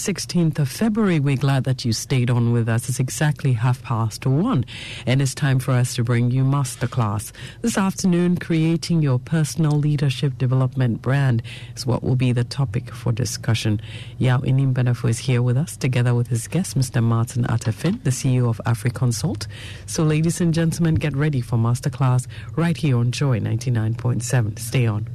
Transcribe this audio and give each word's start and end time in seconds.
16th 0.00 0.58
of 0.58 0.70
February. 0.70 1.20
We're 1.20 1.36
glad 1.36 1.64
that 1.64 1.84
you 1.84 1.92
stayed 1.92 2.30
on 2.30 2.52
with 2.52 2.70
us. 2.70 2.88
It's 2.88 2.98
exactly 2.98 3.52
half 3.52 3.82
past 3.82 4.24
one, 4.24 4.64
and 5.06 5.20
it's 5.20 5.34
time 5.34 5.58
for 5.58 5.72
us 5.72 5.94
to 5.96 6.02
bring 6.02 6.30
you 6.30 6.42
Masterclass. 6.42 7.32
This 7.60 7.76
afternoon, 7.76 8.38
creating 8.38 9.02
your 9.02 9.18
personal 9.18 9.72
leadership 9.72 10.38
development 10.38 11.02
brand 11.02 11.42
is 11.76 11.84
what 11.84 12.02
will 12.02 12.16
be 12.16 12.32
the 12.32 12.44
topic 12.44 12.90
for 12.90 13.12
discussion. 13.12 13.78
Yao 14.16 14.38
Inim 14.38 14.72
Benefo 14.72 15.10
is 15.10 15.18
here 15.18 15.42
with 15.42 15.58
us, 15.58 15.76
together 15.76 16.14
with 16.14 16.28
his 16.28 16.48
guest, 16.48 16.78
Mr. 16.78 17.02
Martin 17.02 17.44
Atafin, 17.44 18.02
the 18.02 18.10
CEO 18.10 18.48
of 18.48 18.58
AfriConsult. 18.64 19.46
So, 19.84 20.02
ladies 20.02 20.40
and 20.40 20.54
gentlemen, 20.54 20.94
get 20.94 21.14
ready 21.14 21.42
for 21.42 21.58
Masterclass 21.58 22.26
right 22.56 22.76
here 22.76 22.96
on 22.96 23.12
Joy 23.12 23.38
99.7. 23.38 24.58
Stay 24.58 24.86
on. 24.86 25.06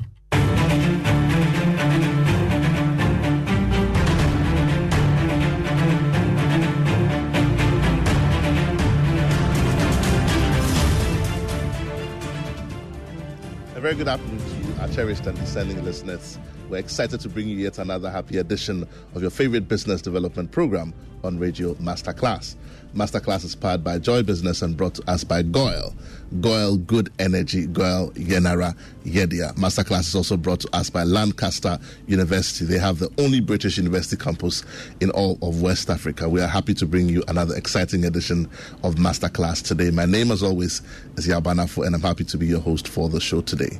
Very 13.85 13.95
good 13.95 14.07
afternoon 14.07 14.39
to 14.39 14.67
you, 14.67 14.81
our 14.81 14.87
cherished 14.87 15.27
and 15.27 15.37
descending 15.37 15.85
listeners. 15.85 16.39
We're 16.69 16.79
excited 16.79 17.19
to 17.19 17.29
bring 17.29 17.47
you 17.47 17.57
yet 17.57 17.77
another 17.77 18.09
happy 18.09 18.39
edition 18.39 18.87
of 19.13 19.21
your 19.21 19.29
favorite 19.29 19.67
business 19.67 20.01
development 20.01 20.49
program 20.49 20.91
on 21.23 21.37
Radio 21.37 21.75
Masterclass. 21.75 22.55
Masterclass 22.95 23.43
is 23.43 23.55
powered 23.55 23.83
by 23.83 23.99
Joy 23.99 24.23
Business 24.23 24.61
and 24.61 24.77
brought 24.77 24.95
to 24.95 25.11
us 25.11 25.25
by 25.25 25.41
GOIL. 25.41 25.93
GOIL 26.39 26.77
Good 26.77 27.11
Energy, 27.19 27.67
GOIL 27.67 28.11
Yenara 28.11 28.73
Yedia. 29.03 29.53
Masterclass 29.55 30.07
is 30.07 30.15
also 30.15 30.37
brought 30.37 30.61
to 30.61 30.69
us 30.73 30.89
by 30.89 31.03
Lancaster 31.03 31.77
University. 32.07 32.63
They 32.63 32.77
have 32.77 32.99
the 32.99 33.11
only 33.17 33.41
British 33.41 33.77
university 33.77 34.15
campus 34.15 34.63
in 35.01 35.11
all 35.11 35.37
of 35.41 35.61
West 35.61 35.89
Africa. 35.89 36.29
We 36.29 36.39
are 36.39 36.47
happy 36.47 36.73
to 36.75 36.85
bring 36.85 37.09
you 37.09 37.21
another 37.27 37.53
exciting 37.55 38.05
edition 38.05 38.49
of 38.83 38.95
Masterclass 38.95 39.61
today. 39.61 39.91
My 39.91 40.05
name, 40.05 40.31
as 40.31 40.41
always, 40.41 40.81
is 41.17 41.27
Yao 41.27 41.41
Benefo, 41.41 41.85
and 41.85 41.95
I'm 41.95 42.01
happy 42.01 42.23
to 42.23 42.37
be 42.37 42.47
your 42.47 42.61
host 42.61 42.87
for 42.87 43.09
the 43.09 43.19
show 43.19 43.41
today. 43.41 43.77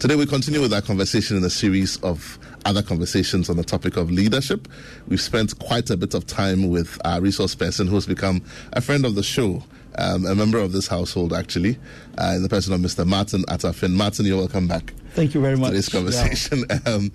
Today, 0.00 0.16
we 0.16 0.26
continue 0.26 0.60
with 0.60 0.72
our 0.74 0.82
conversation 0.82 1.36
in 1.36 1.44
a 1.44 1.50
series 1.50 1.96
of 2.02 2.40
other 2.68 2.82
conversations 2.82 3.48
on 3.48 3.56
the 3.56 3.64
topic 3.64 3.96
of 3.96 4.10
leadership. 4.10 4.68
We've 5.08 5.20
spent 5.20 5.58
quite 5.58 5.88
a 5.88 5.96
bit 5.96 6.12
of 6.12 6.26
time 6.26 6.68
with 6.68 7.00
our 7.02 7.18
resource 7.18 7.54
person 7.54 7.86
who's 7.86 8.06
become 8.06 8.44
a 8.74 8.82
friend 8.82 9.06
of 9.06 9.14
the 9.14 9.22
show. 9.22 9.64
Um, 9.96 10.26
a 10.26 10.34
member 10.34 10.58
of 10.58 10.72
this 10.72 10.86
household, 10.86 11.32
actually, 11.32 11.76
uh, 12.18 12.34
in 12.36 12.42
the 12.42 12.48
person 12.48 12.72
of 12.72 12.80
Mr. 12.80 13.04
Martin 13.04 13.42
Atafin. 13.48 13.94
Martin, 13.94 14.26
you're 14.26 14.36
welcome 14.36 14.68
back. 14.68 14.92
Thank 15.14 15.34
you 15.34 15.40
very 15.40 15.56
much. 15.56 15.70
To 15.70 15.76
this 15.76 15.88
conversation. 15.88 16.64
Yeah. 16.68 16.78
Um, 16.86 17.10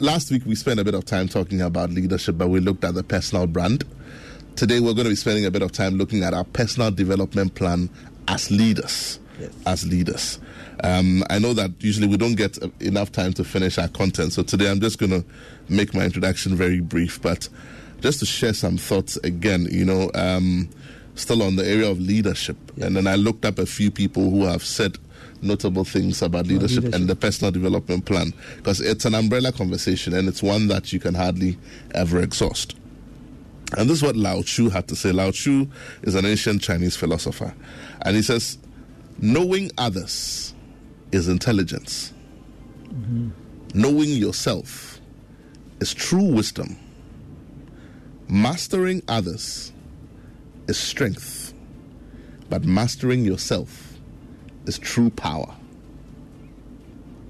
last 0.00 0.30
week 0.32 0.42
we 0.44 0.54
spent 0.56 0.80
a 0.80 0.84
bit 0.84 0.94
of 0.94 1.04
time 1.04 1.28
talking 1.28 1.60
about 1.60 1.90
leadership, 1.90 2.36
but 2.38 2.48
we 2.48 2.58
looked 2.60 2.82
at 2.82 2.94
the 2.94 3.04
personal 3.04 3.46
brand. 3.46 3.84
Today 4.56 4.80
we're 4.80 4.94
going 4.94 5.04
to 5.04 5.10
be 5.10 5.16
spending 5.16 5.44
a 5.44 5.50
bit 5.50 5.62
of 5.62 5.70
time 5.70 5.94
looking 5.94 6.24
at 6.24 6.34
our 6.34 6.44
personal 6.44 6.90
development 6.90 7.54
plan 7.54 7.90
as 8.26 8.50
leaders. 8.50 9.20
Yes. 9.40 9.52
As 9.66 9.86
leaders. 9.86 10.38
Um, 10.82 11.24
I 11.30 11.38
know 11.38 11.54
that 11.54 11.70
usually 11.80 12.06
we 12.06 12.16
don't 12.16 12.34
get 12.34 12.58
enough 12.80 13.10
time 13.10 13.32
to 13.34 13.44
finish 13.44 13.78
our 13.78 13.88
content, 13.88 14.32
so 14.32 14.42
today 14.42 14.70
I'm 14.70 14.80
just 14.80 14.98
going 14.98 15.10
to 15.10 15.24
make 15.68 15.94
my 15.94 16.04
introduction 16.04 16.54
very 16.54 16.80
brief, 16.80 17.20
but 17.20 17.48
just 18.00 18.20
to 18.20 18.26
share 18.26 18.52
some 18.52 18.76
thoughts 18.76 19.16
again, 19.18 19.66
you 19.70 19.84
know, 19.84 20.10
um, 20.14 20.68
still 21.14 21.42
on 21.42 21.56
the 21.56 21.66
area 21.66 21.90
of 21.90 22.00
leadership. 22.00 22.56
Yeah. 22.76 22.86
And 22.86 22.96
then 22.96 23.06
I 23.06 23.16
looked 23.16 23.44
up 23.44 23.58
a 23.58 23.66
few 23.66 23.90
people 23.90 24.30
who 24.30 24.44
have 24.44 24.64
said 24.64 24.98
notable 25.42 25.84
things 25.84 26.22
about 26.22 26.46
leadership, 26.46 26.84
leadership, 26.84 26.94
and 26.94 27.08
the 27.08 27.16
personal 27.16 27.50
development 27.50 28.04
plan 28.04 28.32
because 28.56 28.80
it's 28.80 29.04
an 29.04 29.14
umbrella 29.14 29.52
conversation 29.52 30.14
and 30.14 30.28
it's 30.28 30.42
one 30.42 30.68
that 30.68 30.92
you 30.92 30.98
can 30.98 31.14
hardly 31.14 31.58
ever 31.94 32.20
exhaust. 32.20 32.76
And 33.76 33.88
this 33.88 33.98
is 33.98 34.02
what 34.02 34.16
Lao 34.16 34.42
Tzu 34.42 34.68
had 34.68 34.88
to 34.88 34.96
say. 34.96 35.12
Lao 35.12 35.30
Tzu 35.30 35.66
is 36.02 36.14
an 36.14 36.24
ancient 36.24 36.62
Chinese 36.62 36.96
philosopher, 36.96 37.54
and 38.02 38.14
he 38.14 38.22
says, 38.22 38.58
Knowing 39.18 39.70
others 39.78 40.54
is 41.12 41.28
intelligence, 41.28 42.12
mm-hmm. 42.88 43.30
knowing 43.74 44.08
yourself 44.08 45.00
is 45.80 45.94
true 45.94 46.24
wisdom, 46.24 46.76
mastering 48.28 49.02
others 49.08 49.72
is 50.68 50.78
strength, 50.78 51.54
but 52.48 52.64
mastering 52.64 53.24
yourself 53.24 53.94
is 54.66 54.78
true 54.78 55.10
power. 55.10 55.54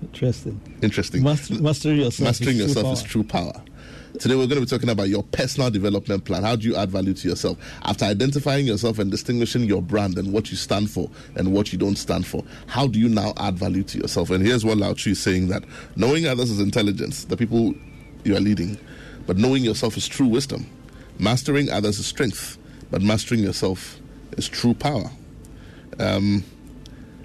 Interesting. 0.02 0.60
Interesting. 0.82 1.22
Master, 1.22 1.94
yourself, 1.94 2.20
mastering 2.20 2.56
is, 2.56 2.68
yourself 2.68 2.84
true 2.84 2.92
is 2.92 3.02
true 3.02 3.24
power. 3.24 3.62
Today 4.20 4.36
we're 4.36 4.46
going 4.46 4.60
to 4.60 4.60
be 4.60 4.66
talking 4.66 4.90
about 4.90 5.08
your 5.08 5.24
personal 5.24 5.70
development 5.70 6.24
plan. 6.24 6.44
How 6.44 6.54
do 6.54 6.68
you 6.68 6.76
add 6.76 6.88
value 6.88 7.14
to 7.14 7.28
yourself? 7.28 7.58
After 7.82 8.04
identifying 8.04 8.64
yourself 8.64 9.00
and 9.00 9.10
distinguishing 9.10 9.64
your 9.64 9.82
brand 9.82 10.16
and 10.18 10.32
what 10.32 10.52
you 10.52 10.56
stand 10.56 10.88
for 10.88 11.10
and 11.34 11.52
what 11.52 11.72
you 11.72 11.78
don't 11.80 11.96
stand 11.96 12.24
for, 12.24 12.44
how 12.68 12.86
do 12.86 13.00
you 13.00 13.08
now 13.08 13.32
add 13.38 13.58
value 13.58 13.82
to 13.82 13.98
yourself? 13.98 14.30
And 14.30 14.46
here's 14.46 14.64
what 14.64 14.78
Lao 14.78 14.92
Tzu 14.92 15.10
is 15.10 15.20
saying 15.20 15.48
that 15.48 15.64
knowing 15.96 16.26
others 16.26 16.52
is 16.52 16.60
intelligence, 16.60 17.24
the 17.24 17.36
people 17.36 17.74
you 18.22 18.36
are 18.36 18.40
leading, 18.40 18.78
but 19.26 19.36
knowing 19.36 19.64
yourself 19.64 19.96
is 19.96 20.06
true 20.06 20.28
wisdom. 20.28 20.70
Mastering 21.18 21.68
others 21.70 21.98
is 21.98 22.06
strength, 22.06 22.56
but 22.92 23.02
mastering 23.02 23.40
yourself 23.40 23.98
is 24.38 24.48
true 24.48 24.74
power. 24.74 25.10
Um, 25.98 26.44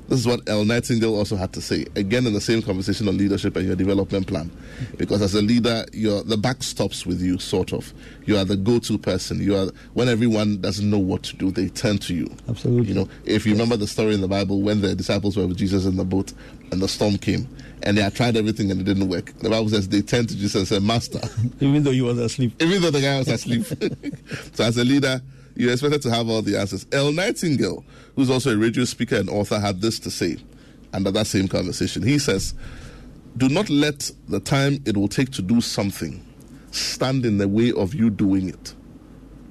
this 0.10 0.20
is 0.20 0.28
what 0.28 0.42
Earl 0.48 0.66
Nightingale 0.66 1.16
also 1.16 1.36
had 1.36 1.54
to 1.54 1.62
say. 1.62 1.86
Again, 1.96 2.26
in 2.26 2.34
the 2.34 2.42
same 2.42 2.64
conversation 2.64 3.08
on 3.08 3.18
leadership 3.18 3.56
and 3.56 3.66
your 3.68 3.76
development 3.76 4.26
plan. 4.26 4.50
Because 4.98 5.22
as 5.22 5.36
a 5.36 5.42
leader, 5.42 5.86
you're, 5.94 6.24
the 6.24 6.36
back 6.36 6.64
stops 6.64 7.06
with 7.06 7.22
you, 7.22 7.38
sort 7.38 7.74
of. 7.74 7.94
You 8.26 8.38
are 8.38 8.44
the 8.44 8.58
go 8.58 8.80
to 8.80 8.98
person. 8.98 9.40
You 9.40 9.56
are 9.56 9.68
When 9.94 10.10
everyone 10.10 10.62
doesn't 10.62 10.90
know 10.90 10.98
what 10.98 11.22
to 11.24 11.36
do, 11.36 11.52
they 11.52 11.70
turn 11.70 12.00
to 12.00 12.16
you. 12.16 12.36
Absolutely. 12.50 12.88
You 12.88 12.96
know, 12.96 13.10
if 13.26 13.46
you 13.46 13.52
yes. 13.52 13.60
remember 13.60 13.78
the 13.78 13.86
story 13.86 14.16
in 14.16 14.22
the 14.22 14.28
Bible 14.28 14.62
when 14.62 14.82
the 14.82 14.96
disciples 14.96 15.38
were 15.38 15.46
with 15.46 15.58
Jesus 15.58 15.86
in 15.86 15.96
the 15.96 16.06
boat 16.06 16.34
and 16.72 16.82
the 16.82 16.88
storm 16.88 17.18
came 17.20 17.48
and 17.84 17.96
they 17.96 18.02
had 18.02 18.16
tried 18.16 18.36
everything 18.36 18.72
and 18.72 18.82
it 18.82 18.86
didn't 18.86 19.10
work. 19.10 19.32
The 19.40 19.50
Bible 19.50 19.70
says 19.70 19.88
they 19.88 20.02
turned 20.02 20.30
to 20.30 20.36
Jesus 20.36 20.56
and 20.56 20.68
said, 20.68 20.82
Master. 20.84 21.22
Even 21.60 21.84
though 21.84 21.92
he 21.92 22.02
was 22.02 22.18
asleep. 22.18 22.54
Even 22.60 22.82
though 22.82 22.92
the 22.92 23.02
guy 23.02 23.20
was 23.20 23.28
asleep. 23.28 23.64
so 24.54 24.64
as 24.64 24.76
a 24.78 24.84
leader, 24.84 25.22
you're 25.56 25.72
expected 25.72 26.02
to 26.04 26.12
have 26.12 26.30
all 26.30 26.42
the 26.42 26.58
answers. 26.58 26.86
Earl 26.94 27.12
Nightingale, 27.12 27.84
who's 28.16 28.30
also 28.30 28.54
a 28.54 28.58
radio 28.58 28.86
speaker 28.86 29.16
and 29.16 29.30
author, 29.30 29.60
had 29.60 29.82
this 29.82 30.00
to 30.00 30.12
say 30.12 30.38
under 30.94 31.12
that 31.12 31.28
same 31.28 31.48
conversation. 31.48 32.04
He 32.04 32.20
says, 32.20 32.54
Do 33.38 33.50
not 33.50 33.70
let 33.70 34.12
the 34.28 34.40
time 34.40 34.82
it 34.86 34.96
will 34.98 35.08
take 35.08 35.32
to 35.32 35.42
do 35.42 35.62
something 35.62 36.26
stand 36.72 37.26
in 37.26 37.38
the 37.38 37.48
way 37.48 37.72
of 37.72 37.94
you 37.94 38.10
doing 38.10 38.50
it. 38.50 38.64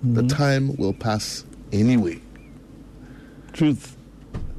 Mm-hmm. 0.05 0.15
The 0.15 0.23
time 0.29 0.77
will 0.77 0.93
pass 0.93 1.45
anyway. 1.73 2.21
Truth. 3.53 3.97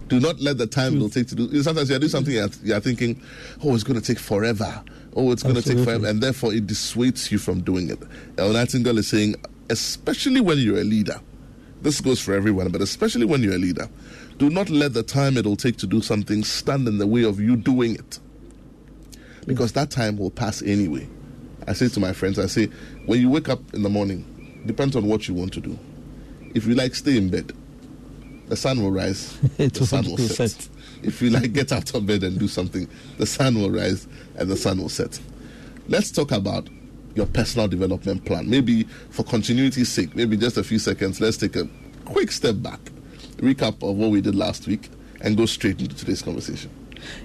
Do 0.08 0.20
not 0.20 0.40
let 0.40 0.58
the 0.58 0.68
time 0.68 0.96
it 0.96 1.00
will 1.00 1.10
take 1.10 1.28
to 1.28 1.36
do. 1.36 1.62
Sometimes 1.62 1.90
you 1.90 2.00
do 2.00 2.08
something 2.08 2.34
you're, 2.34 2.50
you're 2.64 2.80
thinking, 2.80 3.22
oh, 3.64 3.76
it's 3.76 3.84
going 3.84 4.00
to 4.00 4.06
take 4.06 4.20
forever. 4.20 4.84
Oh, 5.16 5.32
it's 5.32 5.44
going 5.44 5.56
to 5.56 5.62
take 5.62 5.84
forever, 5.84 6.08
and 6.08 6.22
therefore 6.22 6.54
it 6.54 6.68
dissuades 6.68 7.32
you 7.32 7.38
from 7.38 7.62
doing 7.62 7.90
it. 7.90 8.00
Earl 8.38 8.54
Nightingale 8.54 8.98
is 8.98 9.08
saying, 9.08 9.36
especially 9.70 10.42
when 10.42 10.58
you're 10.58 10.80
a 10.80 10.84
leader, 10.84 11.20
this 11.81 12.01
goes 12.01 12.19
for 12.19 12.34
everyone, 12.34 12.69
but 12.72 12.81
especially 12.81 13.25
when 13.25 13.41
you're 13.41 13.56
a 13.56 13.59
leader. 13.59 13.90
Do 14.38 14.50
not 14.50 14.69
let 14.69 14.94
the 14.94 15.03
time 15.03 15.38
it'll 15.38 15.56
take 15.56 15.78
to 15.78 15.88
do 15.88 16.01
something 16.01 16.44
stand 16.44 16.88
in 16.88 16.97
the 16.97 17.07
way 17.07 17.23
of 17.23 17.40
you 17.40 17.56
doing 17.56 17.95
it. 17.95 18.19
Because 19.45 19.73
that 19.73 19.90
time 19.90 20.17
will 20.17 20.31
pass 20.31 20.62
anyway. 20.62 21.07
I 21.67 21.73
say 21.73 21.88
to 21.90 22.00
my 22.00 22.13
friends, 22.13 22.40
I 22.40 22.47
say, 22.47 22.67
when 23.06 23.19
you 23.19 23.29
wake 23.29 23.50
up 23.50 23.59
in 23.73 23.84
the 23.84 23.90
morning, 23.90 24.62
depends 24.66 24.95
on 24.95 25.07
what 25.07 25.28
you 25.28 25.34
want 25.34 25.53
to 25.53 25.62
do. 25.62 25.78
If 26.56 26.66
you 26.66 26.75
like, 26.75 26.95
stay 26.95 27.17
in 27.17 27.29
bed. 27.29 27.53
The 28.47 28.56
sun 28.56 28.81
will 28.81 28.91
rise, 28.91 29.38
the 29.57 29.85
sun 29.85 30.06
will 30.06 30.17
set. 30.17 30.50
set. 30.51 30.69
If 31.03 31.22
you 31.22 31.29
like, 31.29 31.53
get 31.53 31.72
out 31.72 31.94
of 31.94 32.06
bed 32.06 32.23
and 32.23 32.40
do 32.40 32.47
something, 32.47 32.90
the 33.17 33.25
sun 33.25 33.56
will 33.56 33.69
rise 33.69 34.07
and 34.35 34.50
the 34.50 34.57
sun 34.57 34.79
will 34.79 34.90
set. 34.90 35.19
Let's 35.88 36.11
talk 36.11 36.31
about 36.31 36.67
your 37.19 37.28
personal 37.28 37.68
development 37.68 38.24
plan. 38.25 38.50
Maybe 38.50 38.84
for 39.12 39.24
continuity's 39.24 39.90
sake, 39.90 40.16
maybe 40.16 40.38
just 40.38 40.58
a 40.58 40.64
few 40.64 40.79
seconds, 40.79 41.20
let's 41.20 41.35
take 41.35 41.55
a 41.58 41.67
quick 42.05 42.32
step 42.32 42.55
back, 42.64 42.79
recap 43.38 43.84
of 43.88 43.97
what 43.97 44.09
we 44.09 44.22
did 44.22 44.35
last 44.35 44.67
week, 44.67 44.90
and 45.22 45.35
go 45.35 45.46
straight 45.46 45.82
into 45.82 45.96
today's 45.96 46.22
conversation. 46.22 46.72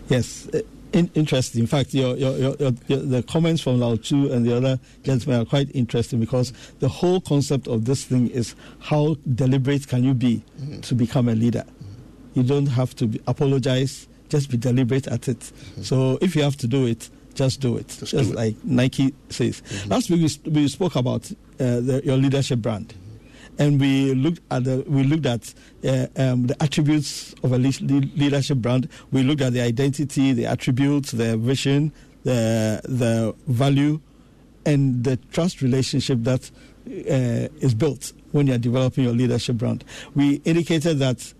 Yes. 0.08 0.48
Uh, 0.52 0.60
in, 0.92 1.10
interesting. 1.14 1.60
In 1.60 1.66
fact, 1.66 1.94
your, 1.94 2.16
your, 2.16 2.36
your, 2.36 2.54
your, 2.86 2.98
the 2.98 3.22
comments 3.22 3.62
from 3.62 3.80
Lao 3.80 3.96
Tzu 3.96 4.32
and 4.32 4.44
the 4.44 4.56
other 4.56 4.78
gentlemen 5.02 5.42
are 5.42 5.44
quite 5.44 5.69
interesting 5.74 6.20
because 6.20 6.52
the 6.78 6.88
whole 6.88 7.20
concept 7.20 7.66
of 7.66 7.84
this 7.84 8.04
thing 8.04 8.28
is 8.30 8.54
how 8.80 9.16
deliberate 9.34 9.88
can 9.88 10.04
you 10.04 10.14
be 10.14 10.42
mm-hmm. 10.60 10.80
to 10.80 10.94
become 10.94 11.28
a 11.28 11.34
leader? 11.34 11.64
Mm-hmm. 11.64 12.40
You 12.40 12.42
don't 12.44 12.66
have 12.66 12.94
to 12.96 13.06
be, 13.06 13.20
apologize, 13.26 14.08
just 14.28 14.50
be 14.50 14.56
deliberate 14.56 15.06
at 15.08 15.28
it. 15.28 15.38
Mm-hmm. 15.38 15.82
So 15.82 16.19
if 16.20 16.36
you 16.36 16.42
have 16.42 16.56
to 16.58 16.69
do 16.69 16.86
it, 16.86 17.10
just 17.34 17.60
do 17.60 17.76
it. 17.76 17.88
Just, 17.88 18.12
just 18.12 18.31
do 18.31 18.36
like 18.36 18.54
it. 18.54 18.64
Nike 18.64 19.14
says. 19.28 19.60
Mm-hmm. 19.62 19.90
Last 19.90 20.10
week 20.10 20.31
we, 20.44 20.50
we 20.50 20.69
spoke 20.69 20.96
about 20.96 21.31
uh, 21.32 21.34
the, 21.58 22.02
your 22.04 22.16
leadership 22.16 22.60
brand, 22.60 22.94
and 23.58 23.81
we 23.81 24.14
looked 24.14 24.40
at 24.50 24.64
the, 24.64 24.84
we 24.86 25.04
looked 25.04 25.26
at 25.26 25.54
uh, 25.84 26.06
um, 26.16 26.46
the 26.46 26.56
attributes 26.62 27.34
of 27.42 27.52
a 27.52 27.58
leadership 27.58 28.58
brand. 28.58 28.88
We 29.12 29.22
looked 29.22 29.42
at 29.42 29.52
the 29.52 29.60
identity, 29.60 30.32
the 30.32 30.46
attributes, 30.46 31.12
the 31.12 31.36
vision, 31.36 31.92
the 32.25 32.81
the 32.84 33.34
value, 33.46 34.00
and 34.66 35.04
the 35.04 35.16
trust 35.32 35.62
relationship 35.62 36.19
that 36.22 36.50
uh, 36.86 37.48
is 37.60 37.75
built 37.75 38.12
when 38.32 38.46
you're 38.46 38.58
developing 38.58 39.04
your 39.04 39.12
leadership 39.12 39.56
brand. 39.56 39.84
We 40.14 40.42
indicated 40.44 40.98
that 40.98 41.32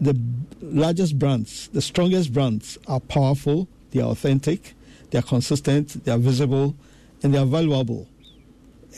the 0.00 0.18
largest 0.60 1.18
brands, 1.18 1.68
the 1.68 1.80
strongest 1.80 2.32
brands, 2.32 2.78
are 2.88 3.00
powerful, 3.00 3.68
they 3.94 4.02
are 4.02 4.10
authentic, 4.10 4.74
they 5.10 5.18
are 5.18 5.22
consistent, 5.22 6.04
they 6.04 6.12
are 6.12 6.18
visible, 6.18 6.74
and 7.22 7.32
they 7.32 7.38
are 7.38 7.46
valuable. 7.46 8.08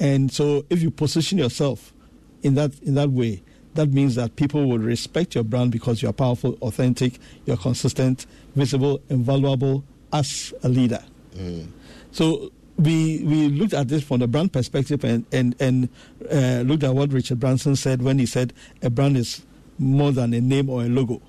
And 0.01 0.33
so, 0.33 0.65
if 0.69 0.83
you 0.83 0.91
position 0.91 1.39
yourself 1.39 1.93
in 2.43 2.55
that 2.55 2.73
in 2.81 2.95
that 2.95 3.11
way, 3.11 3.43
that 3.75 3.91
means 3.91 4.15
that 4.17 4.37
people 4.37 4.69
will 4.69 4.79
respect 4.79 5.35
your 5.35 5.45
brand 5.45 5.71
because 5.71 6.03
you 6.03 6.09
are 6.09 6.13
powerful, 6.13 6.59
authentic, 6.63 7.19
you're 7.45 7.57
consistent, 7.57 8.27
visible, 8.55 9.01
and 9.09 9.25
valuable 9.25 9.85
as 10.13 10.53
a 10.63 10.69
leader. 10.69 11.03
Mm. 11.37 11.69
So 12.11 12.51
we 12.79 13.23
we 13.25 13.49
looked 13.49 13.75
at 13.75 13.89
this 13.89 14.03
from 14.03 14.21
the 14.21 14.27
brand 14.27 14.53
perspective 14.53 15.05
and 15.05 15.25
and 15.33 15.55
and 15.61 15.89
uh, 16.31 16.63
looked 16.67 16.85
at 16.85 16.95
what 16.95 17.13
Richard 17.13 17.41
Branson 17.41 17.77
said 17.77 18.03
when 18.03 18.19
he 18.19 18.27
said 18.27 18.53
a 18.83 18.91
brand 18.91 19.17
is 19.17 19.45
more 19.79 20.13
than 20.13 20.33
a 20.33 20.41
name 20.41 20.71
or 20.71 20.83
a 20.83 20.89
logo. 20.89 21.21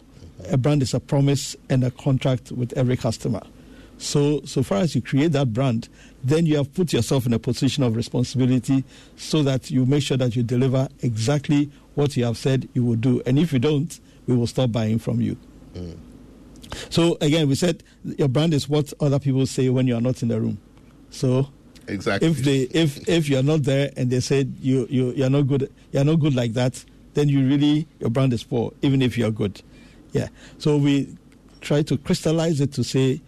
A 0.49 0.57
brand 0.57 0.81
is 0.81 0.93
a 0.93 0.99
promise 0.99 1.55
and 1.69 1.83
a 1.83 1.91
contract 1.91 2.51
with 2.51 2.71
every 2.77 2.95
customer. 2.95 3.41
So, 3.97 4.41
so 4.45 4.63
far 4.63 4.79
as 4.79 4.95
you 4.95 5.01
create 5.01 5.31
that 5.31 5.53
brand, 5.53 5.89
then 6.23 6.45
you 6.45 6.57
have 6.57 6.73
put 6.73 6.93
yourself 6.93 7.25
in 7.25 7.33
a 7.33 7.39
position 7.39 7.83
of 7.83 7.95
responsibility 7.95 8.83
so 9.15 9.43
that 9.43 9.71
you 9.71 9.85
make 9.85 10.03
sure 10.03 10.17
that 10.17 10.35
you 10.35 10.43
deliver 10.43 10.87
exactly 11.01 11.71
what 11.95 12.15
you 12.15 12.25
have 12.25 12.37
said 12.37 12.69
you 12.73 12.83
will 12.85 12.95
do. 12.95 13.21
And 13.25 13.39
if 13.39 13.51
you 13.51 13.59
don't, 13.59 13.99
we 14.27 14.35
will 14.35 14.47
stop 14.47 14.71
buying 14.71 14.99
from 14.99 15.19
you. 15.19 15.37
Mm. 15.73 15.97
So, 16.89 17.17
again, 17.21 17.47
we 17.47 17.55
said 17.55 17.83
your 18.03 18.27
brand 18.27 18.53
is 18.53 18.69
what 18.69 18.93
other 18.99 19.19
people 19.19 19.45
say 19.45 19.69
when 19.69 19.87
you 19.87 19.95
are 19.95 20.01
not 20.01 20.21
in 20.21 20.27
the 20.27 20.39
room. 20.39 20.59
So, 21.09 21.49
exactly. 21.87 22.27
If 22.27 22.37
they 22.39 22.57
if 22.77 23.07
if 23.09 23.29
you 23.29 23.39
are 23.39 23.43
not 23.43 23.63
there 23.63 23.91
and 23.95 24.09
they 24.11 24.19
said 24.19 24.53
you 24.59 24.85
you 24.89 25.11
you 25.13 25.23
are 25.23 25.29
not 25.29 25.47
good 25.47 25.71
you 25.91 26.01
are 26.01 26.03
not 26.03 26.19
good 26.19 26.35
like 26.35 26.53
that, 26.53 26.83
then 27.13 27.29
you 27.29 27.47
really 27.47 27.87
your 27.99 28.09
brand 28.09 28.33
is 28.33 28.43
poor, 28.43 28.73
even 28.81 29.01
if 29.01 29.17
you 29.17 29.25
are 29.25 29.31
good. 29.31 29.61
Yeah. 30.11 30.27
So 30.57 30.77
we 30.77 31.15
try 31.61 31.81
to 31.83 31.97
crystallize 31.97 32.61
it 32.61 32.73
to 32.73 32.83
say 32.83 33.21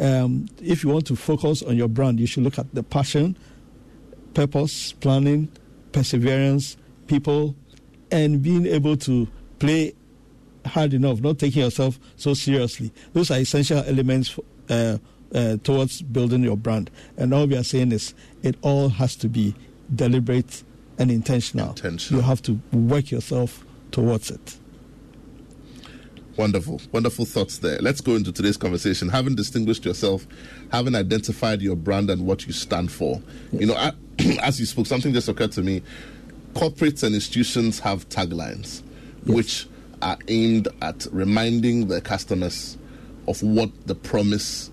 um, 0.00 0.46
if 0.62 0.82
you 0.82 0.90
want 0.90 1.06
to 1.06 1.16
focus 1.16 1.62
on 1.62 1.76
your 1.76 1.88
brand, 1.88 2.18
you 2.20 2.26
should 2.26 2.42
look 2.42 2.58
at 2.58 2.74
the 2.74 2.82
passion, 2.82 3.36
purpose, 4.34 4.92
planning, 4.92 5.48
perseverance, 5.92 6.76
people, 7.06 7.54
and 8.10 8.42
being 8.42 8.66
able 8.66 8.96
to 8.96 9.28
play 9.58 9.94
hard 10.66 10.94
enough, 10.94 11.20
not 11.20 11.38
taking 11.38 11.62
yourself 11.62 11.98
so 12.16 12.34
seriously. 12.34 12.92
Those 13.12 13.30
are 13.30 13.38
essential 13.38 13.78
elements 13.78 14.38
uh, 14.68 14.98
uh, 15.34 15.56
towards 15.62 16.02
building 16.02 16.42
your 16.42 16.56
brand. 16.56 16.90
And 17.16 17.34
all 17.34 17.46
we 17.46 17.56
are 17.56 17.64
saying 17.64 17.92
is 17.92 18.14
it 18.42 18.56
all 18.62 18.88
has 18.88 19.16
to 19.16 19.28
be 19.28 19.54
deliberate 19.94 20.62
and 20.98 21.10
intentional. 21.10 21.70
intentional. 21.70 22.20
You 22.20 22.26
have 22.26 22.42
to 22.42 22.60
work 22.72 23.10
yourself 23.10 23.64
towards 23.90 24.30
it. 24.30 24.58
Wonderful, 26.36 26.80
wonderful 26.90 27.24
thoughts 27.24 27.58
there. 27.58 27.78
Let's 27.78 28.00
go 28.00 28.16
into 28.16 28.32
today's 28.32 28.56
conversation. 28.56 29.08
Having 29.08 29.36
distinguished 29.36 29.84
yourself, 29.84 30.26
having 30.72 30.96
identified 30.96 31.62
your 31.62 31.76
brand 31.76 32.10
and 32.10 32.26
what 32.26 32.46
you 32.46 32.52
stand 32.52 32.90
for, 32.90 33.22
yes. 33.52 33.60
you 33.60 33.66
know, 33.68 33.92
as 34.42 34.58
you 34.58 34.66
spoke, 34.66 34.86
something 34.86 35.12
just 35.12 35.28
occurred 35.28 35.52
to 35.52 35.62
me. 35.62 35.82
Corporates 36.54 37.04
and 37.04 37.14
institutions 37.14 37.78
have 37.80 38.08
taglines, 38.08 38.82
yes. 39.24 39.36
which 39.36 39.66
are 40.02 40.18
aimed 40.28 40.68
at 40.82 41.06
reminding 41.12 41.86
their 41.86 42.00
customers 42.00 42.78
of 43.28 43.40
what 43.42 43.70
the 43.86 43.94
promise 43.94 44.70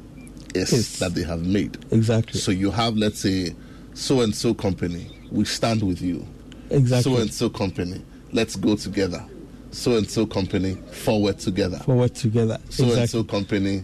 is 0.55 0.71
yes. 0.73 0.99
that 0.99 1.13
they 1.13 1.23
have 1.23 1.45
made. 1.45 1.77
Exactly. 1.91 2.39
So 2.39 2.51
you 2.51 2.71
have, 2.71 2.97
let's 2.97 3.19
say, 3.19 3.55
so 3.93 4.21
and 4.21 4.35
so 4.35 4.53
company, 4.53 5.07
we 5.31 5.45
stand 5.45 5.83
with 5.83 6.01
you. 6.01 6.25
Exactly. 6.71 7.13
So 7.13 7.21
and 7.21 7.31
so 7.31 7.49
company, 7.49 8.03
let's 8.31 8.55
go 8.55 8.75
together 8.75 9.23
so 9.71 9.97
and 9.97 10.09
so 10.09 10.25
company 10.25 10.75
forward 10.91 11.39
together. 11.39 11.77
Forward 11.79 12.13
together. 12.13 12.59
So 12.69 12.83
exactly. 12.83 13.01
and 13.01 13.09
so 13.09 13.23
company, 13.23 13.83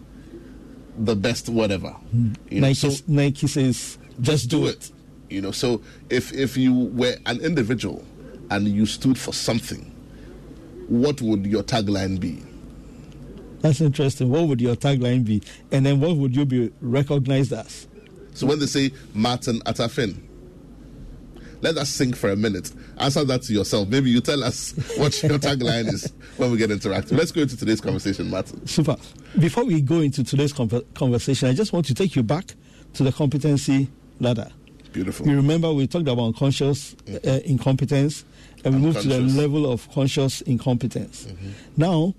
the 0.97 1.15
best 1.15 1.49
whatever. 1.49 1.95
Mm. 2.15 2.35
You 2.49 2.61
know, 2.61 2.67
Nike, 2.67 2.89
so 2.89 3.03
Nike 3.07 3.47
says, 3.47 3.97
just 4.21 4.49
do, 4.49 4.61
do 4.61 4.67
it. 4.67 4.75
it. 4.75 4.91
You 5.29 5.41
know, 5.41 5.51
so 5.51 5.81
if 6.09 6.33
if 6.33 6.55
you 6.57 6.73
were 6.73 7.15
an 7.25 7.39
individual 7.41 8.05
and 8.49 8.67
you 8.67 8.85
stood 8.85 9.17
for 9.17 9.33
something, 9.33 9.93
what 10.87 11.21
would 11.21 11.45
your 11.45 11.63
tagline 11.63 12.19
be? 12.19 12.43
That's 13.61 13.81
interesting. 13.81 14.29
What 14.29 14.47
would 14.47 14.61
your 14.61 14.75
tagline 14.75 15.25
be? 15.25 15.41
And 15.71 15.85
then 15.85 15.99
what 15.99 16.15
would 16.15 16.35
you 16.35 16.45
be 16.45 16.71
recognized 16.79 17.51
as? 17.53 17.87
So 18.33 18.45
when 18.45 18.59
they 18.59 18.67
say 18.67 18.91
Martin 19.13 19.59
Atafin, 19.61 20.26
let 21.61 21.77
us 21.77 21.97
think 21.97 22.15
for 22.15 22.29
a 22.29 22.35
minute. 22.35 22.71
Answer 22.97 23.23
that 23.25 23.41
to 23.43 23.53
yourself. 23.53 23.89
Maybe 23.89 24.09
you 24.09 24.21
tell 24.21 24.43
us 24.43 24.71
what 24.97 25.21
your 25.23 25.39
tagline 25.39 25.87
is 25.91 26.13
when 26.37 26.51
we 26.51 26.57
get 26.57 26.69
interactive. 26.69 27.17
Let's 27.17 27.31
go 27.31 27.41
into 27.41 27.57
today's 27.57 27.81
conversation, 27.81 28.29
Martin. 28.29 28.65
Super. 28.67 28.95
Before 29.39 29.65
we 29.65 29.81
go 29.81 29.99
into 29.99 30.23
today's 30.23 30.53
conversation, 30.53 31.49
I 31.49 31.53
just 31.53 31.73
want 31.73 31.85
to 31.87 31.93
take 31.93 32.15
you 32.15 32.23
back 32.23 32.53
to 32.93 33.03
the 33.03 33.11
competency 33.11 33.89
ladder. 34.19 34.49
Beautiful. 34.93 35.27
You 35.27 35.35
remember 35.35 35.71
we 35.73 35.87
talked 35.87 36.07
about 36.07 36.35
conscious 36.35 36.95
mm-hmm. 37.05 37.27
uh, 37.27 37.39
incompetence, 37.45 38.25
and 38.63 38.75
we 38.75 38.81
moved 38.81 39.01
to 39.01 39.07
the 39.07 39.19
level 39.19 39.71
of 39.71 39.91
conscious 39.91 40.41
incompetence. 40.41 41.25
Mm-hmm. 41.25 41.49
Now, 41.75 42.15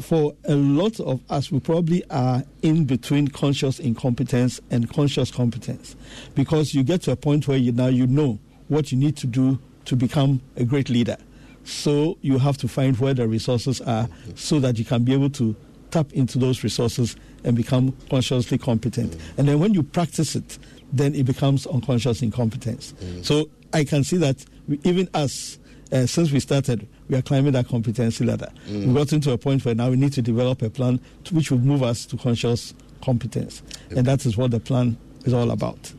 for 0.00 0.34
a 0.46 0.54
lot 0.54 0.98
of 1.00 1.20
us, 1.30 1.50
we 1.52 1.60
probably 1.60 2.02
are 2.10 2.42
in 2.62 2.84
between 2.84 3.28
conscious 3.28 3.78
incompetence 3.78 4.60
and 4.70 4.90
conscious 4.90 5.30
competence, 5.30 5.96
because 6.34 6.74
you 6.74 6.82
get 6.82 7.02
to 7.02 7.12
a 7.12 7.16
point 7.16 7.46
where 7.48 7.58
you 7.58 7.72
now 7.72 7.88
you 7.88 8.06
know 8.06 8.38
what 8.72 8.90
you 8.90 8.98
need 8.98 9.16
to 9.18 9.26
do 9.26 9.58
to 9.84 9.94
become 9.94 10.40
a 10.56 10.64
great 10.64 10.88
leader. 10.88 11.16
So 11.64 12.16
you 12.22 12.38
have 12.38 12.56
to 12.58 12.68
find 12.68 12.96
where 12.98 13.14
the 13.14 13.28
resources 13.28 13.80
are 13.82 14.08
so 14.34 14.58
that 14.60 14.78
you 14.78 14.84
can 14.84 15.04
be 15.04 15.12
able 15.12 15.30
to 15.30 15.54
tap 15.90 16.12
into 16.12 16.38
those 16.38 16.64
resources 16.64 17.14
and 17.44 17.54
become 17.54 17.94
consciously 18.08 18.58
competent. 18.58 19.12
Mm. 19.12 19.38
And 19.38 19.48
then 19.48 19.60
when 19.60 19.74
you 19.74 19.82
practice 19.82 20.34
it, 20.34 20.58
then 20.92 21.14
it 21.14 21.24
becomes 21.24 21.66
unconscious 21.66 22.22
incompetence. 22.22 22.94
Mm. 23.00 23.24
So 23.24 23.50
I 23.72 23.84
can 23.84 24.04
see 24.04 24.16
that 24.16 24.44
we, 24.66 24.80
even 24.84 25.08
us, 25.12 25.58
uh, 25.92 26.06
since 26.06 26.32
we 26.32 26.40
started, 26.40 26.88
we 27.08 27.16
are 27.16 27.22
climbing 27.22 27.52
that 27.52 27.68
competency 27.68 28.24
ladder. 28.24 28.48
Mm. 28.68 28.86
We've 28.86 28.94
gotten 28.94 29.20
to 29.22 29.32
a 29.32 29.38
point 29.38 29.64
where 29.64 29.74
now 29.74 29.90
we 29.90 29.96
need 29.96 30.14
to 30.14 30.22
develop 30.22 30.62
a 30.62 30.70
plan 30.70 30.98
to, 31.24 31.34
which 31.34 31.50
will 31.50 31.58
move 31.58 31.82
us 31.82 32.06
to 32.06 32.16
conscious 32.16 32.72
competence. 33.04 33.62
And 33.90 34.06
that 34.06 34.24
is 34.24 34.36
what 34.36 34.50
the 34.50 34.60
plan 34.60 34.96
is 35.24 35.34
all 35.34 35.50
about. 35.50 35.92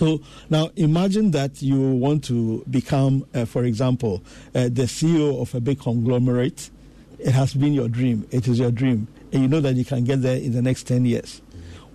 So 0.00 0.22
now 0.48 0.70
imagine 0.76 1.30
that 1.32 1.60
you 1.60 1.78
want 1.78 2.24
to 2.24 2.64
become, 2.70 3.26
uh, 3.34 3.44
for 3.44 3.64
example, 3.64 4.24
uh, 4.54 4.70
the 4.72 4.84
CEO 4.84 5.38
of 5.42 5.54
a 5.54 5.60
big 5.60 5.78
conglomerate. 5.78 6.70
It 7.18 7.32
has 7.32 7.52
been 7.52 7.74
your 7.74 7.90
dream. 7.90 8.26
It 8.30 8.48
is 8.48 8.58
your 8.58 8.70
dream. 8.70 9.08
And 9.30 9.42
you 9.42 9.48
know 9.48 9.60
that 9.60 9.74
you 9.74 9.84
can 9.84 10.04
get 10.04 10.22
there 10.22 10.38
in 10.38 10.52
the 10.52 10.62
next 10.62 10.84
10 10.84 11.04
years. 11.04 11.42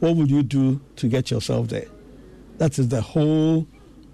What 0.01 0.17
would 0.17 0.29
you 0.29 0.43
do 0.43 0.79
to 0.97 1.07
get 1.07 1.31
yourself 1.31 1.69
there? 1.69 1.87
That 2.59 2.77
is 2.77 2.89
the 2.89 3.01
whole 3.01 3.65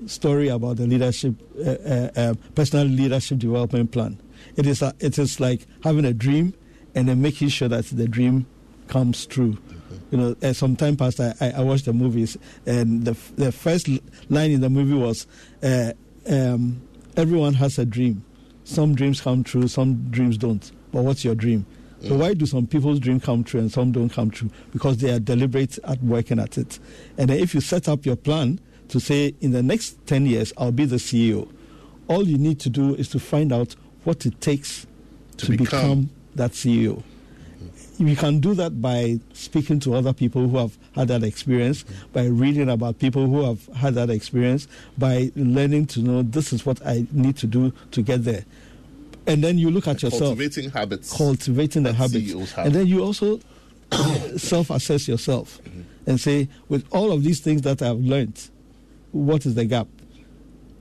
story 0.05 0.47
about 0.47 0.77
the 0.77 0.87
leadership, 0.87 1.35
uh, 1.59 1.71
uh, 1.71 2.09
uh 2.15 2.33
personal 2.55 2.87
leadership 2.87 3.39
development 3.39 3.91
plan. 3.91 4.17
It 4.55 4.67
is, 4.67 4.81
a, 4.81 4.93
it 5.01 5.19
is 5.19 5.41
like 5.41 5.67
having 5.83 6.05
a 6.05 6.13
dream 6.13 6.53
and 6.95 7.09
then 7.09 7.21
making 7.21 7.49
sure 7.49 7.67
that 7.67 7.83
the 7.87 8.07
dream 8.07 8.45
comes 8.87 9.25
true 9.25 9.57
you 10.11 10.17
know, 10.17 10.35
uh, 10.43 10.53
some 10.53 10.75
time 10.75 10.97
past, 10.97 11.19
I, 11.19 11.33
I, 11.55 11.61
watched 11.61 11.85
the 11.85 11.93
movies, 11.93 12.37
and 12.65 13.05
the 13.05 13.13
the 13.37 13.51
first 13.51 13.87
line 14.29 14.51
in 14.51 14.59
the 14.61 14.69
movie 14.69 14.93
was, 14.93 15.25
uh, 15.63 15.93
um, 16.29 16.81
"Everyone 17.15 17.53
has 17.55 17.79
a 17.79 17.85
dream. 17.85 18.23
Some 18.65 18.93
dreams 18.93 19.21
come 19.21 19.43
true, 19.43 19.67
some 19.67 20.09
dreams 20.11 20.37
don't. 20.37 20.69
But 20.91 21.03
what's 21.03 21.23
your 21.23 21.33
dream?" 21.33 21.65
Mm. 22.01 22.09
So 22.09 22.17
why 22.17 22.33
do 22.33 22.45
some 22.45 22.67
people's 22.67 22.99
dreams 22.99 23.23
come 23.23 23.43
true 23.43 23.61
and 23.61 23.71
some 23.71 23.93
don't 23.93 24.09
come 24.09 24.29
true? 24.29 24.51
Because 24.73 24.97
they 24.97 25.11
are 25.11 25.19
deliberate 25.19 25.79
at 25.85 26.03
working 26.03 26.39
at 26.39 26.57
it. 26.57 26.77
And 27.17 27.29
then 27.29 27.39
if 27.39 27.55
you 27.55 27.61
set 27.61 27.87
up 27.87 28.05
your 28.05 28.17
plan 28.17 28.59
to 28.89 28.99
say, 28.99 29.33
in 29.39 29.51
the 29.51 29.63
next 29.63 30.05
ten 30.07 30.25
years, 30.25 30.51
I'll 30.57 30.73
be 30.73 30.83
the 30.85 30.97
CEO, 30.97 31.49
all 32.09 32.27
you 32.27 32.37
need 32.37 32.59
to 32.61 32.69
do 32.69 32.95
is 32.95 33.07
to 33.09 33.19
find 33.19 33.53
out 33.53 33.77
what 34.03 34.25
it 34.25 34.41
takes 34.41 34.85
to, 35.37 35.45
to 35.45 35.51
become, 35.51 35.63
become 35.63 36.09
that 36.35 36.51
CEO 36.51 37.01
you 38.07 38.15
can 38.15 38.39
do 38.39 38.53
that 38.55 38.81
by 38.81 39.19
speaking 39.33 39.79
to 39.81 39.93
other 39.95 40.13
people 40.13 40.47
who 40.47 40.57
have 40.57 40.77
had 40.95 41.07
that 41.09 41.23
experience, 41.23 41.85
by 42.13 42.25
reading 42.25 42.69
about 42.69 42.99
people 42.99 43.27
who 43.27 43.43
have 43.43 43.65
had 43.75 43.95
that 43.95 44.09
experience, 44.09 44.67
by 44.97 45.31
learning 45.35 45.87
to 45.87 46.01
know 46.01 46.23
this 46.23 46.51
is 46.53 46.65
what 46.65 46.85
I 46.85 47.05
need 47.11 47.37
to 47.37 47.47
do 47.47 47.73
to 47.91 48.01
get 48.01 48.23
there. 48.23 48.45
And 49.27 49.43
then 49.43 49.57
you 49.57 49.69
look 49.69 49.87
at 49.87 50.01
yourself. 50.01 50.21
Cultivating 50.21 50.71
habits. 50.71 51.15
Cultivating 51.15 51.83
the 51.83 51.93
habits. 51.93 52.33
And 52.57 52.73
then 52.73 52.87
you 52.87 53.03
also 53.03 53.39
self 54.37 54.69
assess 54.69 55.07
yourself 55.07 55.59
mm-hmm. 55.63 55.81
and 56.07 56.19
say, 56.19 56.49
with 56.69 56.85
all 56.91 57.11
of 57.11 57.23
these 57.23 57.39
things 57.39 57.61
that 57.61 57.81
I've 57.81 57.99
learned, 57.99 58.49
what 59.11 59.45
is 59.45 59.55
the 59.55 59.65
gap? 59.65 59.87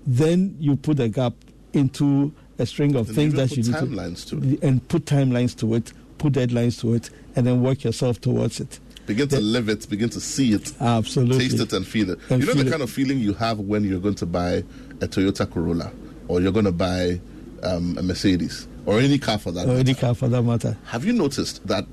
Then 0.07 0.57
you 0.59 0.77
put 0.77 0.97
the 0.97 1.09
gap 1.09 1.35
into 1.73 2.33
a 2.59 2.67
string 2.67 2.95
of 2.95 3.09
things 3.09 3.35
that 3.35 3.51
you 3.57 3.63
need 3.63 4.17
to, 4.17 4.41
to 4.41 4.59
and 4.67 4.87
put 4.89 5.05
timelines 5.05 5.57
to 5.59 5.75
it 5.75 5.93
put 6.21 6.35
deadlines 6.35 6.81
to 6.83 6.95
it, 6.95 7.11
and 7.35 7.47
then 7.47 7.63
work 7.63 7.83
yourself 7.83 8.21
towards 8.21 8.61
it. 8.61 8.79
Begin 9.07 9.27
to 9.29 9.41
live 9.41 9.69
it, 9.69 9.89
begin 9.91 10.09
to 10.11 10.21
see 10.21 10.53
it, 10.53 10.73
Absolutely. 10.81 11.39
taste 11.49 11.59
it, 11.61 11.73
and 11.73 11.85
feel 11.85 12.11
it. 12.11 12.19
And 12.31 12.41
you 12.41 12.47
know 12.47 12.55
the 12.55 12.67
it. 12.67 12.71
kind 12.71 12.83
of 12.83 12.91
feeling 12.91 13.19
you 13.19 13.33
have 13.35 13.59
when 13.59 13.83
you're 13.83 13.99
going 13.99 14.15
to 14.17 14.27
buy 14.27 14.63
a 15.01 15.09
Toyota 15.09 15.51
Corolla 15.51 15.91
or 16.29 16.41
you're 16.41 16.53
going 16.53 16.67
to 16.67 16.71
buy 16.73 17.21
um, 17.65 17.99
a 17.99 18.03
Mercedes 18.03 18.69
or 18.87 19.01
any 19.01 19.19
car 19.19 19.39
for 19.39 19.51
that 19.51 19.67
Or 19.69 19.73
any 19.73 19.95
car 19.95 20.15
for 20.15 20.29
that 20.29 20.43
matter. 20.43 20.77
Have 20.87 21.05
you 21.05 21.13
noticed 21.13 21.67
that 21.67 21.87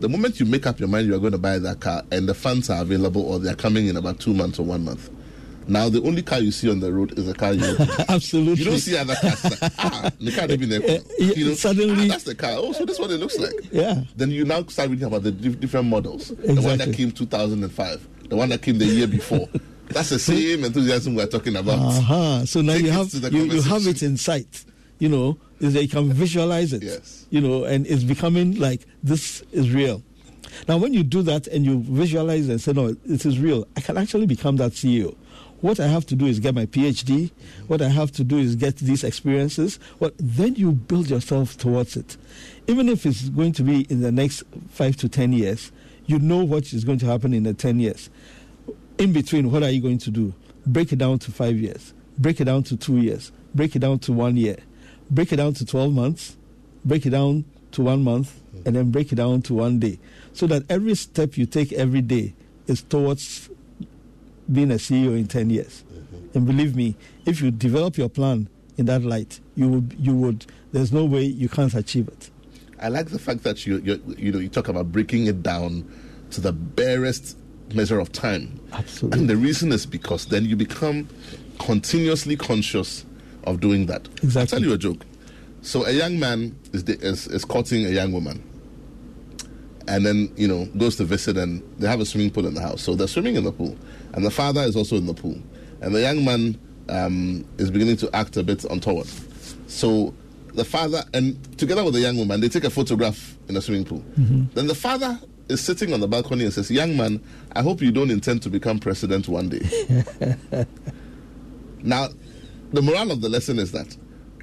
the 0.00 0.08
moment 0.08 0.38
you 0.40 0.44
make 0.44 0.66
up 0.66 0.78
your 0.80 0.88
mind 0.88 1.06
you're 1.06 1.18
going 1.18 1.32
to 1.32 1.38
buy 1.38 1.58
that 1.58 1.80
car 1.80 2.02
and 2.10 2.28
the 2.28 2.34
funds 2.34 2.68
are 2.68 2.82
available 2.82 3.22
or 3.22 3.38
they're 3.38 3.54
coming 3.54 3.86
in 3.86 3.96
about 3.96 4.20
two 4.20 4.34
months 4.34 4.58
or 4.58 4.64
one 4.66 4.84
month, 4.84 5.08
now 5.70 5.88
the 5.88 6.02
only 6.02 6.22
car 6.22 6.40
you 6.40 6.50
see 6.50 6.68
on 6.70 6.80
the 6.80 6.92
road 6.92 7.18
is 7.18 7.28
a 7.28 7.34
car 7.34 7.52
you 7.52 7.76
Absolutely. 8.08 8.64
You 8.64 8.70
don't 8.70 8.78
see 8.78 8.96
other 8.96 9.14
cars. 9.14 9.44
Like, 9.44 9.72
ah, 9.78 10.10
the 10.20 10.32
car 10.32 10.48
been 10.48 10.68
there. 10.68 10.80
Yeah, 10.82 10.98
you 11.18 11.48
know, 11.48 11.54
suddenly- 11.54 12.06
ah, 12.06 12.08
that's 12.12 12.24
the 12.24 12.34
car. 12.34 12.52
Oh, 12.56 12.72
so 12.72 12.84
that's 12.84 12.98
what 12.98 13.10
it 13.10 13.18
looks 13.18 13.38
like. 13.38 13.54
Yeah. 13.72 14.02
Then 14.16 14.30
you 14.30 14.44
now 14.44 14.64
start 14.64 14.90
reading 14.90 15.06
about 15.06 15.22
the 15.22 15.30
dif- 15.32 15.60
different 15.60 15.86
models. 15.88 16.30
Exactly. 16.32 16.54
The 16.54 16.60
one 16.62 16.78
that 16.78 16.94
came 16.94 17.10
2005, 17.12 18.08
the 18.28 18.36
one 18.36 18.48
that 18.50 18.62
came 18.62 18.78
the 18.78 18.86
year 18.86 19.06
before. 19.06 19.48
That's 19.90 20.10
the 20.10 20.20
same 20.20 20.62
enthusiasm 20.64 21.16
we're 21.16 21.26
talking 21.26 21.56
about. 21.56 21.80
Uh-huh. 21.80 22.46
So 22.46 22.60
now 22.60 22.74
Take 22.74 22.84
you 22.84 22.90
have 22.92 23.12
you, 23.12 23.42
you 23.46 23.62
have 23.62 23.88
it 23.88 24.04
in 24.04 24.16
sight. 24.16 24.64
You 25.00 25.08
know, 25.08 25.36
is 25.58 25.74
that 25.74 25.82
you 25.82 25.88
can 25.88 26.12
visualize 26.12 26.72
it. 26.72 26.84
Yes. 26.84 27.26
You 27.30 27.40
know, 27.40 27.64
and 27.64 27.86
it's 27.88 28.04
becoming 28.04 28.54
like 28.60 28.86
this 29.02 29.42
is 29.50 29.72
real. 29.72 30.04
Now, 30.68 30.76
when 30.76 30.94
you 30.94 31.02
do 31.02 31.22
that 31.22 31.46
and 31.48 31.64
you 31.64 31.80
visualize 31.80 32.48
and 32.48 32.60
say, 32.60 32.72
"No, 32.72 32.92
this 32.92 33.26
is 33.26 33.38
real," 33.38 33.66
I 33.76 33.80
can 33.80 33.96
actually 33.98 34.26
become 34.26 34.56
that 34.56 34.72
CEO. 34.72 35.16
What 35.60 35.78
I 35.78 35.88
have 35.88 36.06
to 36.06 36.16
do 36.16 36.26
is 36.26 36.40
get 36.40 36.54
my 36.54 36.66
PhD. 36.66 37.30
What 37.66 37.82
I 37.82 37.88
have 37.88 38.12
to 38.12 38.24
do 38.24 38.38
is 38.38 38.56
get 38.56 38.76
these 38.76 39.04
experiences. 39.04 39.78
Well, 39.98 40.10
then 40.16 40.54
you 40.54 40.72
build 40.72 41.10
yourself 41.10 41.56
towards 41.58 41.96
it. 41.96 42.16
Even 42.66 42.88
if 42.88 43.04
it's 43.04 43.28
going 43.28 43.52
to 43.52 43.62
be 43.62 43.82
in 43.90 44.00
the 44.00 44.12
next 44.12 44.42
five 44.70 44.96
to 44.96 45.08
ten 45.08 45.32
years, 45.32 45.70
you 46.06 46.18
know 46.18 46.44
what 46.44 46.72
is 46.72 46.84
going 46.84 46.98
to 47.00 47.06
happen 47.06 47.34
in 47.34 47.42
the 47.42 47.54
ten 47.54 47.78
years 47.78 48.10
in 49.00 49.14
between, 49.14 49.50
what 49.50 49.62
are 49.62 49.70
you 49.70 49.80
going 49.80 49.96
to 49.96 50.10
do? 50.10 50.34
Break 50.66 50.92
it 50.92 50.96
down 50.96 51.18
to 51.20 51.32
five 51.32 51.56
years, 51.56 51.94
break 52.18 52.38
it 52.38 52.44
down 52.44 52.62
to 52.64 52.76
two 52.76 52.98
years, 52.98 53.32
break 53.54 53.74
it 53.74 53.78
down 53.78 53.98
to 54.00 54.12
one 54.12 54.36
year, 54.36 54.58
break 55.10 55.32
it 55.32 55.36
down 55.36 55.54
to 55.54 55.64
12 55.64 55.92
months, 55.92 56.36
break 56.84 57.06
it 57.06 57.10
down 57.10 57.46
to 57.72 57.82
one 57.82 58.04
month, 58.04 58.38
and 58.66 58.76
then 58.76 58.90
break 58.90 59.10
it 59.10 59.16
down 59.16 59.40
to 59.42 59.54
one 59.54 59.78
day. 59.78 59.98
So 60.34 60.46
that 60.48 60.64
every 60.70 60.94
step 60.96 61.38
you 61.38 61.46
take 61.46 61.72
every 61.72 62.02
day 62.02 62.34
is 62.66 62.82
towards 62.82 63.48
being 64.52 64.70
a 64.70 64.74
CEO 64.76 65.16
in 65.16 65.26
10 65.26 65.50
years. 65.50 65.84
Mm-hmm. 65.92 66.38
And 66.38 66.46
believe 66.46 66.76
me, 66.76 66.96
if 67.26 67.40
you 67.40 67.50
develop 67.50 67.96
your 67.96 68.08
plan 68.08 68.48
in 68.76 68.86
that 68.86 69.02
light, 69.02 69.40
you 69.54 69.68
would, 69.68 69.94
you 69.98 70.14
would, 70.14 70.46
there's 70.72 70.92
no 70.92 71.04
way 71.04 71.24
you 71.24 71.48
can't 71.48 71.74
achieve 71.74 72.08
it. 72.08 72.30
I 72.80 72.88
like 72.88 73.10
the 73.10 73.18
fact 73.18 73.42
that 73.42 73.66
you, 73.66 73.78
you 73.78 74.02
you 74.16 74.32
know 74.32 74.38
you 74.38 74.48
talk 74.48 74.68
about 74.68 74.90
breaking 74.90 75.26
it 75.26 75.42
down 75.42 75.86
to 76.30 76.40
the 76.40 76.52
barest 76.52 77.36
measure 77.74 77.98
of 77.98 78.10
time. 78.10 78.58
Absolutely. 78.72 79.20
And 79.20 79.28
the 79.28 79.36
reason 79.36 79.70
is 79.70 79.84
because 79.84 80.26
then 80.26 80.44
you 80.46 80.56
become 80.56 81.06
continuously 81.58 82.36
conscious 82.36 83.04
of 83.44 83.60
doing 83.60 83.86
that. 83.86 84.08
Exactly. 84.22 84.40
I'll 84.40 84.46
tell 84.46 84.62
you 84.62 84.72
a 84.72 84.78
joke. 84.78 85.04
So 85.62 85.84
a 85.84 85.90
young 85.92 86.18
man 86.18 86.58
is, 86.72 86.84
the, 86.84 86.98
is 87.00 87.26
is 87.26 87.44
courting 87.44 87.84
a 87.84 87.90
young 87.90 88.12
woman, 88.12 88.42
and 89.86 90.06
then 90.06 90.32
you 90.36 90.48
know 90.48 90.64
goes 90.78 90.96
to 90.96 91.04
visit, 91.04 91.36
and 91.36 91.62
they 91.78 91.86
have 91.86 92.00
a 92.00 92.06
swimming 92.06 92.30
pool 92.30 92.46
in 92.46 92.54
the 92.54 92.62
house. 92.62 92.80
So 92.80 92.94
they're 92.94 93.08
swimming 93.08 93.36
in 93.36 93.44
the 93.44 93.52
pool, 93.52 93.76
and 94.12 94.24
the 94.24 94.30
father 94.30 94.62
is 94.62 94.76
also 94.76 94.96
in 94.96 95.06
the 95.06 95.14
pool, 95.14 95.38
and 95.80 95.94
the 95.94 96.00
young 96.00 96.24
man 96.24 96.58
um, 96.88 97.44
is 97.58 97.70
beginning 97.70 97.96
to 97.98 98.14
act 98.14 98.36
a 98.36 98.42
bit 98.42 98.64
untoward. 98.64 99.08
So 99.66 100.14
the 100.54 100.64
father 100.64 101.04
and 101.14 101.58
together 101.58 101.84
with 101.84 101.94
the 101.94 102.00
young 102.00 102.16
woman, 102.16 102.40
they 102.40 102.48
take 102.48 102.64
a 102.64 102.70
photograph 102.70 103.36
in 103.48 103.54
the 103.54 103.62
swimming 103.62 103.84
pool. 103.84 104.04
Then 104.16 104.66
the 104.66 104.74
father 104.74 105.18
is 105.48 105.60
sitting 105.60 105.92
on 105.92 106.00
the 106.00 106.08
balcony 106.08 106.44
and 106.44 106.52
says, 106.52 106.70
"Young 106.70 106.96
man, 106.96 107.20
I 107.52 107.62
hope 107.62 107.80
you 107.80 107.92
don't 107.92 108.10
intend 108.10 108.42
to 108.42 108.50
become 108.50 108.78
president 108.78 109.28
one 109.28 109.48
day." 109.48 109.60
now, 111.82 112.08
the 112.72 112.82
moral 112.82 113.10
of 113.10 113.20
the 113.20 113.28
lesson 113.28 113.58
is 113.58 113.72
that 113.72 113.96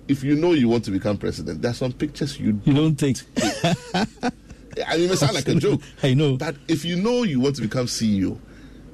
if 0.07 0.23
you 0.23 0.35
know 0.35 0.53
you 0.53 0.69
want 0.69 0.85
to 0.85 0.91
become 0.91 1.17
president, 1.17 1.61
there 1.61 1.71
are 1.71 1.75
some 1.75 1.91
pictures 1.91 2.39
you. 2.39 2.59
You 2.63 2.73
don't 2.73 2.95
take. 2.97 3.17
I 4.85 4.95
mean, 4.95 5.05
it 5.05 5.09
may 5.09 5.15
sound 5.15 5.33
like 5.33 5.47
a 5.47 5.55
joke. 5.55 5.81
I 6.03 6.13
know. 6.13 6.37
But 6.37 6.55
if 6.67 6.85
you 6.85 6.95
know 6.95 7.23
you 7.23 7.39
want 7.39 7.55
to 7.57 7.61
become 7.61 7.87
CEO, 7.87 8.39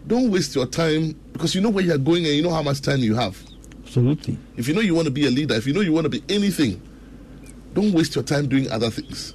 don't 0.08 0.30
waste 0.32 0.56
your 0.56 0.66
time 0.66 1.14
because 1.34 1.56
you 1.56 1.62
know 1.62 1.70
where 1.70 1.84
you're 1.84 1.98
going 1.98 2.26
and 2.26 2.36
you 2.36 2.42
know 2.44 2.52
how 2.54 2.62
much 2.64 2.82
time 2.82 3.00
you 3.00 3.16
have. 3.16 3.38
Absolutely. 3.86 4.38
If 4.58 4.68
you 4.68 4.74
know 4.74 4.82
you 4.82 4.96
want 4.96 5.06
to 5.06 5.12
be 5.12 5.26
a 5.28 5.32
leader, 5.32 5.56
if 5.56 5.68
you 5.68 5.74
know 5.74 5.82
you 5.82 5.94
want 5.94 6.06
to 6.06 6.10
be 6.10 6.24
anything, 6.30 6.82
don't 7.74 7.92
waste 7.94 8.16
your 8.16 8.24
time 8.24 8.48
doing 8.48 8.70
other 8.72 8.90
things. 8.90 9.34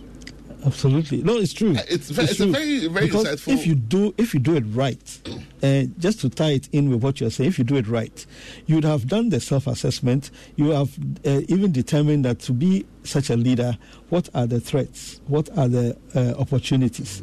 Absolutely, 0.67 1.23
no, 1.23 1.37
it's 1.37 1.53
true. 1.53 1.77
Uh, 1.77 1.83
it's 1.89 2.11
it's 2.11 2.33
a 2.33 2.35
true. 2.37 2.51
very- 2.53 2.89
very 2.89 3.07
because 3.07 3.25
insightful- 3.27 3.53
If 3.55 3.65
you 3.67 3.77
do, 3.77 4.13
if 4.19 4.35
you 4.35 4.41
do 4.41 4.57
it 4.57 4.65
right, 4.71 5.21
and 5.63 5.95
just 6.01 6.21
to 6.23 6.29
tie 6.29 6.51
it 6.51 6.69
in 6.73 6.91
with 6.91 7.01
what 7.01 7.21
you're 7.21 7.31
saying, 7.31 7.49
if 7.49 7.59
you 7.59 7.65
do 7.65 7.77
it 7.77 7.87
right, 7.87 8.27
you 8.67 8.75
would 8.75 8.85
have 8.85 9.07
done 9.07 9.29
the 9.29 9.39
self-assessment. 9.39 10.33
You 10.57 10.71
have 10.71 10.99
uh, 11.25 11.43
even 11.49 11.71
determined 11.71 12.25
that 12.25 12.41
to 12.41 12.53
be 12.53 12.85
such 13.05 13.31
a 13.31 13.37
leader, 13.37 13.79
what 14.09 14.29
are 14.35 14.49
the 14.49 14.59
threats? 14.59 15.21
What 15.29 15.49
are 15.57 15.69
the 15.69 15.97
uh, 16.17 16.35
opportunities? 16.41 17.23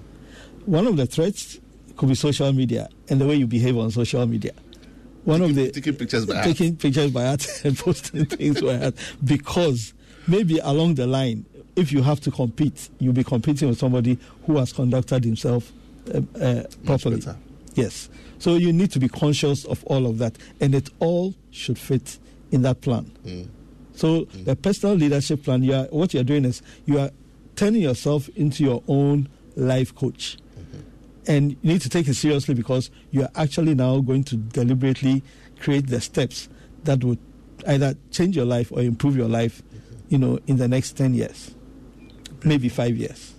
One 0.65 0.87
of 0.87 0.95
the 0.95 1.05
threats 1.05 1.59
could 1.97 2.09
be 2.09 2.15
social 2.15 2.51
media 2.53 2.89
and 3.09 3.19
the 3.21 3.25
way 3.25 3.35
you 3.35 3.47
behave 3.47 3.77
on 3.77 3.91
social 3.91 4.25
media. 4.25 4.51
One 5.23 5.41
of 5.41 5.55
the 5.55 5.71
taking 5.71 5.95
pictures 5.95 6.25
by 6.25 6.35
heart. 6.35 6.45
taking 6.45 6.75
pictures 6.75 7.11
by 7.11 7.25
heart 7.25 7.47
and 7.63 7.77
posting 7.77 8.25
things 8.25 8.61
by 8.61 8.77
heart 8.77 8.95
because 9.23 9.93
maybe 10.27 10.59
along 10.59 10.95
the 10.95 11.07
line, 11.07 11.45
if 11.75 11.91
you 11.91 12.03
have 12.03 12.19
to 12.21 12.31
compete, 12.31 12.89
you'll 12.99 13.13
be 13.13 13.23
competing 13.23 13.67
with 13.69 13.79
somebody 13.79 14.17
who 14.45 14.57
has 14.57 14.71
conducted 14.71 15.23
himself 15.23 15.71
uh, 16.13 16.21
uh, 16.39 16.63
properly. 16.85 17.17
better. 17.17 17.37
Yes. 17.73 18.09
So 18.39 18.55
you 18.55 18.71
need 18.71 18.91
to 18.91 18.99
be 18.99 19.07
conscious 19.09 19.65
of 19.65 19.83
all 19.85 20.05
of 20.05 20.19
that, 20.19 20.37
and 20.61 20.75
it 20.75 20.89
all 20.99 21.33
should 21.51 21.77
fit 21.79 22.19
in 22.51 22.61
that 22.61 22.81
plan. 22.81 23.11
Mm. 23.25 23.47
So 23.95 24.25
the 24.25 24.55
personal 24.55 24.95
leadership 24.95 25.43
plan, 25.43 25.63
you 25.63 25.73
are, 25.73 25.85
what 25.85 26.13
you're 26.13 26.23
doing 26.23 26.45
is 26.45 26.61
you 26.85 26.99
are 26.99 27.09
turning 27.55 27.81
yourself 27.81 28.29
into 28.35 28.63
your 28.63 28.83
own 28.87 29.29
life 29.55 29.95
coach. 29.95 30.37
And 31.27 31.51
you 31.51 31.73
need 31.73 31.81
to 31.81 31.89
take 31.89 32.07
it 32.07 32.13
seriously 32.13 32.53
because 32.53 32.91
you 33.11 33.23
are 33.23 33.29
actually 33.35 33.75
now 33.75 33.99
going 33.99 34.23
to 34.25 34.35
deliberately 34.35 35.23
create 35.59 35.87
the 35.87 36.01
steps 36.01 36.49
that 36.83 37.03
would 37.03 37.19
either 37.67 37.95
change 38.11 38.35
your 38.35 38.45
life 38.45 38.71
or 38.71 38.81
improve 38.81 39.15
your 39.15 39.27
life, 39.27 39.63
you 40.09 40.17
know, 40.17 40.39
in 40.47 40.57
the 40.57 40.67
next 40.67 40.93
10 40.93 41.13
years, 41.15 41.55
maybe 42.43 42.69
five 42.69 42.95
years. 42.95 43.33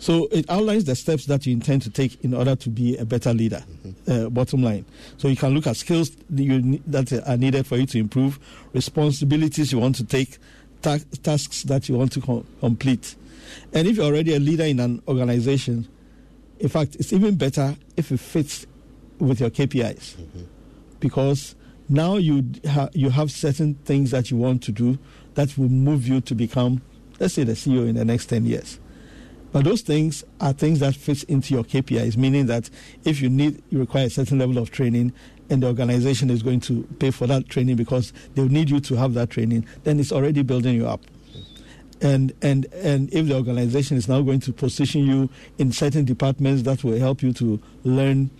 So 0.00 0.28
it 0.32 0.48
outlines 0.48 0.84
the 0.84 0.96
steps 0.96 1.26
that 1.26 1.44
you 1.44 1.52
intend 1.52 1.82
to 1.82 1.90
take 1.90 2.24
in 2.24 2.32
order 2.32 2.56
to 2.56 2.70
be 2.70 2.96
a 2.96 3.04
better 3.04 3.34
leader. 3.34 3.62
Uh, 4.08 4.30
bottom 4.30 4.62
line. 4.62 4.86
So 5.18 5.28
you 5.28 5.36
can 5.36 5.54
look 5.54 5.66
at 5.66 5.76
skills 5.76 6.10
that, 6.30 6.42
you, 6.42 6.82
that 6.86 7.12
are 7.28 7.36
needed 7.36 7.66
for 7.66 7.76
you 7.76 7.84
to 7.86 7.98
improve, 7.98 8.38
responsibilities 8.72 9.72
you 9.72 9.78
want 9.78 9.96
to 9.96 10.04
take, 10.04 10.38
ta- 10.80 10.98
tasks 11.22 11.64
that 11.64 11.88
you 11.88 11.96
want 11.96 12.12
to 12.12 12.22
com- 12.22 12.46
complete. 12.60 13.14
And 13.72 13.86
if 13.88 13.96
you're 13.96 14.06
already 14.06 14.34
a 14.34 14.40
leader 14.40 14.64
in 14.64 14.80
an 14.80 15.02
organization, 15.08 15.88
in 16.58 16.68
fact, 16.68 16.96
it's 16.96 17.12
even 17.12 17.36
better 17.36 17.76
if 17.96 18.12
it 18.12 18.20
fits 18.20 18.66
with 19.18 19.40
your 19.40 19.50
KPIs, 19.50 20.16
mm-hmm. 20.16 20.42
because 20.98 21.54
now 21.88 22.16
you 22.16 22.44
ha- 22.68 22.88
you 22.92 23.10
have 23.10 23.30
certain 23.30 23.74
things 23.84 24.10
that 24.10 24.30
you 24.30 24.36
want 24.36 24.62
to 24.64 24.72
do 24.72 24.98
that 25.34 25.56
will 25.58 25.68
move 25.68 26.06
you 26.06 26.20
to 26.22 26.34
become, 26.34 26.82
let's 27.18 27.34
say, 27.34 27.44
the 27.44 27.52
CEO 27.52 27.88
in 27.88 27.96
the 27.96 28.04
next 28.04 28.26
ten 28.26 28.44
years. 28.46 28.78
But 29.52 29.64
those 29.64 29.80
things 29.80 30.22
are 30.40 30.52
things 30.52 30.78
that 30.78 30.94
fits 30.94 31.24
into 31.24 31.54
your 31.54 31.64
KPIs, 31.64 32.16
meaning 32.16 32.46
that 32.46 32.70
if 33.04 33.20
you 33.20 33.28
need, 33.28 33.62
you 33.70 33.80
require 33.80 34.06
a 34.06 34.10
certain 34.10 34.38
level 34.38 34.58
of 34.58 34.70
training, 34.70 35.12
and 35.50 35.62
the 35.62 35.66
organization 35.66 36.30
is 36.30 36.42
going 36.42 36.60
to 36.60 36.84
pay 37.00 37.10
for 37.10 37.26
that 37.26 37.48
training 37.48 37.76
because 37.76 38.12
they 38.34 38.46
need 38.46 38.70
you 38.70 38.80
to 38.80 38.94
have 38.94 39.14
that 39.14 39.30
training, 39.30 39.66
then 39.82 39.98
it's 39.98 40.12
already 40.12 40.42
building 40.42 40.76
you 40.76 40.86
up. 40.86 41.02
And 42.02 42.32
and 42.40 42.66
and 42.72 43.12
if 43.12 43.26
the 43.26 43.34
organization 43.34 43.96
is 43.96 44.08
now 44.08 44.22
going 44.22 44.40
to 44.40 44.52
position 44.52 45.04
you 45.06 45.28
in 45.58 45.70
certain 45.70 46.04
departments 46.04 46.62
that 46.62 46.82
will 46.82 46.98
help 46.98 47.22
you 47.22 47.32
to 47.34 47.60
learn, 47.84 48.30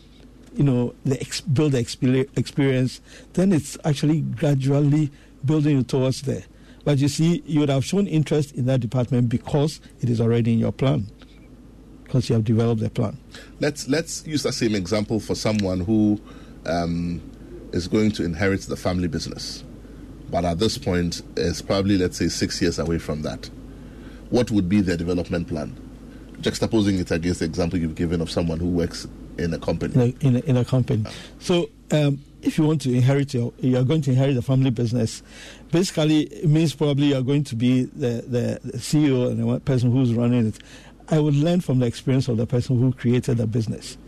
you 0.55 0.65
know, 0.65 0.95
the 1.05 1.21
ex- 1.21 1.43
build 1.43 1.73
the 1.73 1.79
expe- 1.79 2.29
experience, 2.39 3.01
then 3.35 3.53
it's 3.53 3.77
actually 3.85 4.23
gradually 4.23 5.11
building 5.45 5.77
you 5.77 5.83
towards 5.83 6.23
there. 6.23 6.43
But 6.85 6.99
you 6.99 7.09
see, 7.09 7.43
you 7.45 7.61
would 7.61 7.69
have 7.69 7.85
shown 7.85 8.07
interest 8.07 8.55
in 8.55 8.65
that 8.67 8.81
department 8.81 9.29
because 9.29 9.81
it 10.01 10.09
is 10.09 10.21
already 10.21 10.55
in 10.55 10.59
your 10.59 10.73
plan, 10.73 11.07
because 12.05 12.31
you 12.31 12.35
have 12.35 12.45
developed 12.45 12.81
the 12.81 12.89
plan. 12.89 13.19
Let's 13.61 13.87
let's 13.89 14.27
use 14.27 14.43
that 14.45 14.55
same 14.55 14.75
example 14.75 15.21
for 15.21 15.35
someone 15.35 15.81
who 15.81 16.19
um, 16.65 17.21
is 17.73 17.87
going 17.87 18.13
to 18.13 18.25
inherit 18.25 18.63
the 18.63 18.77
family 18.77 19.09
business, 19.09 19.63
but 20.31 20.45
at 20.45 20.59
this 20.59 20.79
point 20.79 21.23
is 21.37 21.63
probably 21.63 21.99
let's 21.99 22.17
say 22.17 22.29
six 22.29 22.61
years 22.63 22.79
away 22.79 22.99
from 22.99 23.23
that. 23.23 23.51
What 24.31 24.51
would 24.51 24.69
be 24.69 24.81
their 24.81 24.97
development 24.97 25.49
plan? 25.49 25.77
Juxtaposing 26.41 27.01
it 27.01 27.11
against 27.11 27.41
the 27.41 27.47
example 27.47 27.79
you've 27.79 27.97
given 27.97 28.21
of 28.21 28.31
someone 28.31 28.61
who 28.61 28.69
works 28.69 29.07
in 29.39 29.53
a 29.53 29.59
company. 29.59 30.17
in 30.21 30.37
a, 30.37 30.39
in 30.41 30.57
a, 30.57 30.65
company. 30.65 31.05
So, 31.39 31.69
um, 31.91 32.21
if 32.43 32.57
you 32.57 32.65
want 32.65 32.81
to 32.83 32.93
inherit 32.95 33.35
your, 33.35 33.53
you 33.59 33.77
are 33.77 33.83
going 33.83 34.03
to 34.03 34.11
inherit 34.11 34.35
the 34.35 34.43
family 34.43 34.71
business. 34.71 35.23
Basically, 35.73 36.23
it 36.23 36.49
means 36.49 36.75
probably 36.75 37.09
you 37.09 37.17
are 37.17 37.23
going 37.23 37.45
to 37.45 37.57
be 37.57 37.85
the, 37.85 38.23
the, 38.27 38.61
the 38.65 38.79
CEO 38.79 39.31
and 39.31 39.41
the 39.41 39.47
one 39.47 39.61
person 39.61 39.91
who's 39.91 40.15
running 40.15 40.49
it. 40.49 40.59
I 41.09 41.19
would 41.19 41.35
learn 41.35 41.61
from 41.61 41.81
the 41.81 41.87
experience 41.87 42.29
of 42.29 42.37
the 42.37 42.47
person 42.47 42.79
who 42.79 42.93
created 42.93 43.39
the 43.39 43.47
business 43.47 43.99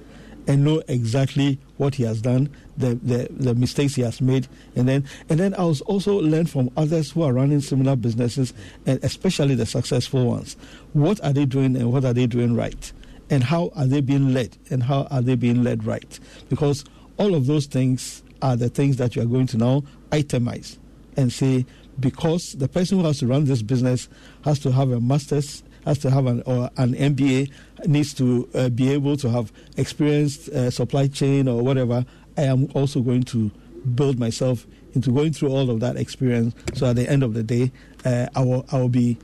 and 0.46 0.64
know 0.64 0.82
exactly 0.88 1.58
what 1.76 1.94
he 1.94 2.02
has 2.04 2.20
done, 2.20 2.48
the, 2.76 2.94
the, 2.96 3.28
the 3.30 3.54
mistakes 3.54 3.94
he 3.94 4.02
has 4.02 4.20
made, 4.20 4.48
and 4.76 4.88
then 4.88 5.04
and 5.28 5.38
then 5.38 5.54
I 5.54 5.64
was 5.64 5.80
also 5.82 6.20
learn 6.20 6.46
from 6.46 6.70
others 6.76 7.12
who 7.12 7.22
are 7.22 7.32
running 7.32 7.60
similar 7.60 7.96
businesses, 7.96 8.52
and 8.86 9.02
especially 9.04 9.54
the 9.54 9.66
successful 9.66 10.26
ones. 10.26 10.56
What 10.92 11.22
are 11.24 11.32
they 11.32 11.44
doing, 11.44 11.76
and 11.76 11.92
what 11.92 12.04
are 12.04 12.12
they 12.12 12.26
doing 12.26 12.56
right, 12.56 12.92
and 13.30 13.44
how 13.44 13.70
are 13.76 13.86
they 13.86 14.00
being 14.00 14.32
led, 14.34 14.56
and 14.70 14.82
how 14.82 15.06
are 15.10 15.22
they 15.22 15.36
being 15.36 15.62
led 15.62 15.84
right? 15.84 16.18
Because 16.48 16.84
all 17.18 17.34
of 17.34 17.46
those 17.46 17.66
things 17.66 18.22
are 18.40 18.56
the 18.56 18.68
things 18.68 18.96
that 18.96 19.14
you 19.14 19.22
are 19.22 19.26
going 19.26 19.46
to 19.46 19.56
now 19.56 19.82
itemize 20.10 20.78
and 21.16 21.32
say 21.32 21.64
because 22.00 22.52
the 22.54 22.68
person 22.68 22.98
who 22.98 23.06
has 23.06 23.18
to 23.18 23.26
run 23.26 23.44
this 23.44 23.62
business 23.62 24.08
has 24.44 24.58
to 24.58 24.72
have 24.72 24.90
a 24.90 25.00
master's 25.00 25.62
has 25.84 25.98
to 25.98 26.10
have 26.10 26.26
an 26.26 26.42
or 26.46 26.70
an 26.76 26.94
MBA, 26.94 27.50
needs 27.86 28.14
to 28.14 28.48
uh, 28.54 28.68
be 28.68 28.92
able 28.92 29.16
to 29.18 29.30
have 29.30 29.52
experienced 29.76 30.48
uh, 30.48 30.70
supply 30.70 31.08
chain 31.08 31.48
or 31.48 31.62
whatever. 31.62 32.04
I 32.36 32.42
am 32.42 32.68
also 32.74 33.00
going 33.00 33.24
to 33.24 33.50
build 33.94 34.18
myself 34.18 34.66
into 34.94 35.10
going 35.10 35.32
through 35.32 35.48
all 35.48 35.70
of 35.70 35.80
that 35.80 35.96
experience. 35.96 36.54
So 36.74 36.86
at 36.86 36.96
the 36.96 37.08
end 37.08 37.22
of 37.22 37.34
the 37.34 37.42
day, 37.42 37.72
uh, 38.04 38.26
I 38.34 38.44
will 38.44 38.66
I 38.70 38.78
will 38.78 38.88
be 38.88 39.18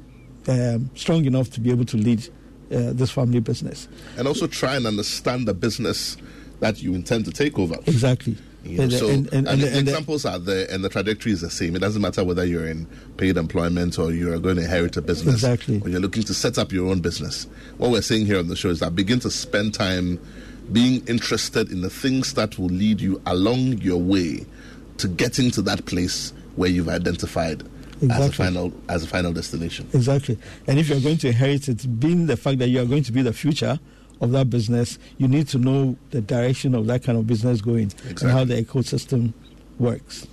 um, 0.48 0.90
strong 0.94 1.24
enough 1.24 1.50
to 1.50 1.60
be 1.60 1.70
able 1.70 1.84
to 1.86 1.96
lead 1.96 2.26
uh, 2.70 2.92
this 2.92 3.10
family 3.10 3.40
business. 3.40 3.88
And 4.16 4.26
also 4.26 4.46
try 4.46 4.76
and 4.76 4.86
understand 4.86 5.46
the 5.46 5.54
business 5.54 6.16
that 6.60 6.82
you 6.82 6.94
intend 6.94 7.24
to 7.26 7.32
take 7.32 7.58
over. 7.58 7.76
Exactly. 7.86 8.36
You 8.68 8.76
know, 8.76 8.82
And- 8.84 8.92
so, 8.92 9.08
and- 9.08 9.28
and- 9.32 9.48
and 9.48 9.62
the 9.62 9.78
examples 9.78 10.24
are 10.26 10.38
there, 10.38 10.66
and 10.70 10.84
the 10.84 10.88
trajectory 10.88 11.32
is 11.32 11.40
the 11.40 11.50
same. 11.50 11.74
It 11.74 11.78
doesn't 11.78 12.02
matter 12.02 12.22
whether 12.22 12.44
you're 12.44 12.66
in 12.68 12.86
paid 13.16 13.36
employment 13.36 13.98
or 13.98 14.12
you're 14.12 14.38
going 14.38 14.56
to 14.56 14.62
inherit 14.62 14.96
a 14.96 15.02
business, 15.02 15.36
Exactly. 15.36 15.80
or 15.82 15.88
you're 15.88 16.00
looking 16.00 16.22
to 16.24 16.34
set 16.34 16.58
up 16.58 16.70
your 16.72 16.88
own 16.90 17.00
business. 17.00 17.46
What 17.78 17.90
we're 17.90 18.02
saying 18.02 18.26
here 18.26 18.38
on 18.38 18.48
the 18.48 18.56
show 18.56 18.68
is 18.68 18.80
that 18.80 18.94
begin 18.94 19.20
to 19.20 19.30
spend 19.30 19.74
time 19.74 20.18
being 20.70 21.02
interested 21.06 21.70
in 21.72 21.80
the 21.80 21.88
things 21.90 22.34
that 22.34 22.58
will 22.58 22.66
lead 22.68 23.00
you 23.00 23.20
along 23.24 23.78
your 23.78 23.96
way 24.00 24.44
to 24.98 25.08
getting 25.08 25.50
to 25.52 25.62
that 25.62 25.86
place 25.86 26.32
where 26.56 26.68
you've 26.68 26.88
identified 26.90 27.62
as 28.10 28.28
a 28.28 28.32
final 28.32 28.72
as 28.88 29.02
a 29.02 29.06
final 29.06 29.32
destination. 29.32 29.86
Exactly. 29.94 30.36
And 30.66 30.78
if 30.78 30.88
you're 30.88 31.00
going 31.00 31.16
to 31.18 31.28
inherit 31.28 31.68
it, 31.68 31.98
being 31.98 32.26
the 32.26 32.36
fact 32.36 32.58
that 32.58 32.68
you 32.68 32.80
are 32.80 32.84
going 32.84 33.02
to 33.04 33.12
be 33.12 33.22
the 33.22 33.32
future 33.32 33.80
of 34.20 34.32
that 34.32 34.50
business, 34.50 34.98
you 35.18 35.28
need 35.28 35.48
to 35.48 35.58
know 35.58 35.96
the 36.10 36.20
direction 36.20 36.74
of 36.74 36.86
that 36.86 37.02
kind 37.02 37.18
of 37.18 37.26
business 37.26 37.60
going 37.60 37.92
and 38.04 38.22
how 38.22 38.44
the 38.44 38.62
ecosystem 38.62 39.32
works. 39.78 40.26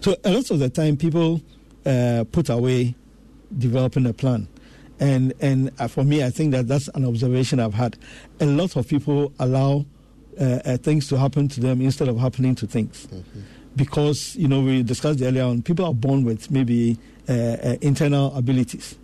So 0.00 0.16
a 0.24 0.30
lot 0.30 0.50
of 0.50 0.58
the 0.58 0.68
time, 0.68 0.96
people 0.96 1.40
uh, 1.84 2.24
put 2.32 2.48
away 2.48 2.94
developing 3.56 4.06
a 4.06 4.12
plan. 4.12 4.48
And 4.98 5.34
and 5.40 5.70
uh, 5.78 5.88
for 5.88 6.04
me, 6.04 6.24
I 6.24 6.30
think 6.30 6.52
that 6.52 6.68
that's 6.68 6.88
an 6.88 7.04
observation 7.04 7.60
I've 7.60 7.74
had. 7.74 7.98
A 8.40 8.46
lot 8.46 8.76
of 8.76 8.88
people 8.88 9.32
allow 9.38 9.84
uh, 10.40 10.60
uh, 10.64 10.76
things 10.78 11.06
to 11.08 11.18
happen 11.18 11.48
to 11.48 11.60
them 11.60 11.80
instead 11.82 12.08
of 12.08 12.18
happening 12.18 12.54
to 12.56 12.66
things 12.66 13.06
because 13.76 14.34
you 14.36 14.48
know 14.48 14.60
we 14.60 14.82
discussed 14.82 15.20
earlier 15.22 15.44
on 15.44 15.62
people 15.62 15.84
are 15.84 15.94
born 15.94 16.24
with 16.24 16.50
maybe 16.50 16.98
uh, 17.28 17.32
uh, 17.32 17.76
internal 17.82 18.34
abilities 18.36 18.96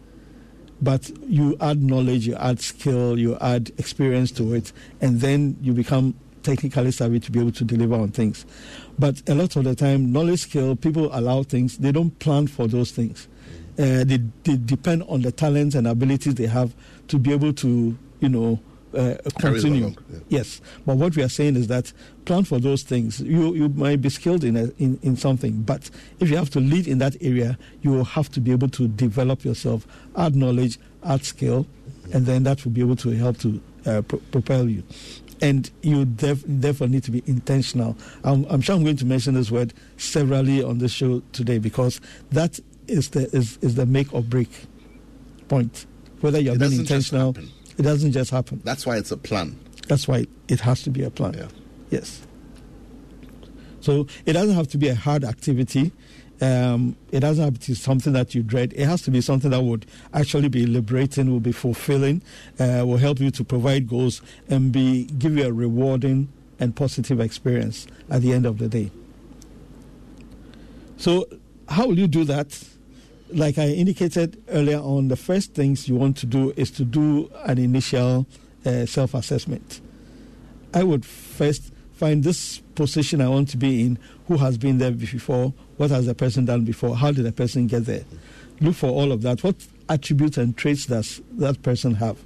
but 0.82 1.08
you 1.28 1.56
add 1.60 1.80
knowledge 1.80 2.26
you 2.26 2.34
add 2.36 2.60
skill 2.60 3.18
you 3.18 3.38
add 3.40 3.70
experience 3.78 4.30
to 4.32 4.52
it 4.54 4.72
and 5.00 5.20
then 5.20 5.56
you 5.62 5.72
become 5.72 6.14
technically 6.42 6.90
savvy 6.90 7.20
to 7.20 7.30
be 7.30 7.38
able 7.40 7.52
to 7.52 7.64
deliver 7.64 7.94
on 7.94 8.10
things. 8.10 8.44
But 8.98 9.22
a 9.28 9.34
lot 9.34 9.54
of 9.56 9.62
the 9.64 9.74
time 9.76 10.12
knowledge 10.12 10.40
skill 10.40 10.76
people 10.76 11.08
allow 11.16 11.44
things 11.44 11.78
they 11.78 11.92
don't 11.92 12.16
plan 12.18 12.48
for 12.48 12.66
those 12.66 12.90
things. 12.90 13.28
Uh, 13.78 14.04
they, 14.04 14.18
they 14.44 14.56
depend 14.56 15.02
on 15.04 15.22
the 15.22 15.32
talents 15.32 15.74
and 15.74 15.86
abilities 15.86 16.34
they 16.34 16.46
have 16.46 16.74
to 17.08 17.18
be 17.18 17.32
able 17.32 17.52
to 17.54 17.96
you 18.20 18.28
know 18.28 18.60
uh, 18.94 19.14
continue 19.40 19.84
along, 19.84 19.96
yeah. 20.12 20.18
Yes, 20.28 20.61
but 20.87 20.96
what 20.96 21.16
we 21.16 21.22
are 21.22 21.28
saying 21.28 21.56
is 21.56 21.66
that 21.68 21.92
plan 22.25 22.44
for 22.44 22.58
those 22.58 22.82
things. 22.82 23.20
You 23.20 23.54
you 23.54 23.68
might 23.70 24.00
be 24.00 24.08
skilled 24.11 24.44
in, 24.44 24.56
a, 24.56 24.64
in 24.78 24.99
in 25.02 25.16
something, 25.16 25.62
but 25.62 25.90
if 26.20 26.28
you 26.30 26.37
have 26.37 26.50
to 26.50 26.61
lead 26.61 26.87
in 26.87 26.99
that 26.99 27.16
area, 27.20 27.58
you 27.82 27.90
will 27.90 28.04
have 28.04 28.30
to 28.32 28.40
be 28.40 28.50
able 28.52 28.69
to 28.71 28.88
develop 28.88 29.45
yourself, 29.45 29.86
add 30.17 30.34
knowledge, 30.36 30.78
add 31.04 31.25
skill, 31.25 31.67
and 32.12 32.26
then 32.26 32.43
that 32.45 32.64
will 32.64 32.73
be 32.73 32.80
able 32.80 32.97
to 32.97 33.10
help 33.10 33.38
to 33.38 33.60
uh, 33.86 34.02
pro- 34.02 34.19
propel 34.30 34.69
you. 34.69 34.82
And 35.40 35.69
you 35.82 36.04
def- 36.04 36.45
therefore 36.47 36.86
need 36.86 37.02
to 37.02 37.10
be 37.10 37.21
intentional. 37.26 37.97
I'm, 38.23 38.45
I'm 38.49 38.60
sure 38.60 38.76
I'm 38.76 38.84
going 38.84 38.97
to 38.99 39.04
mention 39.06 39.34
this 39.34 39.50
word 39.50 39.75
severally 39.97 40.62
on 40.62 40.78
this 40.78 40.93
show 40.93 41.21
today 41.32 41.58
because 41.58 42.00
that 42.30 42.60
is 42.86 43.10
the 43.10 43.28
is, 43.34 43.58
is 43.60 43.75
the 43.75 43.84
make 43.86 44.14
or 44.14 44.23
break 44.23 44.49
point. 45.49 45.86
Whether 46.21 46.38
you're 46.40 46.54
It 46.54 46.60
being 46.60 46.73
intentional, 46.80 47.32
happen. 47.32 47.50
It 47.82 47.84
doesn't 47.86 48.12
just 48.12 48.30
happen. 48.30 48.60
That's 48.62 48.86
why 48.86 48.97
it's 48.97 49.10
a 49.10 49.16
plan. 49.16 49.58
That's 49.88 50.06
why 50.06 50.26
it 50.47 50.60
has 50.60 50.84
to 50.84 50.90
be 50.90 51.02
a 51.02 51.10
plan. 51.10 51.34
Yeah. 51.34 51.49
Yes. 51.90 52.25
So 53.80 54.06
it 54.25 54.34
doesn't 54.34 54.54
have 54.54 54.68
to 54.68 54.78
be 54.78 54.86
a 54.86 54.95
hard 54.95 55.25
activity. 55.25 55.90
Um, 56.40 56.95
it 57.10 57.21
doesn't 57.21 57.42
have 57.42 57.58
to 57.58 57.68
be 57.71 57.75
something 57.75 58.12
that 58.12 58.36
you 58.36 58.45
dread. 58.45 58.73
It 58.76 58.86
has 58.86 59.02
to 59.02 59.10
be 59.10 59.21
something 59.21 59.50
that 59.50 59.62
would 59.62 59.86
actually 60.14 60.49
be 60.49 60.64
liberating, 60.64 61.28
will 61.28 61.40
be 61.40 61.50
fulfilling, 61.50 62.23
uh, 62.60 62.84
will 62.86 62.99
help 62.99 63.18
you 63.18 63.32
to 63.32 63.42
provide 63.42 63.88
goals 63.88 64.23
and 64.49 64.71
be 64.71 65.06
give 65.06 65.36
you 65.36 65.49
a 65.49 65.52
rewarding 65.52 66.28
and 66.60 66.76
positive 66.76 67.18
experience 67.18 67.88
at 68.08 68.23
the 68.23 68.32
end 68.32 68.47
of 68.47 68.58
the 68.58 68.68
day. 68.68 68.92
So, 70.99 71.26
how 71.68 71.88
will 71.88 71.99
you 71.99 72.06
do 72.06 72.23
that? 72.26 72.62
Like 73.32 73.58
I 73.58 73.68
indicated 73.68 74.42
earlier 74.49 74.78
on, 74.78 75.08
the 75.08 75.16
first 75.16 75.54
things 75.54 75.88
you 75.88 75.95
want 75.95 76.16
to 76.18 76.26
do 76.26 76.52
is 76.56 76.71
to 76.73 76.84
do 76.84 77.30
an 77.45 77.58
initial 77.58 78.26
uh, 78.64 78.86
self 78.86 79.14
assessment. 79.14 79.80
I 80.75 80.82
would 80.82 81.04
first 81.04 81.73
find 81.95 82.25
this 82.25 82.58
position 82.75 83.21
I 83.21 83.28
want 83.28 83.49
to 83.50 83.56
be 83.56 83.82
in, 83.82 83.99
who 84.26 84.36
has 84.38 84.58
been 84.58 84.78
there 84.78 84.90
before, 84.90 85.52
what 85.76 85.90
has 85.90 86.06
the 86.06 86.14
person 86.14 86.45
done 86.45 86.64
before, 86.64 86.97
how 86.97 87.12
did 87.12 87.25
the 87.25 87.32
person 87.32 87.66
get 87.66 87.86
there. 87.86 88.04
Look 88.60 88.75
for 88.75 88.88
all 88.90 89.12
of 89.12 89.23
that. 89.23 89.42
What 89.42 89.56
attributes 89.88 90.36
and 90.36 90.56
traits 90.56 90.86
does 90.86 91.21
that 91.32 91.62
person 91.62 91.95
have? 91.95 92.18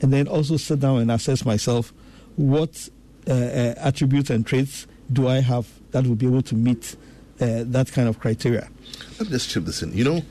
And 0.00 0.12
then 0.12 0.28
also 0.28 0.56
sit 0.56 0.80
down 0.80 0.98
and 0.98 1.10
assess 1.10 1.44
myself 1.44 1.92
what 2.36 2.88
uh, 3.26 3.32
uh, 3.32 3.74
attributes 3.78 4.30
and 4.30 4.46
traits 4.46 4.86
do 5.12 5.26
I 5.26 5.40
have 5.40 5.68
that 5.90 6.06
will 6.06 6.14
be 6.14 6.26
able 6.26 6.42
to 6.42 6.54
meet 6.54 6.96
uh, 7.40 7.64
that 7.66 7.92
kind 7.92 8.08
of 8.08 8.18
criteria. 8.18 8.68
Let 9.18 9.28
me 9.28 9.28
just 9.28 9.50
chip 9.50 9.64
this 9.64 9.82
in. 9.82 9.92
You 9.92 10.04
know, 10.04 10.22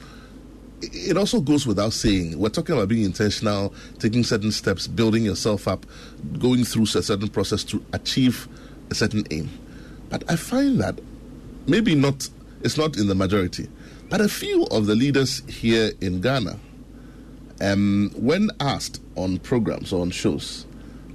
it 0.82 1.18
also 1.18 1.42
goes 1.42 1.66
without 1.66 1.94
saying. 1.94 2.38
We're 2.38 2.50
talking 2.50 2.76
about 2.76 2.88
being 2.88 3.04
intentional, 3.04 3.74
taking 4.00 4.24
certain 4.24 4.52
steps, 4.52 4.88
building 4.88 5.24
yourself 5.24 5.68
up, 5.68 5.86
going 6.40 6.64
through 6.64 6.84
a 6.84 7.04
certain 7.04 7.30
process 7.30 7.64
to 7.66 7.84
achieve 7.94 8.48
a 8.90 8.96
certain 8.96 9.26
aim. 9.32 9.50
But 10.10 10.30
I 10.32 10.36
find 10.36 10.80
that 10.80 11.00
maybe 11.68 11.96
not, 11.96 12.30
it's 12.62 12.78
not 12.78 12.98
in 12.98 13.08
the 13.08 13.16
majority, 13.16 13.68
but 14.10 14.22
a 14.22 14.30
few 14.30 14.66
of 14.68 14.86
the 14.86 14.96
leaders 14.96 15.44
here 15.50 15.92
in 16.00 16.22
Ghana, 16.22 16.58
um, 17.60 18.12
when 18.16 18.50
asked 18.60 19.02
on 19.16 19.40
programs 19.40 19.92
or 19.92 20.02
on 20.02 20.12
shows 20.12 20.66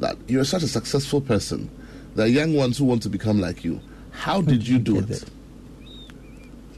that 0.01 0.17
you're 0.29 0.45
such 0.45 0.63
a 0.63 0.69
successful 0.69 1.21
person, 1.21 1.71
there 2.15 2.27
are 2.27 2.29
young 2.29 2.55
ones 2.55 2.77
who 2.77 2.85
want 2.85 3.03
to 3.05 3.09
become 3.09 3.41
like 3.41 3.65
you. 3.65 3.81
How 4.11 4.43
did 4.43 4.67
you 4.67 4.79
do 4.79 4.99
it? 4.99 5.25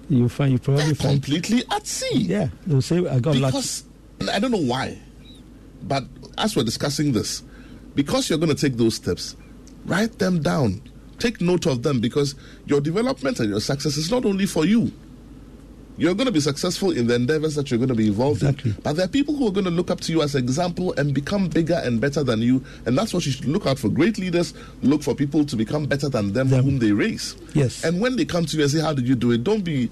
You 0.08 0.28
find 0.28 0.52
you 0.52 0.58
probably 0.58 0.84
They're 0.86 0.94
find 0.94 1.22
completely 1.22 1.62
at 1.70 1.86
sea. 1.86 2.18
yeah 2.18 2.48
they'll 2.66 2.82
say 2.82 2.98
I 3.08 3.18
got 3.20 3.36
lucky. 3.36 3.56
because 3.56 3.84
and 4.20 4.30
I 4.30 4.38
don't 4.38 4.50
know 4.52 4.58
why, 4.58 4.98
but 5.82 6.04
as 6.38 6.54
we're 6.56 6.62
discussing 6.64 7.12
this, 7.12 7.42
because 7.94 8.28
you're 8.28 8.38
going 8.38 8.54
to 8.54 8.60
take 8.60 8.76
those 8.76 8.94
steps, 8.94 9.34
write 9.86 10.18
them 10.18 10.40
down, 10.42 10.80
take 11.18 11.40
note 11.40 11.66
of 11.66 11.82
them, 11.82 12.00
because 12.00 12.34
your 12.66 12.80
development 12.80 13.40
and 13.40 13.50
your 13.50 13.60
success 13.60 13.96
is 13.96 14.10
not 14.10 14.24
only 14.24 14.46
for 14.46 14.64
you. 14.64 14.92
You're 15.96 16.14
going 16.14 16.26
to 16.26 16.32
be 16.32 16.40
successful 16.40 16.90
in 16.90 17.06
the 17.06 17.14
endeavors 17.14 17.54
that 17.54 17.70
you're 17.70 17.78
going 17.78 17.88
to 17.88 17.94
be 17.94 18.08
involved 18.08 18.42
Exactly. 18.42 18.72
in, 18.72 18.76
but 18.82 18.94
there 18.96 19.04
are 19.04 19.08
people 19.08 19.36
who 19.36 19.46
are 19.46 19.52
going 19.52 19.64
to 19.64 19.70
look 19.70 19.90
up 19.92 20.00
to 20.00 20.12
you 20.12 20.22
as 20.22 20.34
an 20.34 20.42
example 20.42 20.92
and 20.94 21.14
become 21.14 21.48
bigger 21.48 21.80
and 21.84 22.00
better 22.00 22.24
than 22.24 22.42
you, 22.42 22.64
and 22.84 22.98
that's 22.98 23.14
what 23.14 23.24
you 23.24 23.30
should 23.32 23.44
look 23.44 23.64
out 23.66 23.78
for. 23.78 23.88
Great 23.88 24.18
leaders 24.18 24.54
look 24.82 25.02
for 25.04 25.14
people 25.14 25.44
to 25.44 25.54
become 25.56 25.86
better 25.86 26.08
than 26.08 26.32
them, 26.32 26.48
Them. 26.48 26.64
whom 26.64 26.78
they 26.80 26.90
raise. 26.90 27.36
Yes. 27.54 27.84
And 27.84 28.00
when 28.00 28.16
they 28.16 28.24
come 28.24 28.44
to 28.44 28.56
you 28.56 28.62
and 28.64 28.72
say, 28.72 28.80
"How 28.80 28.92
did 28.92 29.06
you 29.06 29.14
do 29.14 29.30
it?" 29.30 29.44
Don't 29.44 29.62
be 29.62 29.88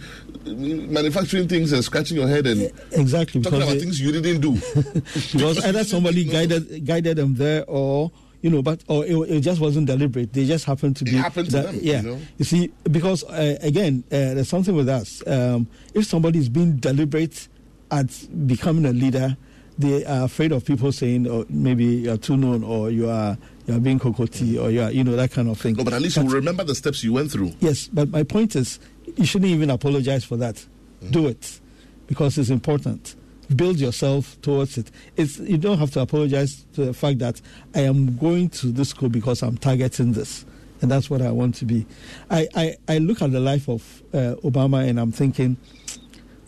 manufacturing 0.46 1.48
things 1.48 1.72
and 1.72 1.84
scratching 1.84 2.16
your 2.16 2.28
head 2.28 2.46
and 2.46 2.70
exactly 2.92 3.40
talking 3.40 3.62
about 3.62 3.72
they- 3.74 3.80
things 3.80 4.00
you 4.00 4.12
didn't 4.12 4.40
do. 4.40 4.52
because 5.32 5.64
either 5.64 5.84
somebody 5.84 6.24
guided 6.36 6.84
guided 6.84 7.16
them 7.18 7.34
there 7.36 7.64
or 7.68 8.10
you 8.42 8.50
know 8.50 8.61
but 8.62 8.83
or 8.88 9.05
it, 9.07 9.16
it 9.31 9.40
just 9.40 9.61
wasn't 9.61 9.87
deliberate 9.87 10.33
they 10.33 10.44
just 10.46 10.64
happened 10.64 10.94
to 10.96 11.05
be. 11.05 11.12
It 11.12 11.20
happened 11.20 11.46
to 11.50 11.52
that- 11.52 11.66
them, 11.66 11.78
yeah 11.81 12.02
you 12.02 12.09
know? 12.11 12.18
see 12.42 12.70
because 12.90 13.24
uh, 13.24 13.57
again 13.62 14.05
uh, 14.12 14.35
there's 14.35 14.48
something 14.48 14.74
with 14.74 14.88
us 14.88 15.22
um, 15.26 15.66
if 15.94 16.05
somebody 16.07 16.38
is 16.40 16.48
being 16.48 16.76
deliberate 16.76 17.48
at 17.90 18.09
becoming 18.46 18.85
a 18.87 18.92
leader 18.92 19.37
they 19.78 20.05
are 20.05 20.24
afraid 20.24 20.52
of 20.52 20.64
people 20.64 20.92
saying 20.92 21.26
or 21.28 21.46
maybe 21.48 21.85
you're 21.85 22.16
too 22.18 22.37
known 22.37 22.62
or 22.62 22.90
you 22.90 23.09
are 23.09 23.38
you 23.66 23.74
are 23.74 23.81
being 23.81 23.98
cocotti 23.98 24.61
or 24.62 24.70
you 24.70 24.83
are 24.83 24.90
you 24.90 25.02
know 25.05 25.16
that 25.16 25.31
kind 25.31 25.48
of 25.48 25.59
thing 25.59 25.74
No, 25.76 25.85
but 25.85 25.92
at 25.94 26.02
least 26.02 26.16
you 26.16 26.28
remember 26.28 26.62
the 26.64 26.74
steps 26.74 27.02
you 27.05 27.12
went 27.12 27.31
through. 27.31 27.52
Yes, 27.61 27.88
but 27.92 28.11
my 28.11 28.22
point 28.24 28.55
is, 28.57 28.78
you 29.16 29.24
shouldn't 29.24 29.50
even 29.50 29.70
apologize 29.70 30.24
for 30.24 30.37
that. 30.38 30.64
Do 31.11 31.26
it 31.28 31.61
because 32.07 32.37
it's 32.38 32.50
important. 32.50 33.14
Build 33.55 33.78
yourself 33.78 34.40
towards 34.42 34.78
it. 34.78 34.90
It's 35.16 35.38
you 35.38 35.59
don't 35.59 35.78
have 35.78 35.90
to 35.92 36.00
apologize 36.00 36.64
to 36.74 36.85
the 36.87 36.94
fact 36.94 37.18
that 37.18 37.40
I 37.74 37.81
am 37.81 38.16
going 38.16 38.48
to 38.50 38.68
this 38.68 38.90
school 38.90 39.09
because 39.09 39.42
I'm 39.42 39.57
targeting 39.59 40.12
this, 40.12 40.44
and 40.81 40.90
that's 40.90 41.11
what 41.11 41.22
I 41.22 41.31
want 41.31 41.55
to 41.57 41.64
be. 41.64 41.87
I 42.31 42.48
I, 42.55 42.76
I 42.88 42.98
look 42.98 43.22
at 43.22 43.33
the 43.33 43.40
life 43.40 43.68
of 43.68 44.02
uh, 44.12 44.37
Obama 44.44 44.88
and 44.88 44.98
I'm 44.98 45.12
thinking, 45.12 45.57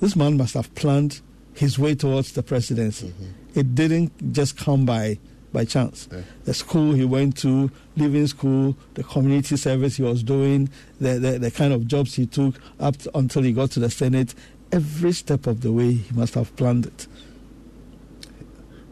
this 0.00 0.16
man 0.16 0.37
must 0.37 0.54
have 0.54 0.74
planned 0.74 1.20
his 1.54 1.78
way 1.78 1.94
towards 1.94 2.33
the 2.33 2.42
presidency. 2.42 3.09
Mm-hmm. 3.09 3.59
It 3.59 3.74
didn't 3.74 4.33
just 4.33 4.57
come 4.57 4.85
by 4.85 5.18
by 5.54 5.64
chance. 5.64 6.09
Yeah. 6.11 6.22
The 6.44 6.52
school 6.52 6.92
he 6.92 7.04
went 7.04 7.38
to, 7.38 7.70
living 7.96 8.26
school, 8.26 8.76
the 8.94 9.04
community 9.04 9.57
service 9.57 9.96
he 9.96 10.02
was 10.02 10.24
doing, 10.24 10.68
the, 11.00 11.20
the, 11.20 11.38
the 11.38 11.50
kind 11.52 11.72
of 11.72 11.87
jobs 11.87 12.14
he 12.14 12.26
took 12.26 12.57
up 12.80 12.96
to, 12.96 13.16
until 13.16 13.42
he 13.42 13.52
got 13.52 13.70
to 13.70 13.80
the 13.80 13.88
Senate, 13.88 14.35
every 14.74 15.12
step 15.12 15.46
of 15.46 15.60
the 15.60 15.72
way 15.72 15.92
he 15.92 16.14
must 16.14 16.34
have 16.34 16.54
planned 16.56 16.87
it. 16.87 17.06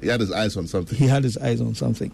He 0.00 0.08
had 0.08 0.20
his 0.20 0.32
eyes 0.32 0.56
on 0.56 0.66
something. 0.66 0.96
He 0.96 1.06
had 1.06 1.24
his 1.24 1.36
eyes 1.38 1.60
on 1.60 1.74
something. 1.74 2.12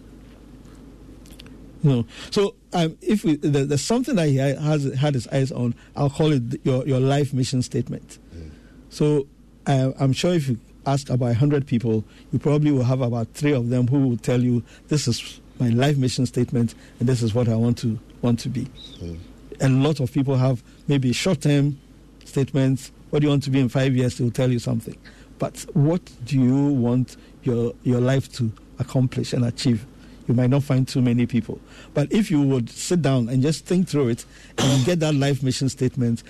You 1.83 1.89
know, 1.89 2.05
so 2.29 2.55
um, 2.73 2.97
if 3.01 3.23
we, 3.23 3.37
the, 3.37 3.65
there's 3.65 3.81
something 3.81 4.15
that 4.15 4.27
he 4.27 4.35
has 4.37 4.83
had 4.95 5.13
his 5.13 5.27
eyes 5.29 5.51
on, 5.51 5.73
I'll 5.95 6.09
call 6.09 6.31
it 6.33 6.43
your 6.65 6.85
your 6.85 6.99
life 6.99 7.33
mission 7.33 7.61
statement. 7.61 8.19
Mm. 8.35 8.51
So 8.89 9.27
uh, 9.65 9.91
I'm 9.99 10.11
sure 10.13 10.33
if 10.33 10.49
you 10.49 10.59
ask 10.85 11.09
about 11.09 11.27
100 11.27 11.67
people, 11.67 12.03
you 12.31 12.39
probably 12.39 12.71
will 12.71 12.83
have 12.83 13.01
about 13.01 13.27
three 13.33 13.53
of 13.53 13.69
them 13.69 13.87
who 13.87 14.07
will 14.09 14.17
tell 14.17 14.41
you, 14.41 14.63
this 14.87 15.07
is 15.07 15.39
my 15.59 15.69
life 15.69 15.97
mission 15.97 16.25
statement 16.25 16.73
and 16.99 17.07
this 17.07 17.21
is 17.21 17.33
what 17.33 17.47
I 17.47 17.55
want 17.55 17.77
to 17.79 17.99
want 18.21 18.39
to 18.39 18.49
be. 18.49 18.65
Mm. 18.99 19.19
A 19.61 19.69
lot 19.69 19.99
of 19.99 20.11
people 20.11 20.35
have 20.35 20.63
maybe 20.87 21.13
short-term 21.13 21.79
statements. 22.25 22.91
What 23.09 23.19
do 23.19 23.25
you 23.25 23.29
want 23.29 23.43
to 23.43 23.49
be 23.49 23.59
in 23.59 23.69
five 23.69 23.95
years? 23.95 24.17
They 24.17 24.23
will 24.23 24.31
tell 24.31 24.51
you 24.51 24.59
something. 24.59 24.97
But 25.39 25.65
what 25.73 26.01
do 26.25 26.39
you 26.39 26.67
want 26.67 27.17
your, 27.43 27.73
your 27.83 28.01
life 28.01 28.31
to 28.33 28.51
accomplish 28.77 29.33
and 29.33 29.45
achieve? 29.45 29.85
You 30.27 30.35
might 30.35 30.49
not 30.51 30.63
find 30.63 30.87
too 30.87 31.01
many 31.01 31.25
people. 31.25 31.59
But 31.93 32.11
if 32.11 32.29
you 32.29 32.41
would 32.41 32.69
sit 32.69 33.01
down 33.01 33.29
and 33.29 33.41
just 33.41 33.65
think 33.65 33.87
through 33.87 34.09
it 34.09 34.25
and 34.59 34.85
get 34.85 34.99
that 34.99 35.15
life 35.15 35.41
mission 35.41 35.69
statement, 35.69 36.21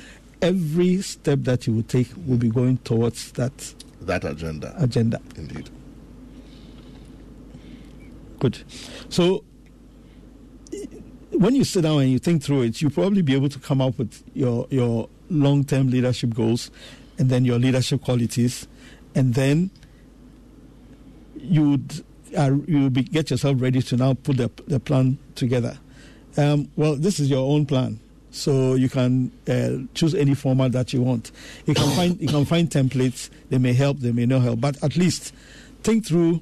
every 0.42 1.02
step 1.02 1.40
that 1.42 1.68
you 1.68 1.74
would 1.74 1.90
take 1.90 2.08
will 2.26 2.38
be 2.38 2.50
going 2.50 2.78
towards 2.78 3.32
that 3.34 3.52
that 4.02 4.24
agenda. 4.24 4.74
Agenda. 4.78 5.20
Indeed. 5.36 5.70
Good. 8.40 8.64
So 9.10 9.44
when 11.32 11.56
you 11.56 11.66
sit 11.66 11.82
down 11.82 12.02
and 12.02 12.10
you 12.12 12.20
think 12.20 12.42
through 12.42 12.62
it, 12.62 12.82
you'll 12.82 12.92
probably 12.92 13.22
be 13.22 13.36
able 13.36 13.50
to 13.50 13.60
come 13.60 13.82
up 13.82 13.98
with 13.98 14.24
your 14.34 14.66
your 14.70 15.10
long 15.30 15.64
term 15.64 15.90
leadership 15.90 16.34
goals 16.34 16.72
and 17.18 17.30
then 17.30 17.46
your 17.46 17.60
leadership 17.60 18.02
qualities, 18.02 18.68
and 19.14 19.34
then 19.34 19.70
you'd 21.36 22.04
uh, 22.38 22.52
you 22.68 22.90
be, 22.90 23.04
get 23.04 23.30
yourself 23.30 23.62
ready 23.62 23.82
to 23.82 23.98
now 23.98 24.14
put 24.14 24.38
the, 24.38 24.50
the 24.68 24.80
plan 24.80 25.18
together. 25.36 25.78
Um, 26.38 26.72
well, 26.76 26.96
this 26.96 27.20
is 27.20 27.30
your 27.30 27.50
own 27.52 27.66
plan. 27.66 28.00
So 28.32 28.76
you 28.76 28.90
can 28.90 29.32
uh, 29.48 29.88
choose 29.96 30.14
any 30.14 30.36
format 30.36 30.72
that 30.74 30.94
you 30.94 31.02
want. 31.02 31.32
You 31.66 31.74
can 31.74 31.90
find 31.96 32.22
you 32.22 32.28
can 32.28 32.46
find 32.46 32.70
templates. 32.70 33.30
They 33.50 33.58
may 33.58 33.74
help, 33.74 34.00
they 34.00 34.12
may 34.12 34.28
not 34.28 34.44
help, 34.44 34.62
but 34.62 34.82
at 34.84 34.96
least 34.96 35.34
think 35.84 36.06
through. 36.06 36.42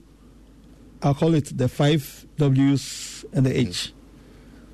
I'll 1.02 1.14
call 1.14 1.34
it 1.34 1.58
the 1.58 1.70
five 1.70 2.26
W's 2.38 3.24
and 3.32 3.46
the 3.46 3.58
H. 3.58 3.94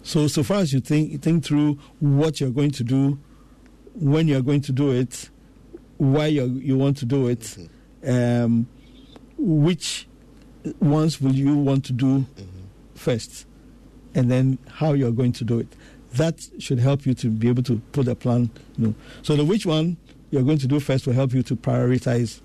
So 0.02 0.28
so 0.28 0.41
far 0.41 0.58
as 0.58 0.73
you 0.73 0.80
think 0.80 1.21
think 1.21 1.45
through 1.45 1.78
what 1.99 2.41
you're 2.41 2.49
going 2.49 2.71
to 2.71 2.84
do, 2.84 3.19
when 3.95 4.27
you're 4.27 4.41
going 4.41 4.62
to 4.62 4.71
do 4.71 4.91
it, 4.91 5.29
why 5.97 6.27
you 6.27 6.45
you 6.45 6.77
want 6.77 6.97
to 6.97 7.06
do 7.06 7.27
it, 7.27 7.41
mm-hmm. 7.41 8.43
um, 8.43 8.67
which 9.38 10.08
ones 10.79 11.21
will 11.21 11.34
you 11.34 11.56
want 11.56 11.86
to 11.86 11.93
do 11.93 12.19
mm-hmm. 12.19 12.43
first, 12.95 13.45
and 14.15 14.32
then 14.32 14.58
how 14.69 14.93
you're 14.93 15.12
going 15.12 15.34
to 15.34 15.43
do 15.43 15.60
it 15.60 15.75
that 16.13 16.47
should 16.60 16.79
help 16.79 17.06
you 17.06 17.13
to 17.15 17.29
be 17.29 17.49
able 17.49 17.63
to 17.63 17.79
put 17.91 18.08
a 18.08 18.15
plan. 18.15 18.49
You 18.77 18.88
know. 18.88 18.95
So 19.21 19.36
the 19.36 19.43
which 19.43 19.65
one 19.65 19.97
you're 20.32 20.43
going 20.43 20.60
to 20.60 20.67
do 20.67 20.79
first 20.79 21.06
will 21.06 21.13
help 21.13 21.34
you 21.34 21.43
to 21.43 21.56
prioritize 21.56 22.41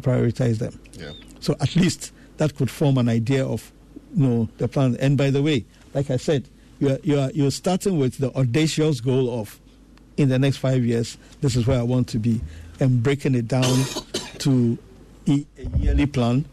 prioritize 0.00 0.58
them. 0.58 0.80
Yeah. 0.92 1.12
So 1.40 1.54
at 1.60 1.76
least 1.76 2.12
that 2.38 2.56
could 2.56 2.70
form 2.70 2.98
an 2.98 3.08
idea 3.08 3.44
of 3.44 3.72
you 4.14 4.26
know 4.26 4.48
the 4.58 4.68
plan. 4.68 4.96
And 5.00 5.18
by 5.18 5.30
the 5.30 5.42
way, 5.42 5.64
like 5.94 6.10
I 6.10 6.16
said, 6.16 6.48
you're 6.78 6.98
you're 7.02 7.30
you're 7.32 7.50
starting 7.50 7.98
with 7.98 8.18
the 8.18 8.32
audacious 8.36 9.00
goal 9.00 9.40
of 9.40 9.60
in 10.16 10.28
the 10.28 10.38
next 10.38 10.58
five 10.58 10.84
years, 10.84 11.16
this 11.40 11.56
is 11.56 11.66
where 11.66 11.78
I 11.78 11.82
want 11.82 12.08
to 12.08 12.18
be, 12.18 12.40
and 12.80 13.02
breaking 13.02 13.34
it 13.34 13.48
down 13.48 13.84
to 14.38 14.78
a 15.28 15.46
yearly 15.76 16.06
plan 16.06 16.44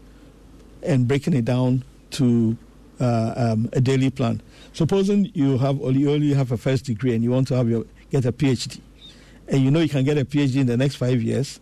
and 0.82 1.06
breaking 1.06 1.34
it 1.34 1.44
down 1.44 1.84
to 2.12 2.56
uh, 3.00 3.32
um, 3.36 3.68
a 3.72 3.80
daily 3.80 4.10
plan. 4.10 4.40
Supposing 4.72 5.30
you 5.34 5.58
have 5.58 5.80
only, 5.82 6.00
you 6.00 6.10
only 6.10 6.32
have 6.34 6.52
a 6.52 6.56
first 6.56 6.84
degree 6.84 7.14
and 7.14 7.22
you 7.24 7.30
want 7.30 7.48
to 7.48 7.56
have 7.56 7.68
your 7.68 7.84
get 8.10 8.24
a 8.24 8.32
PhD, 8.32 8.80
and 9.48 9.62
you 9.62 9.70
know 9.70 9.80
you 9.80 9.88
can 9.88 10.04
get 10.04 10.18
a 10.18 10.24
PhD 10.24 10.56
in 10.56 10.66
the 10.66 10.76
next 10.76 10.96
five 10.96 11.22
years, 11.22 11.60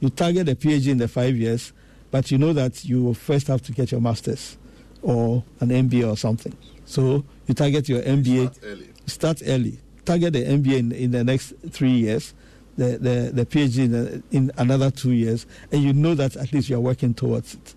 you 0.00 0.10
target 0.10 0.48
a 0.48 0.54
PhD 0.54 0.88
in 0.88 0.98
the 0.98 1.08
five 1.08 1.36
years, 1.36 1.72
but 2.10 2.30
you 2.30 2.38
know 2.38 2.52
that 2.52 2.84
you 2.84 3.02
will 3.02 3.14
first 3.14 3.46
have 3.48 3.62
to 3.62 3.72
get 3.72 3.90
your 3.92 4.00
master's 4.00 4.56
or 5.02 5.44
an 5.60 5.68
MBA 5.68 6.10
or 6.10 6.16
something. 6.16 6.56
So 6.84 7.24
you 7.46 7.54
target 7.54 7.88
your 7.88 8.02
MBA. 8.02 8.52
Start 8.54 8.64
early. 8.64 8.88
Start 9.06 9.42
early. 9.46 9.78
Target 10.06 10.32
the 10.32 10.44
MBA 10.44 10.78
in, 10.78 10.92
in 10.92 11.10
the 11.10 11.24
next 11.24 11.52
three 11.70 11.90
years, 11.90 12.32
the, 12.76 12.98
the, 12.98 13.30
the 13.32 13.46
PhD 13.46 13.84
in, 13.84 13.92
the, 13.92 14.22
in 14.30 14.52
another 14.56 14.90
two 14.90 15.12
years, 15.12 15.46
and 15.72 15.82
you 15.82 15.92
know 15.92 16.14
that 16.14 16.36
at 16.36 16.52
least 16.52 16.68
you 16.68 16.76
are 16.76 16.80
working 16.80 17.12
towards 17.12 17.54
it. 17.54 17.74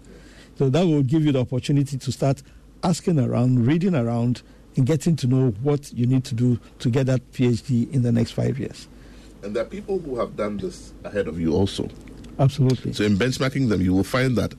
So 0.58 0.70
that 0.70 0.86
will 0.86 1.04
give 1.04 1.26
you 1.26 1.32
the 1.32 1.42
opportunity 1.42 1.98
to 1.98 2.12
start 2.12 2.44
asking 2.84 3.20
around, 3.20 3.66
reading 3.66 3.96
around, 3.96 4.42
and 4.76 4.86
getting 4.86 5.16
to 5.18 5.28
know 5.28 5.50
what 5.64 5.92
you 5.94 6.06
need 6.06 6.24
to 6.26 6.36
do 6.36 6.60
to 6.80 6.90
get 6.90 7.08
that 7.08 7.32
PhD 7.32 7.92
in 7.92 8.04
the 8.04 8.12
next 8.12 8.32
five 8.32 8.60
years. 8.60 8.88
And 9.42 9.56
there 9.56 9.64
are 9.64 9.68
people 9.68 10.00
who 10.00 10.20
have 10.20 10.36
done 10.36 10.58
this 10.58 10.94
ahead 11.04 11.28
of 11.28 11.40
you 11.40 11.54
also. 11.54 11.90
Absolutely. 12.38 12.94
So 12.94 13.04
in 13.04 13.16
benchmarking 13.16 13.70
them, 13.70 13.82
you 13.82 13.94
will 13.94 14.04
find 14.04 14.38
that 14.38 14.54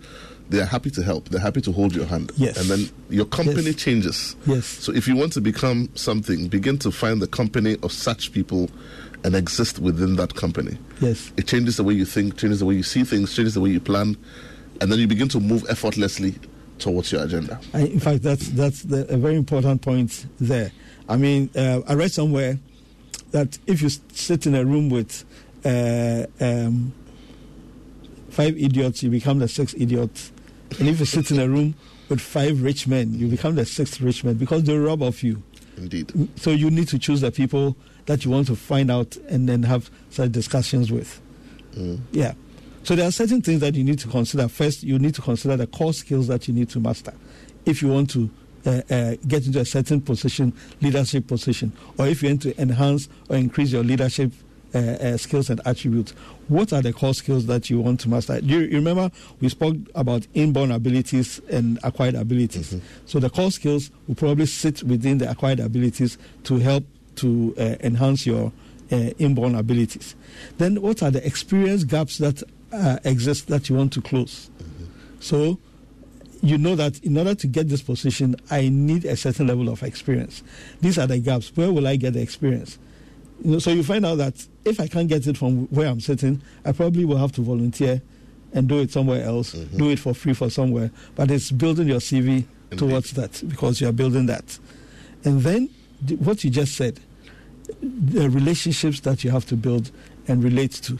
they 0.51 0.61
are 0.61 0.67
happy 0.67 0.91
to 0.91 1.03
help. 1.03 1.29
They're 1.29 1.41
happy 1.41 1.61
to 1.63 1.73
hold 1.73 1.95
your 1.95 2.07
hand. 2.07 2.33
Yes. 2.37 2.57
And 2.59 2.69
then 2.69 2.91
your 3.09 3.25
company 3.25 3.63
yes. 3.63 3.77
changes. 3.77 4.37
Yes. 4.47 4.67
So 4.67 4.93
if 4.93 5.07
you 5.07 5.17
want 5.17 5.33
to 5.35 5.41
become 5.41 5.89
something, 5.95 6.49
begin 6.49 6.79
to 6.79 6.91
find 6.91 7.23
the 7.23 7.29
company 7.29 7.77
of 7.83 7.93
such 7.93 8.33
people 8.33 8.69
and 9.25 9.35
exist 9.35 9.79
within 9.79 10.17
that 10.17 10.35
company. 10.35 10.77
Yes. 11.01 11.33
It 11.37 11.47
changes 11.47 11.77
the 11.77 11.85
way 11.85 11.95
you 11.95 12.05
think, 12.05 12.37
changes 12.37 12.61
the 12.61 12.67
way 12.67 12.75
you 12.75 12.83
see 12.83 13.05
things, 13.05 13.35
changes 13.35 13.55
the 13.55 13.61
way 13.61 13.71
you 13.71 13.81
plan, 13.81 14.17
and 14.81 14.91
then 14.91 14.99
you 14.99 15.07
begin 15.07 15.29
to 15.29 15.41
move 15.41 15.65
effortlessly 15.69 16.35
towards 16.79 17.13
your 17.13 17.23
agenda. 17.23 17.61
I, 17.75 17.81
in 17.81 18.01
fact, 18.01 18.23
that's 18.23 18.49
that's 18.49 18.83
the, 18.83 19.07
a 19.13 19.17
very 19.17 19.37
important 19.37 19.83
point 19.83 20.27
there. 20.41 20.73
I 21.09 21.17
mean, 21.17 21.51
uh, 21.55 21.83
I 21.87 21.95
read 21.95 22.11
somewhere 22.13 22.59
that 23.33 23.59
if 23.67 23.83
you 23.83 23.91
sit 24.13 24.47
in 24.47 24.55
a 24.55 24.65
room 24.65 24.89
with 24.89 25.25
uh, 25.65 26.27
um, 26.41 26.93
five 28.31 28.57
idiots, 28.57 29.03
you 29.03 29.11
become 29.11 29.39
the 29.39 29.49
sixth 29.49 29.75
idiot, 29.79 30.31
and 30.79 30.89
if 30.89 31.01
you 31.01 31.07
sit 31.07 31.31
in 31.31 31.41
a 31.41 31.49
room 31.49 31.75
with 32.09 32.21
five 32.21 32.63
rich 32.63 32.87
men, 32.87 33.15
you 33.15 33.29
become 33.29 33.55
the 33.55 33.65
sixth 33.65 34.01
rich 34.01 34.25
man 34.25 34.35
because 34.35 34.65
they 34.65 34.77
rob 34.77 35.03
of 35.03 35.23
you. 35.23 35.43
Indeed. 35.77 36.29
So 36.37 36.51
you 36.51 36.71
need 36.71 36.89
to 36.89 36.99
choose 36.99 37.21
the 37.21 37.31
people 37.31 37.77
that 38.07 38.25
you 38.25 38.31
want 38.31 38.47
to 38.49 38.57
find 38.57 38.91
out 38.91 39.17
and 39.29 39.49
then 39.49 39.63
have 39.63 39.91
such 40.11 40.33
discussions 40.33 40.93
with. 40.93 41.21
Mm. 41.75 42.01
Yeah. 42.13 42.35
So 42.83 42.97
there 42.97 43.07
are 43.07 43.13
certain 43.13 43.43
things 43.43 43.61
that 43.61 43.75
you 43.75 43.85
need 43.85 43.99
to 44.01 44.09
consider. 44.09 44.49
First, 44.49 44.83
you 44.83 44.99
need 44.99 45.15
to 45.15 45.23
consider 45.23 45.57
the 45.57 45.67
core 45.67 45.93
skills 45.93 46.29
that 46.29 46.49
you 46.49 46.55
need 46.55 46.71
to 46.71 46.81
master 46.81 47.13
if 47.67 47.83
you 47.83 47.89
want 47.89 48.11
to 48.11 48.31
uh, 48.67 48.81
uh, 48.91 49.17
get 49.27 49.47
into 49.47 49.61
a 49.61 49.65
certain 49.65 50.01
position, 50.01 50.53
leadership 50.81 51.27
position, 51.27 51.73
or 51.99 52.07
if 52.07 52.23
you 52.23 52.31
want 52.31 52.43
to 52.43 52.61
enhance 52.61 53.09
or 53.29 53.37
increase 53.37 53.73
your 53.73 53.85
leadership 53.85 54.33
uh, 54.75 54.79
uh 54.79 55.17
skills 55.17 55.51
and 55.51 55.61
attributes. 55.65 56.13
What 56.49 56.73
are 56.73 56.83
the 56.83 56.93
core 56.93 57.15
skills 57.15 57.47
that 57.47 57.71
you 57.71 57.81
want 57.81 58.01
to 58.01 58.09
master? 58.09 58.41
Do 58.41 58.47
you, 58.47 58.61
you 58.61 58.77
remember 58.77 59.11
we 59.41 59.49
spoke 59.49 59.77
about 59.95 60.27
inborn 60.35 60.73
abilities 60.73 61.41
and 61.51 61.79
acquired 61.83 62.15
abilities? 62.15 62.75
Mm-hmm. 62.75 62.87
So 63.07 63.21
the 63.21 63.31
core 63.31 63.51
skills 63.51 63.91
will 64.07 64.15
probably 64.15 64.47
sit 64.47 64.83
within 64.83 65.19
the 65.19 65.31
acquired 65.31 65.61
abilities 65.61 66.19
to 66.45 66.59
help 66.59 66.85
to 67.17 67.55
uh, 67.59 67.77
enhance 67.81 68.27
your 68.27 68.53
uh, 68.93 68.97
inborn 69.19 69.55
abilities. 69.55 70.17
Then, 70.59 70.81
what 70.81 71.03
are 71.03 71.11
the 71.11 71.25
experience 71.25 71.85
gaps 71.85 72.19
that 72.19 72.43
uh, 72.73 72.99
exist 73.05 73.49
that 73.49 73.69
you 73.69 73.77
want 73.77 73.93
to 73.95 74.01
close. 74.01 74.51
Mm-hmm. 74.59 74.85
So 75.21 75.59
you 76.43 76.57
know 76.57 76.75
that 76.77 77.03
in 77.05 77.19
order 77.19 77.35
to 77.35 77.47
get 77.47 77.69
this 77.69 77.83
position, 77.83 78.37
I 78.51 78.69
need 78.69 79.05
a 79.05 79.17
certain 79.17 79.47
level 79.47 79.69
of 79.69 79.83
experience. 79.83 80.43
These 80.81 80.99
are 80.99 81.07
the 81.07 81.19
gaps. 81.19 81.53
Where 81.55 81.73
will 81.73 81.87
I 81.87 81.97
get 81.97 82.15
the 82.15 82.23
experience? 82.23 82.79
You 83.43 83.53
know, 83.53 83.59
so 83.59 83.71
you 83.71 83.83
find 83.83 84.05
out 84.05 84.17
that 84.19 84.47
if 84.65 84.81
I 84.81 84.87
can't 84.87 85.09
get 85.09 85.27
it 85.27 85.37
from 85.37 85.67
where 85.69 85.89
I'm 85.89 86.01
sitting, 86.01 86.43
I 86.65 86.73
probably 86.73 87.05
will 87.05 87.17
have 87.17 87.33
to 87.33 87.43
volunteer 87.43 88.03
and 88.53 88.69
do 88.69 88.81
it 88.81 88.91
somewhere 88.91 89.25
else, 89.25 89.55
mm-hmm. 89.55 89.79
do 89.79 89.91
it 89.91 89.99
for 89.99 90.15
free 90.15 90.35
for 90.35 90.51
somewhere. 90.51 90.91
But 91.15 91.31
it's 91.31 91.51
building 91.51 91.89
your 91.89 92.01
CV 92.01 92.45
Indeed. 92.71 92.79
towards 92.79 93.13
that 93.13 93.43
because 93.49 93.81
you 93.81 93.89
are 93.89 93.93
building 93.93 94.27
that. 94.27 94.59
And 95.25 95.41
then 95.41 95.71
what 96.19 96.45
you 96.45 96.51
just 96.51 96.77
said, 96.77 97.01
the 97.81 98.29
relationships 98.29 99.01
that 99.01 99.23
you 99.25 99.31
have 99.31 99.47
to 99.47 99.57
build 99.57 99.91
and 100.27 100.43
relate 100.43 100.73
to 100.73 100.99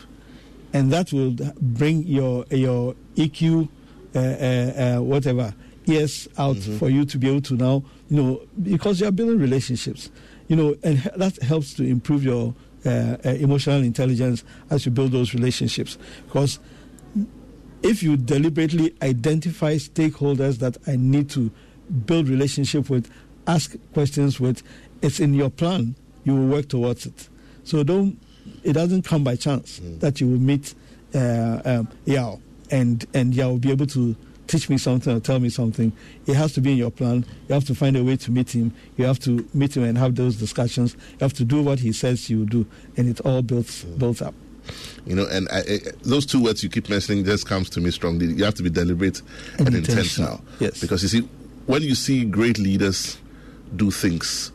and 0.73 0.93
that 0.93 1.13
will 1.13 1.37
bring 1.61 2.05
your 2.05 2.45
your 2.51 2.95
EQ, 3.17 3.69
uh, 4.15 4.19
uh, 4.19 4.23
uh, 4.23 5.03
whatever, 5.03 5.55
ears 5.87 6.29
out 6.39 6.57
mm-hmm. 6.57 6.79
for 6.79 6.89
you 6.89 7.05
to 7.05 7.19
be 7.19 7.29
able 7.29 7.41
to 7.43 7.55
now, 7.55 7.83
you 8.09 8.17
know, 8.17 8.43
because 8.63 9.01
you 9.01 9.07
are 9.07 9.13
building 9.13 9.39
relationships, 9.39 10.11
you 10.51 10.57
know, 10.57 10.75
and 10.83 10.99
that 11.15 11.41
helps 11.43 11.75
to 11.75 11.85
improve 11.85 12.25
your 12.25 12.53
uh, 12.85 13.17
uh, 13.25 13.29
emotional 13.39 13.85
intelligence 13.85 14.43
as 14.69 14.85
you 14.85 14.91
build 14.91 15.13
those 15.13 15.33
relationships. 15.33 15.97
Because 16.27 16.59
if 17.85 18.03
you 18.03 18.17
deliberately 18.17 18.93
identify 19.01 19.77
stakeholders 19.77 20.59
that 20.59 20.77
I 20.89 20.97
need 20.97 21.31
to 21.31 21.53
build 22.05 22.29
relationship 22.29 22.91
with, 22.91 23.09
ask 23.47 23.77
questions 23.95 24.41
with, 24.41 24.65
it's 25.03 25.21
in 25.21 25.35
your 25.35 25.51
plan. 25.51 25.95
You 26.25 26.35
will 26.35 26.49
work 26.49 26.69
towards 26.69 27.07
it. 27.07 27.29
So 27.63 27.85
don't. 27.85 28.19
It 28.65 28.73
doesn't 28.73 29.03
come 29.03 29.23
by 29.23 29.37
chance 29.37 29.79
mm. 29.79 30.01
that 30.01 30.21
you 30.21 30.27
will 30.27 30.41
meet 30.41 30.75
uh, 31.15 31.63
um, 31.65 31.89
Yao 32.07 32.41
and 32.73 33.07
and 33.15 33.35
Yao 33.35 33.51
will 33.51 33.59
be 33.59 33.71
able 33.71 33.87
to 33.87 34.17
teach 34.51 34.69
me 34.69 34.77
something 34.77 35.17
or 35.17 35.21
tell 35.21 35.39
me 35.39 35.49
something. 35.49 35.93
It 36.27 36.35
has 36.35 36.53
to 36.55 36.61
be 36.61 36.73
in 36.73 36.79
your 36.79 36.91
plan. 36.91 37.25
You 37.49 37.55
have 37.55 37.65
to 37.67 37.75
find 37.75 37.97
a 37.97 38.03
way 38.03 38.17
to 38.17 38.31
meet 38.33 38.51
him. 38.55 38.75
You 38.97 39.05
have 39.05 39.21
to 39.21 39.49
meet 39.55 39.77
him 39.77 39.85
and 39.85 39.97
have 39.97 40.17
those 40.17 40.37
discussions. 40.37 40.95
You 40.95 41.19
have 41.21 41.33
to 41.35 41.45
do 41.45 41.63
what 41.63 41.79
he 41.79 41.93
says 41.93 42.29
you 42.29 42.45
do, 42.45 42.67
and 42.97 43.09
it 43.09 43.21
all 43.21 43.43
builds 43.43 43.85
mm. 43.85 43.99
builds 43.99 44.21
up. 44.21 44.35
You 45.07 45.15
know, 45.17 45.27
and 45.31 45.49
I, 45.51 45.61
I, 45.61 45.79
those 46.03 46.27
two 46.27 46.43
words 46.43 46.63
you 46.63 46.69
keep 46.69 46.89
mentioning 46.91 47.25
just 47.25 47.47
comes 47.47 47.71
to 47.71 47.81
me 47.81 47.91
strongly. 47.91 48.27
You 48.27 48.45
have 48.45 48.55
to 48.55 48.63
be 48.63 48.71
deliberate 48.71 49.23
and, 49.59 49.69
and 49.69 49.77
intentional. 49.77 50.33
intentional. 50.33 50.45
Yes, 50.59 50.81
because 50.81 51.03
you 51.03 51.09
see, 51.09 51.29
when 51.67 51.83
you 51.83 51.95
see 51.95 52.25
great 52.25 52.59
leaders 52.59 53.19
do 53.77 53.91
things, 53.91 54.53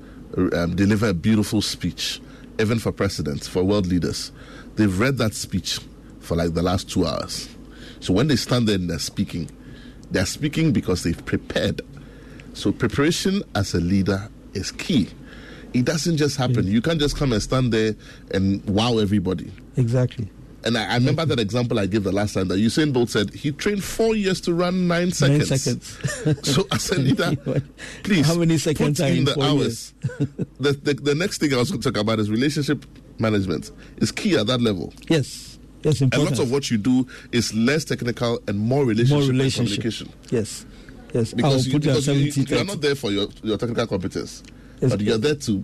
um, 0.53 0.75
deliver 0.75 1.08
a 1.08 1.13
beautiful 1.13 1.62
speech, 1.62 2.21
even 2.60 2.79
for 2.79 2.91
presidents, 2.91 3.47
for 3.47 3.63
world 3.63 3.88
leaders, 3.88 4.31
they've 4.75 4.99
read 4.99 5.17
that 5.17 5.34
speech 5.34 5.79
for 6.19 6.36
like 6.36 6.53
the 6.53 6.62
last 6.62 6.89
two 6.89 7.05
hours. 7.05 7.49
So 8.01 8.13
when 8.13 8.27
they 8.27 8.36
stand 8.36 8.67
there 8.67 8.75
and 8.75 8.89
they're 8.89 8.99
speaking, 8.99 9.49
they're 10.15 10.25
speaking 10.25 10.71
because 10.71 11.04
they've 11.04 11.25
prepared. 11.25 11.82
So 12.54 12.71
preparation 12.71 13.43
as 13.54 13.73
a 13.73 13.82
leader 13.82 14.30
is 14.54 14.71
key. 14.71 15.10
It 15.73 15.84
doesn't 15.84 16.15
just 16.15 16.38
happen. 16.38 16.65
You 16.67 16.82
can't 16.82 17.01
just 17.01 17.17
come 17.17 17.34
and 17.34 17.43
stand 17.43 17.73
there 17.73 17.95
and 18.32 18.63
wow 18.63 18.97
everybody. 18.97 19.51
Exactly. 19.75 20.30
And 20.63 20.78
I, 20.78 20.93
I 20.93 20.95
remember 20.95 21.25
that 21.25 21.39
example 21.39 21.80
I 21.80 21.86
gave 21.86 22.06
the 22.06 22.13
last 22.13 22.34
time 22.34 22.47
that 22.47 22.60
Usain 22.60 22.93
Bolt 22.93 23.10
said 23.10 23.34
he 23.34 23.51
trained 23.51 23.84
four 23.84 24.15
years 24.15 24.39
to 24.41 24.54
run 24.54 24.88
nine 24.88 25.12
seconds. 25.12 25.49
Nine 25.51 25.60
seconds. 25.60 26.49
so 26.49 26.65
as 26.71 26.89
a 26.91 26.97
leader, 26.97 27.36
please 28.04 28.25
how 28.25 28.36
many 28.36 28.58
seconds 28.58 29.01
put 29.01 29.10
in 29.10 29.25
the 29.25 29.38
hours. 29.41 29.93
the, 30.62 30.71
the, 30.71 30.93
the 30.93 31.13
next 31.13 31.39
thing 31.39 31.54
I 31.54 31.58
was 31.58 31.71
going 31.71 31.82
to 31.82 31.91
talk 31.91 32.01
about 32.01 32.19
is 32.19 32.30
relationship 32.32 32.86
management. 33.19 33.69
It's 33.97 34.12
key 34.12 34.38
at 34.38 34.47
that 34.47 34.62
level. 34.62 34.93
Yes. 35.10 35.54
Yes, 35.85 36.01
important. 36.01 36.31
A 36.39 36.41
lot 36.41 36.47
of 36.47 36.51
what 36.51 36.71
you 36.71 36.79
do 36.79 37.05
is 37.31 37.53
less 37.53 37.85
technical 37.85 38.39
and 38.47 38.57
more 38.57 38.83
relationship, 38.85 39.19
more 39.19 39.29
relationship. 39.29 39.81
communication. 39.83 40.09
Yes. 40.31 40.65
Yes. 41.13 41.31
Because, 41.31 41.67
you, 41.67 41.79
because 41.79 42.07
you, 42.07 42.43
you, 42.43 42.57
are 42.57 42.63
not 42.63 42.81
there 42.81 42.95
for 42.95 43.11
your, 43.11 43.27
your 43.43 43.57
technical 43.59 43.85
competence, 43.85 44.41
yes. 44.81 44.89
but 44.89 44.99
you're 44.99 45.19
there 45.19 45.35
to 45.35 45.63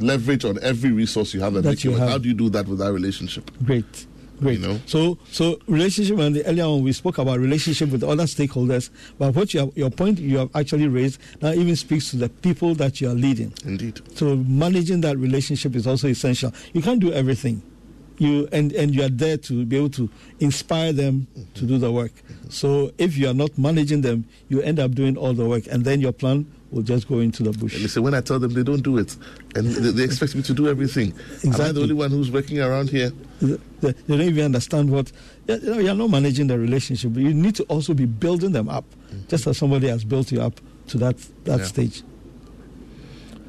leverage 0.00 0.44
on 0.44 0.58
every 0.62 0.92
resource 0.92 1.32
you 1.32 1.40
have 1.40 1.56
and 1.56 1.64
make 1.64 1.82
you 1.82 1.92
have. 1.92 2.10
How 2.10 2.18
do 2.18 2.28
you 2.28 2.34
do 2.34 2.50
that 2.50 2.68
with 2.68 2.78
that 2.80 2.92
relationship? 2.92 3.50
Great. 3.64 4.06
Great. 4.38 4.60
You 4.60 4.68
know? 4.68 4.80
So, 4.84 5.16
so 5.30 5.58
relationship, 5.66 6.18
and 6.18 6.42
earlier 6.44 6.64
on 6.64 6.82
we 6.82 6.92
spoke 6.92 7.16
about 7.16 7.38
relationship 7.38 7.88
with 7.88 8.04
other 8.04 8.24
stakeholders. 8.24 8.90
But 9.18 9.34
what 9.34 9.54
you 9.54 9.60
have, 9.60 9.76
your 9.76 9.88
point 9.90 10.18
you 10.18 10.38
have 10.38 10.50
actually 10.54 10.88
raised 10.88 11.20
now 11.40 11.52
even 11.52 11.74
speaks 11.74 12.10
to 12.10 12.16
the 12.16 12.28
people 12.28 12.74
that 12.74 13.00
you 13.00 13.08
are 13.08 13.14
leading. 13.14 13.54
Indeed. 13.64 14.02
So 14.14 14.36
managing 14.36 15.00
that 15.02 15.16
relationship 15.16 15.74
is 15.74 15.86
also 15.86 16.08
essential. 16.08 16.52
You 16.74 16.82
can't 16.82 17.00
do 17.00 17.12
everything. 17.14 17.62
You 18.18 18.48
and 18.52 18.72
and 18.72 18.94
you 18.94 19.02
are 19.02 19.08
there 19.08 19.36
to 19.36 19.64
be 19.64 19.76
able 19.76 19.90
to 19.90 20.08
inspire 20.38 20.92
them 20.92 21.26
mm-hmm. 21.36 21.52
to 21.54 21.64
do 21.64 21.78
the 21.78 21.90
work. 21.90 22.12
Mm-hmm. 22.12 22.50
So 22.50 22.92
if 22.98 23.16
you 23.16 23.28
are 23.28 23.34
not 23.34 23.56
managing 23.56 24.02
them, 24.02 24.26
you 24.48 24.60
end 24.60 24.78
up 24.78 24.92
doing 24.92 25.16
all 25.16 25.32
the 25.32 25.46
work, 25.46 25.64
and 25.70 25.84
then 25.84 26.00
your 26.00 26.12
plan 26.12 26.46
will 26.70 26.82
just 26.82 27.08
go 27.08 27.18
into 27.18 27.42
the 27.42 27.52
bush. 27.52 27.74
And 27.74 27.84
they 27.84 27.88
say, 27.88 28.00
when 28.00 28.14
I 28.14 28.20
tell 28.20 28.38
them 28.38 28.52
they 28.54 28.62
don't 28.62 28.82
do 28.82 28.98
it, 28.98 29.16
and 29.54 29.66
they, 29.66 29.90
they 29.90 30.04
expect 30.04 30.34
me 30.34 30.42
to 30.42 30.54
do 30.54 30.68
everything. 30.68 31.08
Exactly. 31.42 31.64
Am 31.64 31.70
I 31.70 31.72
the 31.72 31.82
only 31.82 31.94
one 31.94 32.10
who's 32.10 32.30
working 32.30 32.60
around 32.60 32.90
here? 32.90 33.12
They, 33.40 33.56
they 33.80 33.92
don't 34.08 34.20
even 34.20 34.44
understand 34.44 34.90
what. 34.90 35.10
You 35.48 35.58
know, 35.60 35.78
you're 35.78 35.94
not 35.94 36.10
managing 36.10 36.46
the 36.46 36.58
relationship, 36.58 37.14
but 37.14 37.22
you 37.22 37.34
need 37.34 37.56
to 37.56 37.64
also 37.64 37.94
be 37.94 38.04
building 38.04 38.52
them 38.52 38.68
up, 38.68 38.84
mm-hmm. 38.84 39.26
just 39.28 39.46
as 39.46 39.58
somebody 39.58 39.88
has 39.88 40.04
built 40.04 40.30
you 40.30 40.40
up 40.40 40.60
to 40.88 40.98
that, 40.98 41.16
that 41.44 41.60
yeah. 41.60 41.66
stage. 41.66 42.02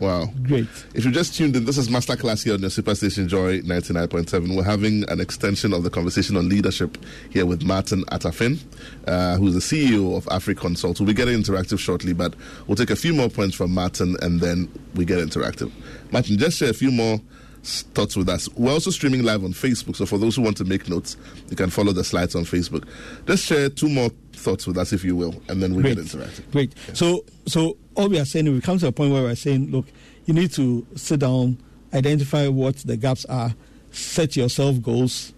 Wow. 0.04 0.26
Great. 0.44 0.68
If 0.94 1.06
you 1.06 1.12
just 1.12 1.34
tuned 1.34 1.56
in, 1.56 1.64
this 1.64 1.78
is 1.78 1.88
Masterclass 1.88 2.44
here 2.44 2.56
on 2.56 2.60
your 2.60 2.70
Superstation 2.70 3.28
Joy 3.28 3.62
99.7. 3.62 4.54
We're 4.54 4.62
having 4.62 5.10
an 5.10 5.22
extension 5.22 5.72
of 5.72 5.84
the 5.84 5.90
conversation 5.90 6.36
on 6.36 6.50
leadership 6.50 6.98
here 7.30 7.46
with 7.46 7.64
Martin 7.64 8.04
Atafin, 8.12 8.60
uh, 9.08 9.38
who's 9.38 9.54
the 9.54 9.62
CEO 9.62 10.18
of 10.18 10.26
AfriConsult. 10.26 11.00
We'll 11.00 11.08
be 11.08 11.14
getting 11.14 11.42
interactive 11.42 11.80
shortly, 11.80 12.12
but 12.12 12.34
we'll 12.68 12.76
take 12.76 12.90
a 12.90 12.98
few 12.98 13.14
more 13.14 13.30
points 13.30 13.56
from 13.56 13.74
Martin 13.74 14.18
and 14.22 14.42
then 14.42 14.70
we 14.94 15.06
get 15.06 15.20
interactive. 15.20 15.72
Martin, 16.12 16.38
just 16.38 16.58
share 16.58 16.72
a 16.72 16.74
few 16.74 16.92
more 16.92 17.22
thoughts 17.64 18.16
with 18.18 18.30
us. 18.30 18.50
We're 18.56 18.72
also 18.72 18.92
streaming 18.92 19.24
live 19.24 19.44
on 19.44 19.54
Facebook, 19.54 19.96
so 19.96 20.06
for 20.06 20.18
those 20.18 20.36
who 20.36 20.42
want 20.42 20.58
to 20.58 20.66
make 20.66 20.90
notes, 20.90 21.16
you 21.50 21.56
can 21.56 21.70
follow 21.70 21.94
the 21.94 22.04
slides 22.04 22.36
on 22.36 22.44
Facebook. 22.44 22.86
Just 23.26 23.46
share 23.46 23.70
two 23.70 23.90
more 23.90 24.10
thoughts 24.34 24.68
with 24.68 24.78
us, 24.78 24.92
if 24.92 25.04
you 25.04 25.16
will, 25.16 25.42
and 25.48 25.64
then 25.64 25.74
we 25.74 25.82
Great. 25.82 25.96
get 25.96 26.06
interactive. 26.06 26.52
Great. 26.52 26.74
So, 26.94 27.24
so 27.46 27.78
all 27.96 28.10
we 28.10 28.20
are 28.20 28.26
saying, 28.26 28.52
we 28.52 28.60
come 28.62 28.78
to 28.80 28.88
a 28.88 28.92
point 28.92 29.14
where 29.14 29.24
we're 29.24 29.36
saying, 29.36 29.72
look, 29.72 29.86
you 30.26 30.34
need 30.34 30.52
to 30.54 30.86
sit 30.96 31.22
down, 31.22 31.58
identify 31.94 32.48
what 32.48 32.78
the 32.78 32.98
gaps 32.98 33.26
are, 33.26 33.56
set 33.92 34.36
yourself 34.36 34.82
goals, 34.82 35.34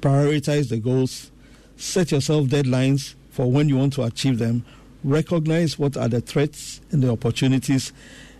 prioritize 0.00 0.70
the 0.70 0.78
goals, 0.78 1.30
set 1.76 2.10
yourself 2.10 2.46
deadlines 2.46 3.14
for 3.30 3.50
when 3.50 3.68
you 3.68 3.76
want 3.76 3.92
to 3.94 4.02
achieve 4.02 4.38
them, 4.38 4.64
recognize 5.04 5.78
what 5.78 5.96
are 5.96 6.08
the 6.08 6.22
threats 6.22 6.80
and 6.90 7.02
the 7.02 7.10
opportunities, 7.10 7.92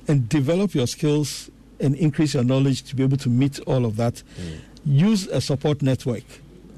and 0.08 0.28
develop 0.28 0.74
your 0.74 0.86
skills 0.86 1.50
and 1.80 1.94
increase 1.96 2.34
your 2.34 2.44
knowledge 2.44 2.82
to 2.84 2.96
be 2.96 3.02
able 3.02 3.16
to 3.18 3.28
meet 3.28 3.58
all 3.60 3.84
of 3.84 3.96
that. 3.96 4.22
Mm. 4.40 4.60
Use 4.84 5.26
a 5.26 5.40
support 5.40 5.82
network, 5.82 6.24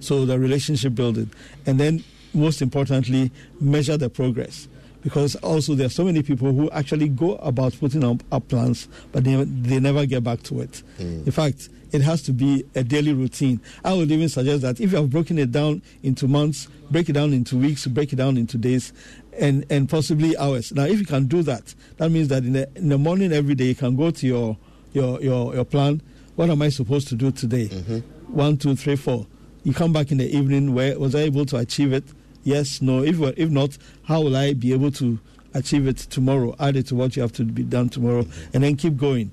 so 0.01 0.25
the 0.25 0.39
relationship 0.39 0.95
building, 0.95 1.31
and 1.67 1.79
then 1.79 2.03
most 2.35 2.63
importantly, 2.63 3.31
measure 3.61 3.97
the 3.97 4.11
progress 4.11 4.69
because 5.03 5.37
also 5.37 5.75
there 5.75 5.87
are 5.87 5.91
so 5.91 6.05
many 6.05 6.23
people 6.23 6.53
who 6.53 6.71
actually 6.71 7.09
go 7.09 7.37
about 7.37 7.73
putting 7.79 8.05
up, 8.05 8.23
up 8.33 8.47
plans, 8.49 8.89
but 9.13 9.25
they, 9.25 9.43
they 9.45 9.81
never 9.81 10.05
get 10.07 10.25
back 10.25 10.43
to 10.43 10.61
it. 10.61 10.83
Mm. 10.99 11.25
In 11.27 11.33
fact, 11.33 11.69
it 11.93 12.03
has 12.03 12.23
to 12.23 12.33
be 12.33 12.65
a 12.75 12.83
daily 12.85 13.13
routine. 13.13 13.61
I 13.85 13.95
would 13.95 14.11
even 14.11 14.29
suggest 14.29 14.63
that 14.63 14.81
if 14.81 14.93
you 14.93 14.99
have 14.99 15.11
broken 15.11 15.39
it 15.39 15.53
down 15.53 15.83
into 16.03 16.29
months, 16.29 16.69
break 16.91 17.09
it 17.09 17.15
down 17.15 17.33
into 17.33 17.57
weeks, 17.57 17.87
break 17.87 18.13
it 18.13 18.17
down 18.17 18.37
into 18.37 18.59
days, 18.59 18.93
and, 19.39 19.65
and 19.71 19.89
possibly 19.89 20.37
hours. 20.37 20.73
Now, 20.73 20.85
if 20.85 20.99
you 20.99 21.07
can 21.07 21.27
do 21.27 21.43
that, 21.43 21.75
that 21.97 22.11
means 22.11 22.29
that 22.29 22.45
in 22.45 22.53
the, 22.53 22.69
in 22.75 22.89
the 22.89 22.99
morning 22.99 23.33
every 23.33 23.55
day, 23.55 23.67
you 23.67 23.75
can 23.75 23.97
go 23.97 24.11
to 24.11 24.27
your, 24.27 24.59
your, 24.99 25.21
your, 25.23 25.55
your 25.55 25.65
plan. 25.65 26.03
What 26.37 26.51
am 26.51 26.63
I 26.63 26.69
supposed 26.69 27.09
to 27.09 27.15
do 27.15 27.31
today? 27.31 27.69
Mm-hmm. 27.69 27.99
One, 28.35 28.57
two, 28.57 28.77
three, 28.77 28.97
four. 28.97 29.27
You 29.65 29.75
come 29.75 29.93
back 29.93 30.11
in 30.11 30.19
the 30.19 30.29
evening. 30.37 30.75
Where 30.75 30.99
was 30.99 31.15
I 31.15 31.21
able 31.21 31.47
to 31.47 31.57
achieve 31.57 31.93
it? 31.93 32.05
Yes, 32.45 32.81
no. 32.81 33.03
If 33.03 33.21
if 33.37 33.51
not, 33.51 33.77
how 34.05 34.23
will 34.23 34.37
I 34.37 34.55
be 34.55 34.73
able 34.73 34.91
to 34.93 35.19
achieve 35.55 35.87
it 35.87 35.99
tomorrow? 35.99 36.55
Add 36.61 36.77
it 36.77 36.87
to 36.89 36.95
what 36.95 37.17
you 37.17 37.23
have 37.23 37.33
to 37.33 37.45
be 37.45 37.63
done 37.63 37.89
tomorrow, 37.89 38.25
and 38.55 38.63
then 38.63 38.77
keep 38.77 38.97
going. 38.97 39.31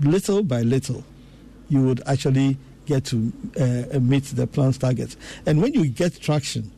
Little 0.00 0.42
by 0.44 0.62
little, 0.62 1.02
you 1.68 1.82
would 1.82 2.02
actually 2.06 2.56
get 2.86 3.04
to 3.06 3.32
uh, 3.58 3.98
meet 3.98 4.24
the 4.24 4.46
plan's 4.46 4.78
targets. 4.78 5.16
And 5.46 5.60
when 5.60 5.74
you 5.74 5.86
get 5.88 6.20
traction, 6.20 6.70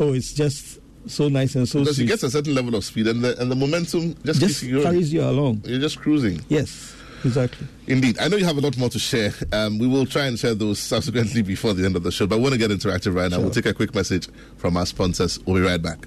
oh, 0.00 0.12
it's 0.12 0.32
just 0.32 0.80
so 1.06 1.28
nice 1.28 1.54
and 1.54 1.68
so 1.68 1.80
because 1.80 1.96
sweet. 1.96 2.04
you 2.04 2.08
get 2.08 2.22
a 2.22 2.30
certain 2.30 2.54
level 2.54 2.74
of 2.74 2.84
speed 2.84 3.06
and 3.06 3.22
the, 3.22 3.38
and 3.40 3.50
the 3.50 3.54
momentum 3.54 4.16
just, 4.24 4.40
just 4.40 4.62
you 4.62 4.82
carries 4.82 5.12
you 5.12 5.22
along. 5.22 5.62
You're 5.64 5.80
just 5.80 6.00
cruising. 6.00 6.40
Yes. 6.48 6.96
Exactly. 7.24 7.66
Indeed. 7.86 8.18
I 8.18 8.28
know 8.28 8.36
you 8.36 8.44
have 8.44 8.58
a 8.58 8.60
lot 8.60 8.76
more 8.76 8.90
to 8.90 8.98
share. 8.98 9.32
Um, 9.52 9.78
we 9.78 9.86
will 9.86 10.06
try 10.06 10.26
and 10.26 10.38
share 10.38 10.54
those 10.54 10.78
subsequently 10.78 11.42
before 11.42 11.74
the 11.74 11.84
end 11.84 11.96
of 11.96 12.02
the 12.02 12.12
show, 12.12 12.26
but 12.26 12.36
I 12.36 12.38
want 12.38 12.52
to 12.52 12.58
get 12.58 12.70
interactive 12.70 13.14
right 13.14 13.30
now. 13.30 13.36
Sure. 13.36 13.44
We'll 13.44 13.54
take 13.54 13.66
a 13.66 13.74
quick 13.74 13.94
message 13.94 14.28
from 14.56 14.76
our 14.76 14.86
sponsors. 14.86 15.38
We'll 15.46 15.56
be 15.56 15.62
right 15.62 15.80
back. 15.80 16.06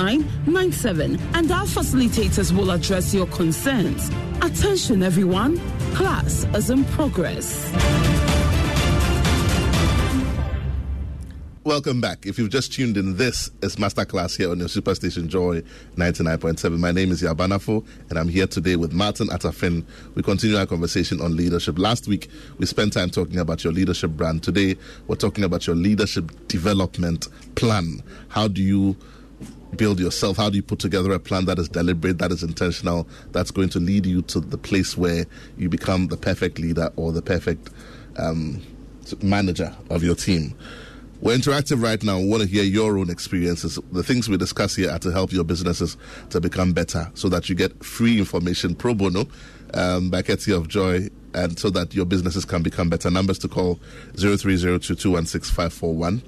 97 0.01 1.19
and 1.35 1.51
our 1.51 1.65
facilitators 1.65 2.51
will 2.51 2.71
address 2.71 3.13
your 3.13 3.27
concerns. 3.27 4.09
Attention 4.41 5.03
everyone, 5.03 5.59
Class 5.93 6.45
is 6.55 6.71
in 6.71 6.83
progress. 6.85 7.71
Welcome 11.63 12.01
back. 12.01 12.25
If 12.25 12.39
you've 12.39 12.49
just 12.49 12.73
tuned 12.73 12.97
in, 12.97 13.17
this 13.17 13.51
is 13.61 13.75
Masterclass 13.75 14.35
here 14.35 14.49
on 14.49 14.57
your 14.57 14.67
Superstation 14.67 15.27
Joy 15.27 15.61
99.7. 15.95 16.79
My 16.79 16.91
name 16.91 17.11
is 17.11 17.21
Yao 17.21 17.35
Benefo, 17.35 17.85
and 18.09 18.17
I'm 18.17 18.27
here 18.27 18.47
today 18.47 18.75
with 18.77 18.93
Martin 18.93 19.27
Atafin. 19.27 19.85
We 20.15 20.23
continue 20.23 20.57
our 20.57 20.65
conversation 20.65 21.21
on 21.21 21.35
leadership. 21.35 21.77
Last 21.77 22.07
week, 22.07 22.31
we 22.57 22.65
spent 22.65 22.93
time 22.93 23.11
talking 23.11 23.37
about 23.37 23.63
your 23.63 23.71
leadership 23.71 24.09
brand. 24.09 24.41
Today, 24.41 24.75
we're 25.05 25.15
talking 25.15 25.43
about 25.43 25.67
your 25.67 25.75
leadership 25.75 26.31
development 26.47 27.27
plan. 27.53 28.01
How 28.29 28.47
do 28.47 28.63
you 28.63 28.97
build 29.75 29.99
yourself? 29.99 30.37
How 30.37 30.49
do 30.49 30.55
you 30.55 30.63
put 30.63 30.79
together 30.79 31.11
a 31.11 31.19
plan 31.19 31.45
that 31.45 31.59
is 31.59 31.69
deliberate, 31.69 32.17
that 32.19 32.31
is 32.31 32.43
intentional, 32.43 33.07
that's 33.31 33.51
going 33.51 33.69
to 33.69 33.79
lead 33.79 34.05
you 34.05 34.21
to 34.23 34.39
the 34.39 34.57
place 34.57 34.97
where 34.97 35.25
you 35.57 35.69
become 35.69 36.07
the 36.07 36.17
perfect 36.17 36.59
leader 36.59 36.91
or 36.95 37.11
the 37.11 37.21
perfect 37.21 37.69
um, 38.17 38.61
manager 39.21 39.75
of 39.89 40.03
your 40.03 40.15
team? 40.15 40.55
We're 41.21 41.37
interactive 41.37 41.81
right 41.83 42.01
now. 42.01 42.17
We 42.17 42.27
want 42.27 42.41
to 42.41 42.49
hear 42.49 42.63
your 42.63 42.97
own 42.97 43.11
experiences. 43.11 43.77
The 43.91 44.01
things 44.01 44.27
we 44.27 44.37
discuss 44.37 44.75
here 44.75 44.89
are 44.89 44.97
to 44.99 45.11
help 45.11 45.31
your 45.31 45.43
businesses 45.43 45.95
to 46.31 46.41
become 46.41 46.73
better 46.73 47.11
so 47.13 47.29
that 47.29 47.47
you 47.47 47.53
get 47.53 47.83
free 47.83 48.17
information 48.17 48.73
pro 48.73 48.95
bono 48.95 49.27
um, 49.75 50.09
by 50.09 50.23
courtesy 50.23 50.51
of 50.51 50.67
Joy 50.67 51.09
and 51.35 51.59
so 51.59 51.69
that 51.69 51.93
your 51.93 52.05
businesses 52.05 52.43
can 52.43 52.63
become 52.63 52.89
better. 52.89 53.11
Numbers 53.11 53.37
to 53.39 53.47
call 53.47 53.79
0302216541. 54.13 56.23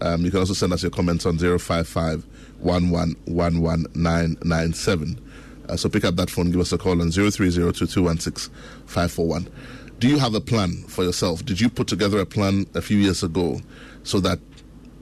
Um, 0.00 0.24
you 0.24 0.30
can 0.30 0.40
also 0.40 0.54
send 0.54 0.72
us 0.72 0.82
your 0.82 0.92
comments 0.92 1.26
on 1.26 1.36
055 1.36 2.24
uh, 5.68 5.76
so 5.76 5.88
pick 5.88 6.04
up 6.04 6.16
that 6.16 6.30
phone, 6.30 6.50
give 6.50 6.60
us 6.60 6.72
a 6.72 6.78
call 6.78 7.00
on 7.00 7.08
0302216541. 7.08 9.48
Do 9.98 10.08
you 10.08 10.18
have 10.18 10.34
a 10.34 10.40
plan 10.40 10.72
for 10.88 11.04
yourself? 11.04 11.44
Did 11.44 11.60
you 11.60 11.68
put 11.68 11.88
together 11.88 12.20
a 12.20 12.26
plan 12.26 12.66
a 12.74 12.80
few 12.80 12.98
years 12.98 13.22
ago 13.22 13.60
so 14.02 14.20
that 14.20 14.38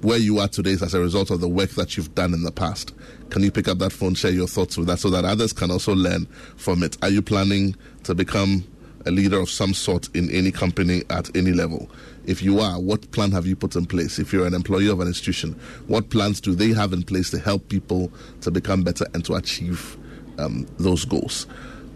where 0.00 0.18
you 0.18 0.38
are 0.38 0.48
today 0.48 0.70
is 0.70 0.82
as 0.82 0.94
a 0.94 1.00
result 1.00 1.30
of 1.30 1.40
the 1.40 1.48
work 1.48 1.70
that 1.70 1.96
you've 1.96 2.14
done 2.14 2.34
in 2.34 2.42
the 2.42 2.52
past. 2.52 2.92
Can 3.30 3.42
you 3.42 3.50
pick 3.50 3.66
up 3.66 3.78
that 3.78 3.92
phone, 3.92 4.14
share 4.14 4.30
your 4.30 4.46
thoughts 4.46 4.76
with 4.76 4.86
that 4.88 4.98
so 4.98 5.10
that 5.10 5.24
others 5.24 5.52
can 5.52 5.70
also 5.70 5.94
learn 5.94 6.26
from 6.56 6.82
it? 6.82 6.98
Are 7.02 7.08
you 7.08 7.22
planning 7.22 7.74
to 8.04 8.14
become 8.14 8.64
a 9.06 9.10
leader 9.10 9.38
of 9.38 9.48
some 9.48 9.74
sort 9.74 10.08
in 10.14 10.30
any 10.30 10.50
company 10.50 11.02
at 11.10 11.34
any 11.36 11.52
level? 11.52 11.90
If 12.26 12.42
you 12.42 12.60
are, 12.60 12.80
what 12.80 13.10
plan 13.12 13.30
have 13.32 13.46
you 13.46 13.56
put 13.56 13.76
in 13.76 13.86
place? 13.86 14.18
If 14.18 14.32
you're 14.32 14.46
an 14.46 14.54
employee 14.54 14.88
of 14.88 15.00
an 15.00 15.06
institution, 15.06 15.52
what 15.86 16.10
plans 16.10 16.40
do 16.40 16.54
they 16.54 16.72
have 16.72 16.92
in 16.92 17.02
place 17.02 17.30
to 17.30 17.38
help 17.38 17.68
people 17.68 18.12
to 18.40 18.50
become 18.50 18.82
better 18.82 19.06
and 19.14 19.24
to 19.26 19.34
achieve 19.34 19.96
um, 20.38 20.66
those 20.78 21.04
goals? 21.04 21.46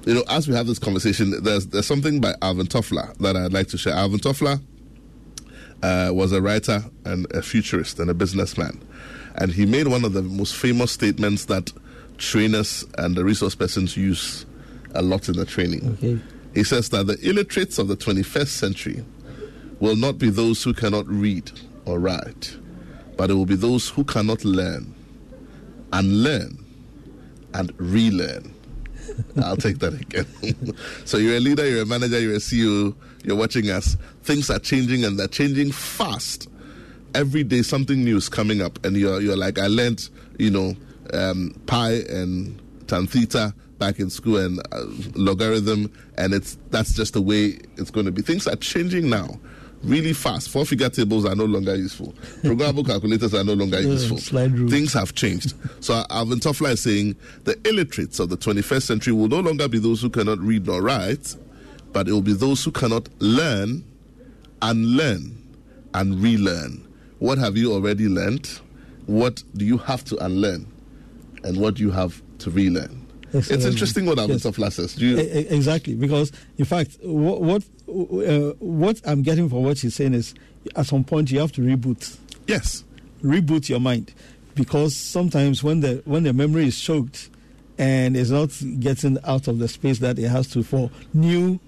You 0.07 0.15
know, 0.15 0.25
as 0.31 0.49
we 0.49 0.55
have 0.55 0.67
this 0.67 0.79
conversation, 0.79 1.43
there's 1.43 1.67
there's 1.67 1.87
something 1.87 2.21
by 2.21 2.35
Alvin 2.41 2.67
Toffler 2.67 3.17
that 3.19 3.37
I'd 3.37 3.53
like 3.53 3.67
to 3.69 3.79
share. 3.79 3.93
Alvin 3.93 4.21
Toffler 4.21 4.61
uh, 5.83 6.11
was 6.13 6.33
a 6.33 6.41
writer 6.41 6.85
and 7.05 7.31
a 7.33 7.43
futurist 7.43 7.99
and 7.99 8.11
a 8.11 8.15
businessman. 8.15 8.81
And 9.37 9.53
he 9.53 9.67
made 9.67 9.89
one 9.89 10.05
of 10.05 10.13
the 10.13 10.23
most 10.23 10.57
famous 10.57 10.93
statements 10.93 11.47
that 11.47 11.73
trainers 12.19 12.85
and 12.99 13.17
the 13.17 13.25
resource 13.25 13.55
persons 13.55 13.97
use 13.97 14.47
a 14.95 15.03
lot 15.03 15.29
in 15.29 15.37
the 15.37 15.45
training. 15.45 15.97
Okay. 15.99 16.19
He 16.55 16.65
says 16.65 16.89
that 16.91 17.07
the 17.07 17.19
illiterates 17.29 17.79
of 17.79 17.89
the 17.89 17.97
21st 17.97 18.49
century 18.49 19.05
will 19.79 19.97
not 19.97 20.19
be 20.19 20.31
those 20.31 20.63
who 20.63 20.75
cannot 20.75 21.07
read 21.07 21.51
or 21.85 21.99
write, 21.99 22.57
but 23.17 23.31
it 23.31 23.35
will 23.35 23.47
be 23.47 23.57
those 23.57 23.89
who 23.89 24.05
cannot 24.05 24.45
learn 24.45 24.95
and 25.93 26.23
learn 26.23 26.65
and 27.55 27.73
relearn. 27.79 28.55
I'll 29.43 29.57
take 29.57 29.79
that 29.81 29.95
again. 29.95 30.77
so 31.05 31.17
you're 31.17 31.37
a 31.37 31.41
leader, 31.41 31.69
you're 31.69 31.83
a 31.83 31.87
manager, 31.87 32.21
you're 32.21 32.35
a 32.35 32.39
CEO, 32.39 32.95
you're 33.25 33.37
watching 33.37 33.71
us. 33.71 33.97
Things 34.23 34.51
are 34.51 34.59
changing 34.59 35.05
and 35.05 35.19
they're 35.19 35.29
changing 35.29 35.73
fast. 35.73 36.49
Every 37.15 37.43
day 37.43 37.63
something 37.63 38.05
new 38.05 38.17
is 38.17 38.29
coming 38.29 38.63
up, 38.63 38.85
and 38.85 38.97
you're 38.97 39.21
you're 39.21 39.37
like, 39.37 39.59
I 39.59 39.67
learned, 39.67 40.09
you 40.39 40.51
know, 40.51 40.77
um, 41.13 41.61
pi 41.67 41.91
and 42.09 42.63
tan 42.87 43.09
theta 43.09 43.53
back 43.81 43.99
in 43.99 44.11
school 44.11 44.37
and 44.37 44.61
uh, 44.71 44.85
logarithm, 45.17 45.93
and 46.17 46.33
it's 46.33 46.57
that's 46.71 46.95
just 46.95 47.15
the 47.15 47.21
way 47.21 47.59
it's 47.77 47.91
going 47.91 48.07
to 48.07 48.13
be. 48.13 48.23
Things 48.23 48.47
are 48.47 48.55
changing 48.57 49.11
now 49.11 49.41
really 49.83 50.13
fast. 50.13 50.51
Four 50.51 50.65
figure 50.65 50.91
tables 50.91 51.25
are 51.25 51.35
no 51.35 51.45
longer 51.47 51.75
useful. 51.75 52.09
Programmable 52.43 52.87
calculators 52.87 53.35
are 53.35 53.45
no 53.45 53.55
longer 53.55 53.81
useful. 53.81 54.19
Things 54.69 54.93
have 54.93 55.15
changed. 55.15 55.55
So 55.83 56.05
Alvin 56.11 56.39
Toffler 56.39 56.73
is 56.73 56.83
saying 56.83 57.17
the 57.45 57.59
illiterates 57.67 58.21
of 58.21 58.29
the 58.29 58.37
21st 58.37 58.83
century 58.83 59.13
will 59.13 59.29
no 59.29 59.41
longer 59.41 59.69
be 59.69 59.79
those 59.79 60.03
who 60.03 60.11
cannot 60.11 60.39
read 60.39 60.67
nor 60.67 60.83
write, 60.83 61.35
but 61.93 62.09
it 62.09 62.13
will 62.13 62.21
be 62.21 62.35
those 62.35 62.63
who 62.65 62.71
cannot 62.71 63.09
learn 63.21 63.85
and 64.63 64.87
learn 64.97 65.37
and 65.95 66.23
relearn. 66.23 66.87
What 67.19 67.39
have 67.39 67.57
you 67.57 67.73
already 67.73 68.09
learned? 68.09 68.49
What 69.07 69.43
do 69.57 69.65
you 69.65 69.79
have 69.79 70.05
to 70.05 70.25
unlearn? 70.25 70.67
And 71.43 71.59
what 71.59 71.75
do 71.75 71.83
you 71.83 71.91
have 71.91 72.23
to 72.41 72.51
relearn? 72.51 73.00
It's 73.33 73.65
interesting 73.65 74.07
what 74.07 74.19
Alvin 74.19 74.39
yes. 74.39 74.45
Toffler 74.45 74.73
says. 74.73 74.99
You... 74.99 75.19
Exactly, 75.19 75.95
because 75.95 76.33
in 76.59 76.65
fact, 76.65 76.99
what 77.03 77.41
what, 77.41 77.63
uh, 77.89 78.55
what 78.59 79.01
I'm 79.07 79.23
getting 79.23 79.49
from 79.49 79.65
what 79.65 79.79
she's 79.79 79.95
saying 79.95 80.15
is, 80.15 80.35
at 80.77 80.87
some 80.87 81.05
point 81.05 81.31
you 81.31 81.41
have 81.41 81.53
to 81.53 81.61
reboot. 81.61 82.19
Yes, 82.47 82.85
reboot 83.23 83.69
your 83.69 83.81
mind, 83.81 84.13
because 84.55 84.97
sometimes 84.97 85.63
when 85.63 85.81
the 85.81 86.03
when 86.05 86.25
the 86.25 86.33
memory 86.33 86.67
is 86.67 86.81
choked, 86.81 87.31
and 87.79 88.17
it's 88.17 88.31
not 88.31 88.51
getting 88.81 89.19
out 89.25 89.49
of 89.49 89.59
the 89.59 89.69
space 89.69 90.01
that 90.01 90.19
it 90.19 90.29
has 90.29 90.49
to 90.49 90.63
for 90.63 90.91
new 91.15 91.61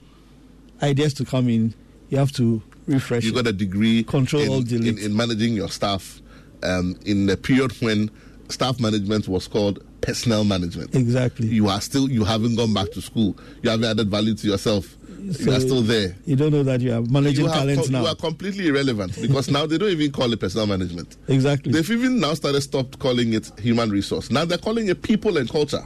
ideas 0.82 1.14
to 1.14 1.24
come 1.24 1.48
in, 1.48 1.74
you 2.08 2.18
have 2.18 2.32
to 2.32 2.62
refresh. 2.86 3.24
You 3.24 3.32
got 3.32 3.46
a 3.46 3.52
degree 3.52 4.02
control 4.02 4.42
in, 4.42 4.48
all 4.48 4.62
delete. 4.62 4.98
In, 4.98 5.04
in 5.12 5.16
managing 5.16 5.54
your 5.54 5.68
staff 5.68 6.20
um, 6.62 6.98
in 7.06 7.26
the 7.26 7.36
period 7.36 7.72
when 7.80 8.10
staff 8.48 8.80
management 8.80 9.28
was 9.28 9.48
called 9.48 9.84
personnel 10.02 10.44
management. 10.44 10.94
Exactly. 10.94 11.46
You 11.46 11.68
are 11.68 11.80
still 11.80 12.10
you 12.10 12.24
haven't 12.24 12.56
gone 12.56 12.74
back 12.74 12.90
to 12.92 13.00
school. 13.00 13.36
You 13.62 13.70
haven't 13.70 13.86
added 13.86 14.10
value 14.10 14.34
to 14.34 14.46
yourself. 14.46 14.96
So 15.32 15.44
you 15.44 15.52
are 15.52 15.60
still 15.60 15.82
there. 15.82 16.16
You 16.26 16.34
don't 16.36 16.50
know 16.50 16.64
that 16.64 16.80
you 16.80 16.92
are 16.92 17.00
managing 17.02 17.44
you 17.46 17.50
talent 17.50 17.88
now. 17.90 18.02
You 18.02 18.06
are 18.08 18.14
completely 18.16 18.66
irrelevant 18.66 19.16
because 19.22 19.48
now 19.50 19.66
they 19.66 19.78
don't 19.78 19.90
even 19.90 20.10
call 20.10 20.32
it 20.32 20.40
personnel 20.40 20.66
management. 20.66 21.16
Exactly. 21.28 21.72
They've 21.72 21.90
even 21.92 22.18
now 22.18 22.34
started 22.34 22.60
stopped 22.60 22.98
calling 22.98 23.32
it 23.32 23.50
human 23.60 23.90
resource. 23.90 24.30
Now 24.30 24.44
they're 24.44 24.58
calling 24.58 24.88
it 24.88 25.02
people 25.02 25.36
and 25.38 25.48
culture. 25.48 25.84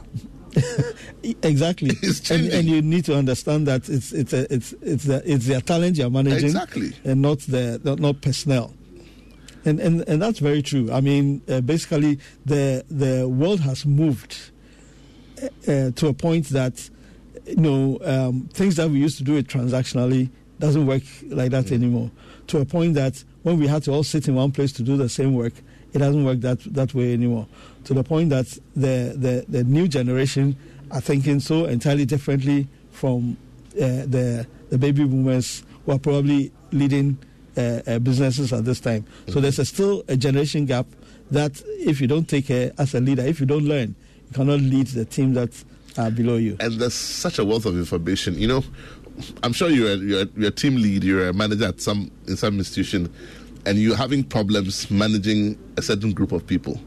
exactly. 1.43 1.91
and, 2.31 2.47
and, 2.51 2.67
you 2.67 2.81
need 2.81 3.05
to 3.05 3.15
understand 3.15 3.67
that 3.67 3.87
it's 3.89 4.11
it's 4.11 4.33
a, 4.33 4.51
it's 4.51 4.73
it's 4.81 5.03
the, 5.03 5.21
it's 5.31 5.45
their 5.45 5.61
talent 5.61 5.97
you're 5.97 6.09
managing 6.09 6.45
exactly, 6.45 6.93
and 7.03 7.21
not 7.21 7.39
the 7.41 7.79
not 7.99 8.21
personnel. 8.21 8.73
And, 9.67 9.81
and 9.81 10.01
and 10.07 10.21
that's 10.21 10.39
very 10.39 10.61
true. 10.61 10.89
I 10.93 11.01
mean, 11.01 11.41
uh, 11.49 11.59
basically, 11.59 12.19
the 12.45 12.85
the 12.89 13.27
world 13.27 13.59
has 13.59 13.85
moved 13.85 14.51
uh, 15.43 15.47
uh, 15.69 15.91
to 15.91 16.07
a 16.07 16.13
point 16.13 16.47
that 16.49 16.89
you 17.45 17.57
know 17.57 17.99
um, 18.03 18.49
things 18.53 18.77
that 18.77 18.89
we 18.89 18.99
used 18.99 19.17
to 19.17 19.25
do 19.25 19.35
it 19.35 19.47
transactionally 19.47 20.29
doesn't 20.59 20.85
work 20.85 21.03
like 21.25 21.51
that 21.51 21.71
anymore. 21.73 22.09
To 22.47 22.59
a 22.59 22.65
point 22.65 22.93
that 22.93 23.21
when 23.43 23.59
we 23.59 23.67
had 23.67 23.83
to 23.83 23.91
all 23.91 24.03
sit 24.03 24.29
in 24.29 24.35
one 24.35 24.53
place 24.53 24.71
to 24.73 24.83
do 24.83 24.95
the 24.95 25.09
same 25.09 25.33
work, 25.33 25.53
it 25.91 25.97
doesn't 25.99 26.23
work 26.23 26.39
that 26.39 26.59
that 26.73 26.93
way 26.93 27.11
anymore. 27.11 27.45
To 27.83 27.93
the 27.93 28.05
point 28.05 28.29
that 28.29 28.47
the 28.73 29.15
the, 29.17 29.45
the 29.49 29.63
new 29.65 29.89
generation 29.89 30.55
are 30.91 31.01
thinking 31.01 31.41
so 31.41 31.65
entirely 31.65 32.05
differently 32.05 32.69
from 32.91 33.35
uh, 33.75 34.07
the 34.07 34.47
the 34.69 34.77
baby 34.77 35.03
boomers 35.03 35.63
who 35.85 35.91
are 35.91 35.99
probably 35.99 36.53
leading 36.71 37.17
businesses 38.03 38.53
at 38.53 38.65
this 38.65 38.79
time. 38.79 39.03
Mm-hmm. 39.03 39.31
So 39.31 39.41
there's 39.41 39.59
a 39.59 39.65
still 39.65 40.03
a 40.07 40.17
generation 40.17 40.65
gap 40.65 40.85
that 41.31 41.61
if 41.79 41.99
you 41.99 42.07
don't 42.07 42.27
take 42.27 42.47
care 42.47 42.71
as 42.77 42.93
a 42.93 42.99
leader, 42.99 43.23
if 43.23 43.39
you 43.39 43.45
don't 43.45 43.65
learn, 43.65 43.95
you 44.27 44.33
cannot 44.33 44.59
lead 44.59 44.87
the 44.87 45.05
team 45.05 45.33
that 45.33 45.63
are 45.97 46.11
below 46.11 46.35
you. 46.35 46.57
And 46.59 46.73
there's 46.73 46.93
such 46.93 47.39
a 47.39 47.45
wealth 47.45 47.65
of 47.65 47.75
information. 47.75 48.37
You 48.37 48.47
know, 48.47 48.63
I'm 49.43 49.53
sure 49.53 49.69
you're 49.69 49.93
a, 49.93 49.95
you're, 49.95 50.21
a, 50.21 50.27
you're 50.35 50.47
a 50.49 50.51
team 50.51 50.75
lead, 50.75 51.03
you're 51.03 51.29
a 51.29 51.33
manager 51.33 51.65
at 51.65 51.81
some 51.81 52.11
in 52.27 52.37
some 52.37 52.57
institution, 52.57 53.13
and 53.65 53.77
you're 53.77 53.97
having 53.97 54.23
problems 54.23 54.89
managing 54.91 55.57
a 55.77 55.81
certain 55.81 56.13
group 56.13 56.31
of 56.31 56.45
people 56.45 56.79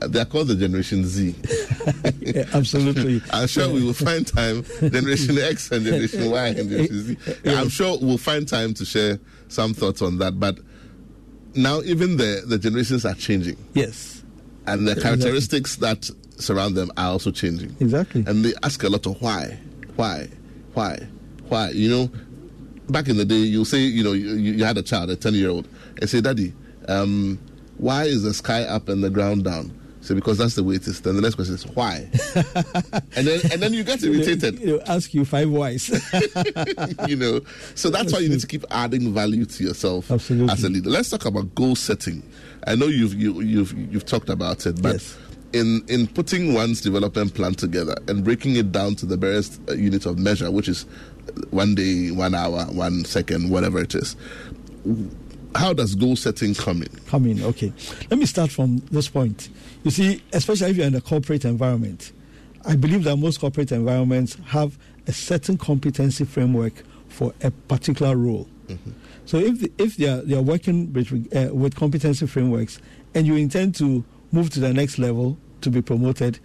they're 0.00 0.24
called 0.24 0.48
the 0.48 0.56
Generation 0.56 1.04
Z. 1.04 1.34
yeah, 2.20 2.44
absolutely. 2.52 3.22
I'm 3.32 3.46
sure 3.46 3.72
we 3.72 3.82
will 3.82 3.92
find 3.92 4.26
time, 4.26 4.64
Generation 4.80 5.38
X 5.38 5.70
and 5.70 5.84
Generation 5.84 6.30
Y 6.30 6.46
and 6.46 6.70
Generation 6.70 7.02
Z. 7.02 7.16
Yeah, 7.44 7.52
I'm 7.60 7.68
sure 7.68 7.98
we'll 8.00 8.18
find 8.18 8.46
time 8.46 8.74
to 8.74 8.84
share 8.84 9.18
some 9.48 9.74
thoughts 9.74 10.02
on 10.02 10.18
that. 10.18 10.38
But 10.38 10.58
now, 11.54 11.80
even 11.82 12.16
the, 12.16 12.44
the 12.46 12.58
generations 12.58 13.04
are 13.04 13.14
changing. 13.14 13.56
Yes. 13.74 14.22
And 14.66 14.88
the 14.88 15.00
characteristics 15.00 15.76
exactly. 15.76 16.10
that 16.10 16.42
surround 16.42 16.74
them 16.74 16.90
are 16.96 17.10
also 17.10 17.30
changing. 17.30 17.76
Exactly. 17.80 18.24
And 18.26 18.44
they 18.44 18.54
ask 18.62 18.82
a 18.82 18.88
lot 18.88 19.06
of 19.06 19.20
why, 19.20 19.58
why, 19.96 20.28
why, 20.72 20.98
why. 21.48 21.70
You 21.70 21.90
know, 21.90 22.10
back 22.88 23.08
in 23.08 23.16
the 23.16 23.24
day, 23.24 23.36
you 23.36 23.64
say, 23.64 23.78
you 23.78 24.02
know, 24.02 24.12
you, 24.12 24.34
you 24.34 24.64
had 24.64 24.78
a 24.78 24.82
child, 24.82 25.10
a 25.10 25.16
10 25.16 25.34
year 25.34 25.50
old, 25.50 25.68
and 26.00 26.08
say, 26.08 26.20
Daddy, 26.20 26.54
um, 26.88 27.38
why 27.76 28.04
is 28.04 28.22
the 28.22 28.34
sky 28.34 28.62
up 28.62 28.88
and 28.88 29.02
the 29.02 29.10
ground 29.10 29.44
down? 29.44 29.78
So 30.04 30.14
because 30.14 30.36
that's 30.36 30.54
the 30.54 30.62
way 30.62 30.74
it 30.74 30.86
is. 30.86 31.00
Then 31.00 31.16
the 31.16 31.22
next 31.22 31.36
question 31.36 31.54
is 31.54 31.66
why, 31.68 32.10
and 33.16 33.26
then 33.26 33.40
and 33.50 33.62
then 33.62 33.72
you 33.72 33.82
get 33.84 34.02
irritated. 34.02 34.60
You 34.60 34.66
know, 34.76 34.82
ask 34.86 35.14
you 35.14 35.24
five 35.24 35.48
whys. 35.48 35.88
you 37.08 37.16
know, 37.16 37.40
so 37.74 37.88
that's 37.88 38.12
why 38.12 38.18
you 38.18 38.28
need 38.28 38.40
to 38.40 38.46
keep 38.46 38.66
adding 38.70 39.14
value 39.14 39.46
to 39.46 39.64
yourself 39.64 40.10
Absolutely. 40.10 40.52
as 40.52 40.62
a 40.62 40.68
leader. 40.68 40.90
Let's 40.90 41.08
talk 41.08 41.24
about 41.24 41.54
goal 41.54 41.74
setting. 41.74 42.22
I 42.66 42.74
know 42.74 42.86
you've 42.86 43.14
you, 43.14 43.40
you've 43.40 43.72
you've 43.92 44.04
talked 44.04 44.28
about 44.28 44.66
it, 44.66 44.82
but 44.82 44.92
Yes. 44.92 45.16
in 45.54 45.82
in 45.88 46.06
putting 46.06 46.52
one's 46.52 46.82
development 46.82 47.32
plan 47.32 47.54
together 47.54 47.96
and 48.06 48.22
breaking 48.22 48.56
it 48.56 48.72
down 48.72 48.96
to 48.96 49.06
the 49.06 49.16
various 49.16 49.58
uh, 49.70 49.72
units 49.72 50.04
of 50.04 50.18
measure, 50.18 50.50
which 50.50 50.68
is 50.68 50.82
one 51.48 51.74
day, 51.74 52.10
one 52.10 52.34
hour, 52.34 52.66
one 52.66 53.06
second, 53.06 53.48
whatever 53.50 53.80
it 53.80 53.94
is. 53.94 54.16
How 55.54 55.72
does 55.72 55.94
goal 55.94 56.16
setting 56.16 56.54
come 56.54 56.82
in? 56.82 56.88
come 57.06 57.26
in. 57.26 57.42
Okay, 57.42 57.72
let 58.10 58.18
me 58.18 58.26
start 58.26 58.50
from 58.50 58.78
this 58.90 59.08
point. 59.08 59.48
You 59.84 59.90
see, 59.90 60.22
especially 60.32 60.70
if 60.70 60.76
you're 60.78 60.86
in 60.86 60.94
a 60.94 61.00
corporate 61.00 61.44
environment, 61.44 62.12
I 62.64 62.74
believe 62.76 63.04
that 63.04 63.16
most 63.16 63.38
corporate 63.40 63.70
environments 63.70 64.36
have 64.46 64.78
a 65.06 65.12
certain 65.12 65.58
competency 65.58 66.24
framework 66.24 66.72
for 67.08 67.34
a 67.42 67.50
particular 67.50 68.16
role. 68.16 68.48
So 69.26 69.36
if 69.38 69.60
the, 69.60 69.70
if 69.78 69.96
they 69.98 70.08
are 70.08 70.22
they 70.22 70.34
are 70.34 70.42
working 70.42 70.90
with 70.94 71.12
uh, 71.36 71.54
with 71.54 71.76
competency 71.76 72.26
frameworks, 72.26 72.78
and 73.14 73.26
you 73.26 73.36
intend 73.36 73.74
to 73.76 74.02
move 74.32 74.48
to 74.50 74.60
the 74.60 74.72
next 74.72 74.98
level 74.98 75.36
to 75.60 75.68
be 75.70 75.82
promoted, 75.82 76.38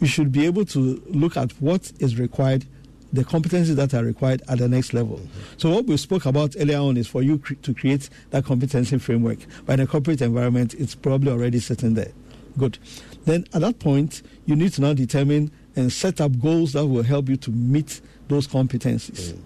you 0.00 0.06
should 0.06 0.32
be 0.32 0.46
able 0.46 0.64
to 0.66 1.02
look 1.08 1.36
at 1.36 1.52
what 1.60 1.92
is 1.98 2.18
required, 2.18 2.64
the 3.12 3.24
competencies 3.24 3.76
that 3.76 3.92
are 3.92 4.04
required 4.04 4.42
at 4.48 4.56
the 4.58 4.68
next 4.68 4.94
level. 4.94 5.20
So 5.58 5.68
what 5.70 5.84
we 5.84 5.98
spoke 5.98 6.24
about 6.24 6.56
earlier 6.58 6.78
on 6.78 6.96
is 6.96 7.06
for 7.06 7.22
you 7.22 7.38
cre- 7.38 7.54
to 7.62 7.74
create 7.74 8.08
that 8.30 8.44
competency 8.46 8.96
framework. 8.98 9.38
But 9.66 9.74
in 9.74 9.80
a 9.80 9.86
corporate 9.86 10.22
environment, 10.22 10.72
it's 10.74 10.94
probably 10.94 11.30
already 11.30 11.58
sitting 11.60 11.92
there. 11.94 12.12
Good. 12.58 12.78
Then 13.24 13.46
at 13.52 13.60
that 13.60 13.78
point, 13.78 14.22
you 14.46 14.56
need 14.56 14.72
to 14.74 14.80
now 14.80 14.94
determine 14.94 15.50
and 15.74 15.92
set 15.92 16.20
up 16.20 16.38
goals 16.40 16.72
that 16.72 16.86
will 16.86 17.02
help 17.02 17.28
you 17.28 17.36
to 17.36 17.50
meet 17.50 18.00
those 18.28 18.46
competencies. 18.48 19.32
Mm. 19.32 19.40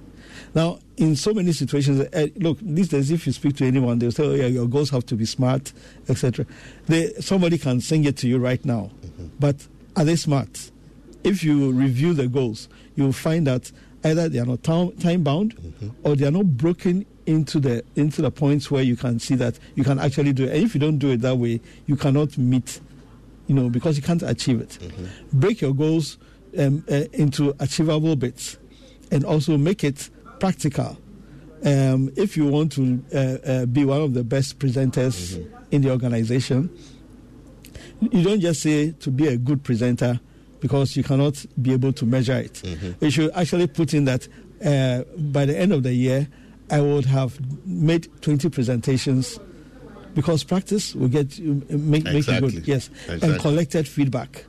Now, 0.55 0.79
in 0.97 1.17
so 1.17 1.33
many 1.33 1.53
situations, 1.53 2.01
uh, 2.01 2.29
look, 2.37 2.59
these 2.61 2.89
days, 2.89 3.11
if 3.11 3.27
you 3.27 3.33
speak 3.33 3.57
to 3.57 3.67
anyone, 3.67 3.99
they'll 3.99 4.13
say, 4.13 4.25
"Oh 4.25 4.35
yeah, 4.35 4.47
your 4.47 4.67
goals 4.67 4.91
have 4.91 5.07
to 5.07 5.15
be 5.15 5.25
smart, 5.25 5.73
etc." 6.09 6.47
Somebody 7.21 7.59
can 7.59 7.81
sing 7.81 8.05
it 8.05 8.17
to 8.19 8.29
you 8.29 8.39
right 8.39 8.65
now, 8.65 8.91
mm-hmm. 9.03 9.27
but 9.39 9.67
are 9.97 10.05
they 10.05 10.17
smart? 10.17 10.71
If 11.23 11.45
you 11.45 11.73
review 11.73 12.15
the 12.15 12.27
goals, 12.27 12.69
you'll 12.97 13.13
find 13.13 13.47
that 13.47 13.71
either 14.05 14.29
they 14.29 14.39
are 14.39 14.47
not 14.47 14.63
time 14.63 15.23
bound, 15.23 15.57
mm-hmm. 15.57 15.89
or 16.03 16.17
they 16.17 16.27
are 16.27 16.31
not 16.31 16.57
broken 16.57 17.07
into 17.27 17.61
the 17.61 17.85
into 17.97 18.23
the 18.23 18.31
points 18.31 18.71
where 18.71 18.83
you 18.83 18.97
can 18.97 19.19
see 19.19 19.37
that 19.37 19.59
you 19.75 19.85
can 19.85 19.99
actually 19.99 20.33
do 20.33 20.45
it. 20.45 20.51
And 20.51 20.65
if 20.65 20.75
you 20.75 20.81
don't 20.81 20.99
do 20.99 21.11
it 21.11 21.21
that 21.21 21.37
way, 21.37 21.61
you 21.87 21.97
cannot 21.97 22.37
meet 22.39 22.81
you 23.51 23.57
know, 23.57 23.69
because 23.69 23.97
you 23.97 24.03
can't 24.03 24.23
achieve 24.23 24.61
it. 24.61 24.79
Break 25.33 25.61
your 25.61 25.75
goals 25.75 26.19
um, 26.57 26.85
uh, 26.89 27.03
into 27.13 27.53
achievable 27.59 28.15
bits 28.15 28.57
and 29.11 29.25
also 29.25 29.59
make 29.59 29.83
it 29.83 30.09
practical. 30.39 30.97
Um, 31.65 32.13
if 32.17 32.37
you 32.37 32.47
want 32.47 32.71
to 32.73 33.03
uh, 33.13 33.19
uh, 33.51 33.67
be 33.67 33.85
one 33.85 34.03
of 34.03 34.15
the 34.15 34.23
best 34.23 34.61
presenters 34.61 35.45
in 35.73 35.83
the 35.83 35.91
organization, 35.91 36.71
you 38.01 38.23
don't 38.23 38.39
just 38.39 38.63
say 38.63 38.93
to 38.93 39.11
be 39.11 39.27
a 39.27 39.37
good 39.37 39.65
presenter 39.65 40.21
because 40.61 40.97
you 40.97 41.03
cannot 41.03 41.45
be 41.61 41.73
able 41.73 41.93
to 41.95 42.07
measure 42.07 42.37
it. 42.39 42.63
You 43.01 43.11
should 43.11 43.33
actually 43.35 43.67
put 43.67 43.95
in 43.95 44.05
that 44.05 44.29
uh, 44.65 45.03
by 45.19 45.45
the 45.45 45.59
end 45.59 45.73
of 45.73 45.83
the 45.83 45.93
year, 45.93 46.29
I 46.71 46.81
would 46.81 47.07
have 47.07 47.37
made 47.67 48.07
20 48.23 48.49
presentations 48.51 49.41
because 50.15 50.45
practice 50.45 50.95
will 50.95 51.09
get 51.09 51.39
you 51.39 51.63
make, 51.69 52.05
make 52.05 52.27
you 52.27 52.41
good. 52.41 52.67
Yes, 52.67 52.89
Exactly. 53.05 53.31
and 53.31 53.41
collected 53.41 53.89
feedback. 53.89 54.45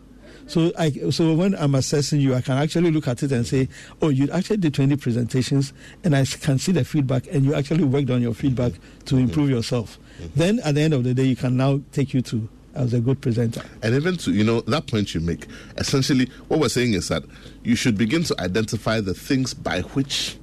So 0.47 0.71
I 0.77 0.91
so 1.11 1.33
when 1.33 1.55
I'm 1.55 1.75
assessing 1.75 2.19
you, 2.19 2.35
I 2.35 2.41
can 2.41 2.57
actually 2.57 2.91
look 2.91 3.07
at 3.07 3.23
it 3.23 3.31
and 3.31 3.45
say, 3.47 3.69
oh, 4.01 4.09
you 4.09 4.29
actually 4.31 4.57
did 4.57 4.73
20 4.73 4.97
presentations, 4.97 5.71
and 6.03 6.15
I 6.15 6.25
can 6.25 6.59
see 6.59 6.71
the 6.71 6.83
feedback, 6.83 7.27
and 7.31 7.45
you 7.45 7.53
actually 7.53 7.85
worked 7.85 8.09
on 8.09 8.21
your 8.21 8.33
feedback 8.33 8.73
to 8.73 9.15
mm-hmm. 9.15 9.19
improve 9.19 9.49
yourself. 9.49 9.97
Mm-hmm. 10.19 10.39
Then 10.39 10.59
at 10.61 10.75
the 10.75 10.81
end 10.81 10.93
of 10.93 11.03
the 11.03 11.13
day, 11.13 11.23
you 11.23 11.35
can 11.35 11.55
now 11.55 11.79
take 11.91 12.13
you 12.13 12.21
to 12.23 12.49
as 12.75 12.93
a 12.93 12.99
good 12.99 13.21
presenter. 13.21 13.61
And 13.81 13.95
even 13.95 14.17
to, 14.17 14.31
you 14.31 14.43
know, 14.43 14.61
that 14.61 14.87
point 14.87 15.13
you 15.13 15.21
make, 15.21 15.47
essentially, 15.77 16.29
what 16.47 16.59
we're 16.59 16.69
saying 16.69 16.93
is 16.93 17.07
that 17.09 17.23
you 17.63 17.75
should 17.75 17.97
begin 17.97 18.23
to 18.23 18.41
identify 18.41 19.01
the 19.01 19.13
things 19.13 19.53
by 19.53 19.81
which 19.81 20.37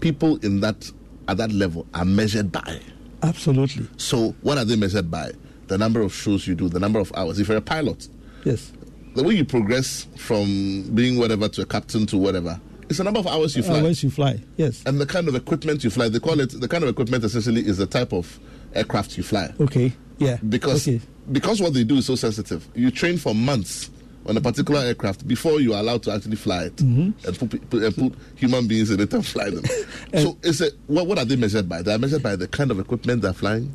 people 0.00 0.36
in 0.36 0.60
that, 0.60 0.90
at 1.28 1.36
that 1.36 1.52
level 1.52 1.86
are 1.94 2.04
measured 2.04 2.50
by. 2.50 2.80
Absolutely, 3.22 3.86
So, 3.96 4.34
what 4.42 4.58
are 4.58 4.64
they 4.64 4.76
measured 4.76 5.10
by? 5.10 5.32
The 5.66 5.78
number 5.78 6.00
of 6.00 6.12
shows 6.12 6.46
you 6.46 6.54
do, 6.54 6.68
the 6.68 6.80
number 6.80 6.98
of 6.98 7.12
hours. 7.14 7.38
If 7.38 7.48
you're 7.48 7.58
a 7.58 7.62
pilot, 7.62 8.08
yes. 8.44 8.72
the 9.14 9.22
way 9.22 9.34
you 9.34 9.44
progress 9.44 10.06
from 10.16 10.90
being 10.94 11.18
whatever 11.18 11.48
to 11.48 11.62
a 11.62 11.66
captain 11.66 12.06
to 12.06 12.18
whatever, 12.18 12.60
it's 12.88 12.98
the 12.98 13.04
number 13.04 13.20
of 13.20 13.26
hours 13.28 13.56
you 13.56 13.62
fly. 13.62 13.78
Uh, 13.78 13.84
once 13.84 14.02
you 14.02 14.10
fly, 14.10 14.40
yes. 14.56 14.82
and 14.84 15.00
the 15.00 15.06
kind 15.06 15.28
of 15.28 15.34
equipment 15.36 15.84
you 15.84 15.90
fly. 15.90 16.08
They 16.08 16.18
call 16.18 16.40
it, 16.40 16.60
the 16.60 16.66
kind 16.66 16.82
of 16.82 16.90
equipment 16.90 17.22
essentially 17.22 17.64
is 17.64 17.78
the 17.78 17.86
type 17.86 18.12
of 18.12 18.40
aircraft 18.74 19.16
you 19.16 19.22
fly. 19.22 19.52
Okay, 19.60 19.92
yeah. 20.18 20.38
because 20.48 20.88
okay. 20.88 21.00
because 21.30 21.60
what 21.60 21.72
they 21.74 21.84
do 21.84 21.96
is 21.96 22.06
so 22.06 22.16
sensitive. 22.16 22.66
You 22.74 22.90
train 22.90 23.16
for 23.16 23.34
months 23.34 23.90
on 24.26 24.36
a 24.36 24.40
particular 24.40 24.80
aircraft 24.80 25.26
before 25.26 25.60
you 25.60 25.72
are 25.74 25.80
allowed 25.80 26.02
to 26.04 26.12
actually 26.12 26.36
fly 26.36 26.64
it 26.64 26.76
Mm-hmm. 26.76 27.26
and 27.26 27.38
put, 27.38 27.70
put, 27.70 27.82
and 27.82 27.94
put 27.96 28.14
human 28.36 28.66
beings 28.68 28.90
in 28.90 29.00
it 29.00 29.12
and 29.14 29.24
fly 29.26 29.48
them. 29.50 29.64
so 30.14 30.36
is 30.42 30.60
it 30.60 30.74
what, 30.86 31.06
what 31.06 31.18
are 31.18 31.24
they 31.24 31.36
measured 31.36 31.68
by? 31.68 31.82
They 31.82 31.92
are 31.94 31.98
measured 31.98 32.22
by 32.22 32.36
the 32.36 32.46
kind 32.48 32.70
of 32.70 32.78
equipment 32.78 33.22
they're 33.22 33.32
flying, 33.32 33.72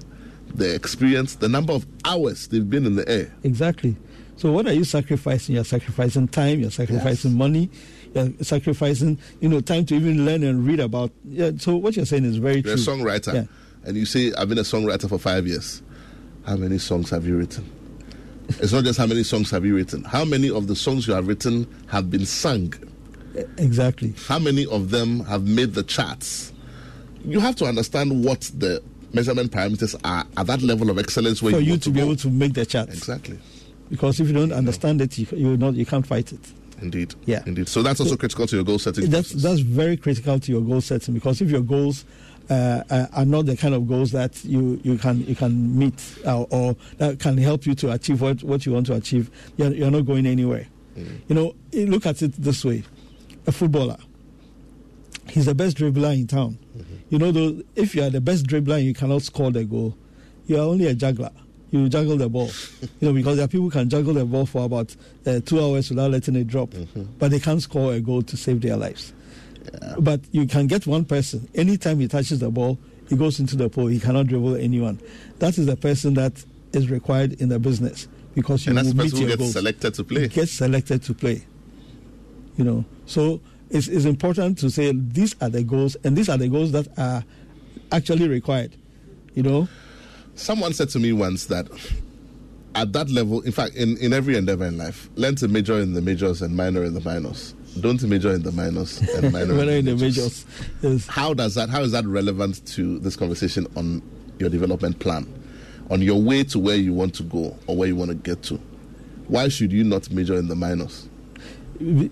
the 0.53 0.73
experience, 0.75 1.35
the 1.35 1.49
number 1.49 1.73
of 1.73 1.85
hours 2.05 2.47
they've 2.47 2.69
been 2.69 2.85
in 2.85 2.95
the 2.95 3.07
air. 3.09 3.31
Exactly. 3.43 3.95
So 4.37 4.51
what 4.51 4.67
are 4.67 4.73
you 4.73 4.83
sacrificing? 4.83 5.55
You're 5.55 5.63
sacrificing 5.63 6.27
time. 6.27 6.59
You're 6.59 6.69
sacrificing 6.71 7.33
money. 7.37 7.69
You're 8.13 8.31
sacrificing, 8.41 9.17
you 9.39 9.49
know, 9.49 9.61
time 9.61 9.85
to 9.87 9.95
even 9.95 10.25
learn 10.25 10.43
and 10.43 10.65
read 10.65 10.79
about. 10.81 11.11
Yeah. 11.27 11.51
So 11.57 11.75
what 11.77 11.95
you're 11.95 12.05
saying 12.05 12.25
is 12.25 12.37
very 12.37 12.59
You're 12.61 12.73
a 12.73 12.77
true. 12.77 12.85
songwriter, 12.95 13.33
Yeah. 13.33 13.45
and 13.85 13.95
you 13.97 14.05
say, 14.05 14.33
"I've 14.37 14.49
been 14.49 14.57
a 14.57 14.61
songwriter 14.63 15.07
for 15.09 15.17
five 15.17 15.47
years." 15.47 15.81
How 16.45 16.55
many 16.57 16.77
songs 16.77 17.09
have 17.09 17.25
you 17.25 17.37
written? 17.37 17.63
It's 18.49 18.71
not 18.71 18.83
just 18.83 18.97
how 18.99 19.07
many 19.07 19.23
songs 19.23 19.49
have 19.51 19.65
you 19.65 19.75
written. 19.75 20.03
How 20.03 20.23
many 20.25 20.49
of 20.49 20.67
the 20.67 20.75
songs 20.75 21.07
you 21.07 21.13
have 21.13 21.27
written 21.27 21.67
have 21.87 22.09
been 22.11 22.25
sung? 22.25 22.73
Exactly. 23.57 24.13
how 24.27 24.39
many 24.39 24.65
of 24.67 24.91
them 24.91 25.19
have 25.25 25.43
made 25.45 25.73
the 25.73 25.83
charts? 25.83 26.53
You 27.25 27.39
have 27.41 27.55
to 27.57 27.65
understand 27.65 28.23
what 28.23 28.49
the 28.57 28.81
measurement 29.13 29.51
parameters 29.51 29.93
are 30.05 30.25
at 30.37 30.47
that 30.47 30.61
level 30.61 30.89
of 30.89 30.97
excellence 30.99 31.41
where 31.41 31.51
For 31.53 31.59
you, 31.59 31.65
you 31.65 31.71
want 31.73 31.83
to 31.83 31.89
be 31.89 31.99
go. 31.99 32.05
able 32.05 32.15
to 32.17 32.29
make 32.29 32.53
the 32.53 32.65
charts. 32.65 32.93
exactly, 32.93 33.37
Because 33.89 34.19
if 34.21 34.27
you 34.27 34.33
don't 34.33 34.53
understand 34.53 35.01
it, 35.01 35.17
you 35.17 35.27
you 35.33 35.57
not 35.57 35.73
you 35.73 35.85
can't 35.85 36.05
fight 36.07 36.31
it. 36.31 36.39
indeed, 36.81 37.13
Yeah. 37.25 37.43
indeed. 37.45 37.67
So 37.67 37.81
that's 37.83 37.99
also 37.99 38.15
critical 38.15 38.47
to 38.47 38.55
your 38.55 38.63
goal 38.65 38.79
setting. 38.79 39.09
That's 39.09 39.31
process. 39.33 39.43
that's 39.43 39.59
very 39.61 39.97
critical 39.97 40.39
to 40.39 40.51
your 40.51 40.61
goal 40.61 40.79
setting 40.81 41.13
because 41.13 41.41
if 41.41 41.49
your 41.51 41.61
goals 41.61 42.05
uh, 42.49 42.83
uh, 42.89 43.07
are 43.13 43.25
not 43.25 43.45
the 43.47 43.57
kind 43.57 43.73
of 43.73 43.87
goals 43.87 44.11
that 44.11 44.43
you, 44.45 44.79
you 44.83 44.97
can 44.97 45.25
you 45.25 45.35
can 45.35 45.77
meet 45.77 45.93
uh, 46.25 46.43
or 46.43 46.75
that 46.97 47.19
can 47.19 47.37
help 47.37 47.65
you 47.65 47.73
to 47.75 47.91
achieve 47.91 48.21
what, 48.21 48.43
what 48.43 48.65
you 48.65 48.71
want 48.73 48.85
to 48.87 48.93
achieve, 48.93 49.29
you're, 49.57 49.73
you're 49.73 49.91
not 49.91 50.05
going 50.05 50.25
anywhere. 50.25 50.67
You 51.27 51.35
know, 51.35 51.55
look 51.73 52.05
at 52.05 52.21
it 52.21 52.33
this 52.33 52.63
way: 52.63 52.83
a 53.47 53.51
footballer, 53.51 53.97
he's 55.27 55.45
the 55.45 55.55
best 55.55 55.77
dribbler 55.77 56.13
in 56.17 56.27
town. 56.27 56.57
You 57.09 57.17
know, 57.19 57.31
though, 57.31 57.61
if 57.75 57.95
you 57.95 58.03
are 58.03 58.09
the 58.09 58.21
best 58.21 58.45
dribbler 58.47 58.77
and 58.77 58.85
you 58.85 58.93
cannot 58.93 59.21
score 59.21 59.51
the 59.51 59.63
goal, 59.65 59.95
you 60.47 60.55
are 60.57 60.61
only 60.61 60.87
a 60.87 60.93
juggler. 60.93 61.31
You 61.71 61.89
juggle 61.89 62.15
the 62.15 62.29
ball, 62.29 62.49
you 62.81 62.87
know, 63.01 63.13
because 63.13 63.35
there 63.37 63.45
are 63.45 63.47
people 63.49 63.65
who 63.65 63.69
can 63.71 63.89
juggle 63.89 64.13
the 64.13 64.23
ball 64.23 64.45
for 64.45 64.63
about 64.65 64.95
uh, 65.25 65.39
two 65.45 65.61
hours 65.61 65.89
without 65.89 66.11
letting 66.11 66.35
it 66.37 66.47
drop, 66.47 66.73
but 67.19 67.31
they 67.31 67.39
can't 67.39 67.61
score 67.61 67.93
a 67.93 67.99
goal 67.99 68.21
to 68.21 68.37
save 68.37 68.61
their 68.61 68.77
lives. 68.77 69.11
But 69.99 70.21
you 70.31 70.45
can 70.47 70.67
get 70.67 70.85
one 70.87 71.05
person. 71.05 71.47
Anytime 71.55 71.99
he 71.99 72.07
touches 72.07 72.39
the 72.39 72.49
ball, 72.49 72.77
he 73.09 73.15
goes 73.15 73.39
into 73.39 73.55
the 73.55 73.69
pole. 73.69 73.87
He 73.87 73.99
cannot 73.99 74.27
dribble 74.27 74.55
anyone. 74.55 74.99
That 75.39 75.57
is 75.57 75.65
the 75.65 75.75
person 75.75 76.13
that 76.15 76.43
is 76.73 76.89
required 76.89 77.33
in 77.41 77.49
the 77.49 77.59
business 77.59 78.07
because 78.33 78.65
you 78.65 78.71
and 78.71 78.77
that's 78.79 78.87
will 78.89 78.95
the 78.95 79.03
meet 79.03 79.11
who 79.13 79.19
your 79.19 79.27
gets 79.29 79.39
goals. 79.39 79.53
selected 79.53 79.93
to 79.93 80.03
play. 80.03 80.27
Gets 80.27 80.51
selected 80.51 81.03
to 81.03 81.13
play. 81.13 81.45
You 82.57 82.63
know, 82.63 82.85
so 83.05 83.41
it's, 83.69 83.87
it's 83.87 84.05
important 84.05 84.57
to 84.59 84.69
say 84.69 84.91
these 84.93 85.35
are 85.41 85.49
the 85.49 85.63
goals, 85.63 85.95
and 86.03 86.17
these 86.17 86.29
are 86.29 86.37
the 86.37 86.47
goals 86.47 86.71
that 86.71 86.87
are 86.97 87.23
actually 87.91 88.27
required. 88.27 88.75
You 89.33 89.43
know, 89.43 89.67
Someone 90.35 90.73
said 90.73 90.89
to 90.89 90.99
me 90.99 91.13
once 91.13 91.45
that 91.45 91.67
at 92.75 92.91
that 92.93 93.09
level, 93.09 93.41
in 93.41 93.51
fact, 93.53 93.75
in, 93.75 93.97
in 93.97 94.11
every 94.13 94.35
endeavor 94.35 94.65
in 94.65 94.77
life, 94.77 95.09
learn 95.15 95.35
to 95.35 95.47
major 95.47 95.79
in 95.79 95.93
the 95.93 96.01
majors 96.01 96.41
and 96.41 96.55
minor 96.55 96.83
in 96.83 96.93
the 96.93 96.99
minors. 97.01 97.53
Don't 97.79 98.01
major 98.03 98.31
in 98.33 98.41
the 98.43 98.51
minors 98.51 98.99
and 99.01 99.31
minor 99.33 99.53
in 99.71 99.85
the 99.85 99.95
majors. 99.95 100.45
Yes. 100.81 101.07
How 101.07 101.33
does 101.33 101.55
that? 101.55 101.69
How 101.69 101.81
is 101.81 101.91
that 101.91 102.05
relevant 102.05 102.65
to 102.67 102.99
this 102.99 103.15
conversation 103.15 103.67
on 103.75 104.01
your 104.39 104.49
development 104.49 104.99
plan, 104.99 105.27
on 105.89 106.01
your 106.01 106.21
way 106.21 106.43
to 106.45 106.59
where 106.59 106.75
you 106.77 106.93
want 106.93 107.13
to 107.15 107.23
go 107.23 107.57
or 107.67 107.75
where 107.75 107.87
you 107.87 107.95
want 107.95 108.09
to 108.11 108.15
get 108.15 108.43
to? 108.43 108.55
Why 109.27 109.47
should 109.49 109.71
you 109.71 109.83
not 109.83 110.09
major 110.11 110.35
in 110.35 110.47
the 110.47 110.55
minors? 110.55 111.09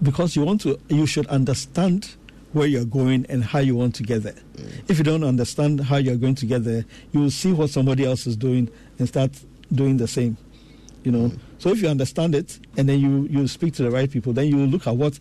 Because 0.01 0.35
you 0.35 0.43
want 0.43 0.61
to 0.61 0.77
you 0.89 1.05
should 1.05 1.27
understand 1.27 2.15
where 2.51 2.67
you're 2.67 2.85
going 2.85 3.25
and 3.29 3.43
how 3.43 3.59
you 3.59 3.75
want 3.75 3.95
to 3.95 4.03
get 4.03 4.21
there 4.21 4.35
if 4.87 4.97
you 4.99 5.03
don't 5.03 5.23
understand 5.23 5.81
how 5.81 5.95
you're 5.97 6.17
going 6.17 6.35
to 6.35 6.45
get 6.45 6.63
there 6.63 6.85
you 7.13 7.19
will 7.21 7.31
see 7.31 7.51
what 7.51 7.67
somebody 7.71 8.05
else 8.05 8.27
is 8.27 8.35
doing 8.37 8.69
and 8.99 9.07
start 9.07 9.31
doing 9.71 9.97
the 9.97 10.07
same 10.07 10.37
You 11.03 11.11
know, 11.11 11.29
Mm. 11.29 11.39
so 11.57 11.69
if 11.71 11.81
you 11.81 11.87
understand 11.89 12.35
it 12.35 12.59
and 12.77 12.87
then 12.87 12.99
you 12.99 13.27
you 13.31 13.47
speak 13.47 13.73
to 13.75 13.83
the 13.83 13.89
right 13.91 14.09
people, 14.11 14.33
then 14.33 14.47
you 14.47 14.67
look 14.67 14.85
at 14.85 14.95
what 14.95 15.17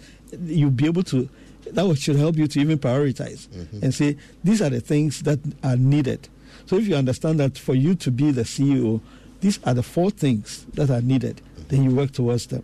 you'll 0.46 0.70
be 0.70 0.86
able 0.86 1.02
to. 1.04 1.28
That 1.72 1.86
would- 1.86 1.98
should 1.98 2.16
help 2.16 2.36
you 2.36 2.46
to 2.48 2.60
even 2.60 2.78
prioritize 2.78 3.46
Mm-hmm. 3.48 3.84
and 3.84 3.94
say 3.94 4.16
these 4.44 4.60
are 4.60 4.70
the 4.70 4.80
things 4.80 5.22
that 5.22 5.38
are 5.62 5.76
needed. 5.76 6.28
So 6.66 6.76
if 6.76 6.86
you 6.86 6.94
understand 6.96 7.38
that 7.40 7.56
for 7.58 7.74
you 7.74 7.94
to 7.96 8.10
be 8.10 8.30
the 8.30 8.42
CEO, 8.44 9.00
these 9.40 9.58
are 9.64 9.74
the 9.74 9.82
four 9.82 10.10
things 10.10 10.66
that 10.74 10.90
are 10.90 11.00
needed, 11.00 11.40
then 11.68 11.82
you 11.84 11.90
work 11.94 12.12
towards 12.12 12.46
them. 12.46 12.62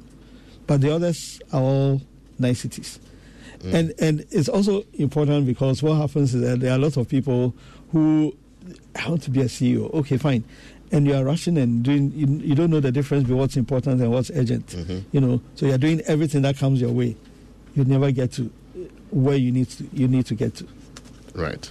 But 0.66 0.80
the 0.80 0.94
others 0.94 1.40
are 1.52 1.60
all 1.62 2.02
niceties. 2.38 2.98
And 3.64 3.92
and 3.98 4.24
it's 4.30 4.48
also 4.48 4.84
important 4.94 5.46
because 5.46 5.82
what 5.82 5.96
happens 5.96 6.34
is 6.34 6.42
that 6.42 6.60
there 6.60 6.70
are 6.72 6.76
a 6.76 6.78
lot 6.82 6.96
of 6.96 7.08
people 7.08 7.54
who 7.92 8.36
want 9.08 9.22
to 9.22 9.30
be 9.30 9.40
a 9.40 9.46
CEO. 9.48 9.92
Okay, 9.94 10.16
fine. 10.16 10.44
And 10.92 11.06
you 11.06 11.14
are 11.14 11.24
rushing 11.24 11.58
and 11.58 11.82
doing 11.82 12.12
you, 12.14 12.26
you 12.48 12.54
don't 12.54 12.70
know 12.70 12.80
the 12.80 12.92
difference 12.92 13.24
between 13.24 13.38
what's 13.38 13.56
important 13.56 14.00
and 14.00 14.10
what's 14.12 14.30
urgent. 14.30 14.76
You 15.12 15.20
know, 15.20 15.40
so 15.56 15.66
you're 15.66 15.76
doing 15.78 16.00
everything 16.02 16.42
that 16.42 16.56
comes 16.56 16.80
your 16.80 16.92
way. 16.92 17.16
You 17.78 17.84
never 17.84 18.10
get 18.10 18.32
to 18.32 18.50
where 19.12 19.36
you 19.36 19.52
need 19.52 19.70
to 19.70 19.88
you 19.92 20.08
need 20.08 20.26
to 20.26 20.34
get 20.34 20.56
to. 20.56 20.66
Right. 21.32 21.70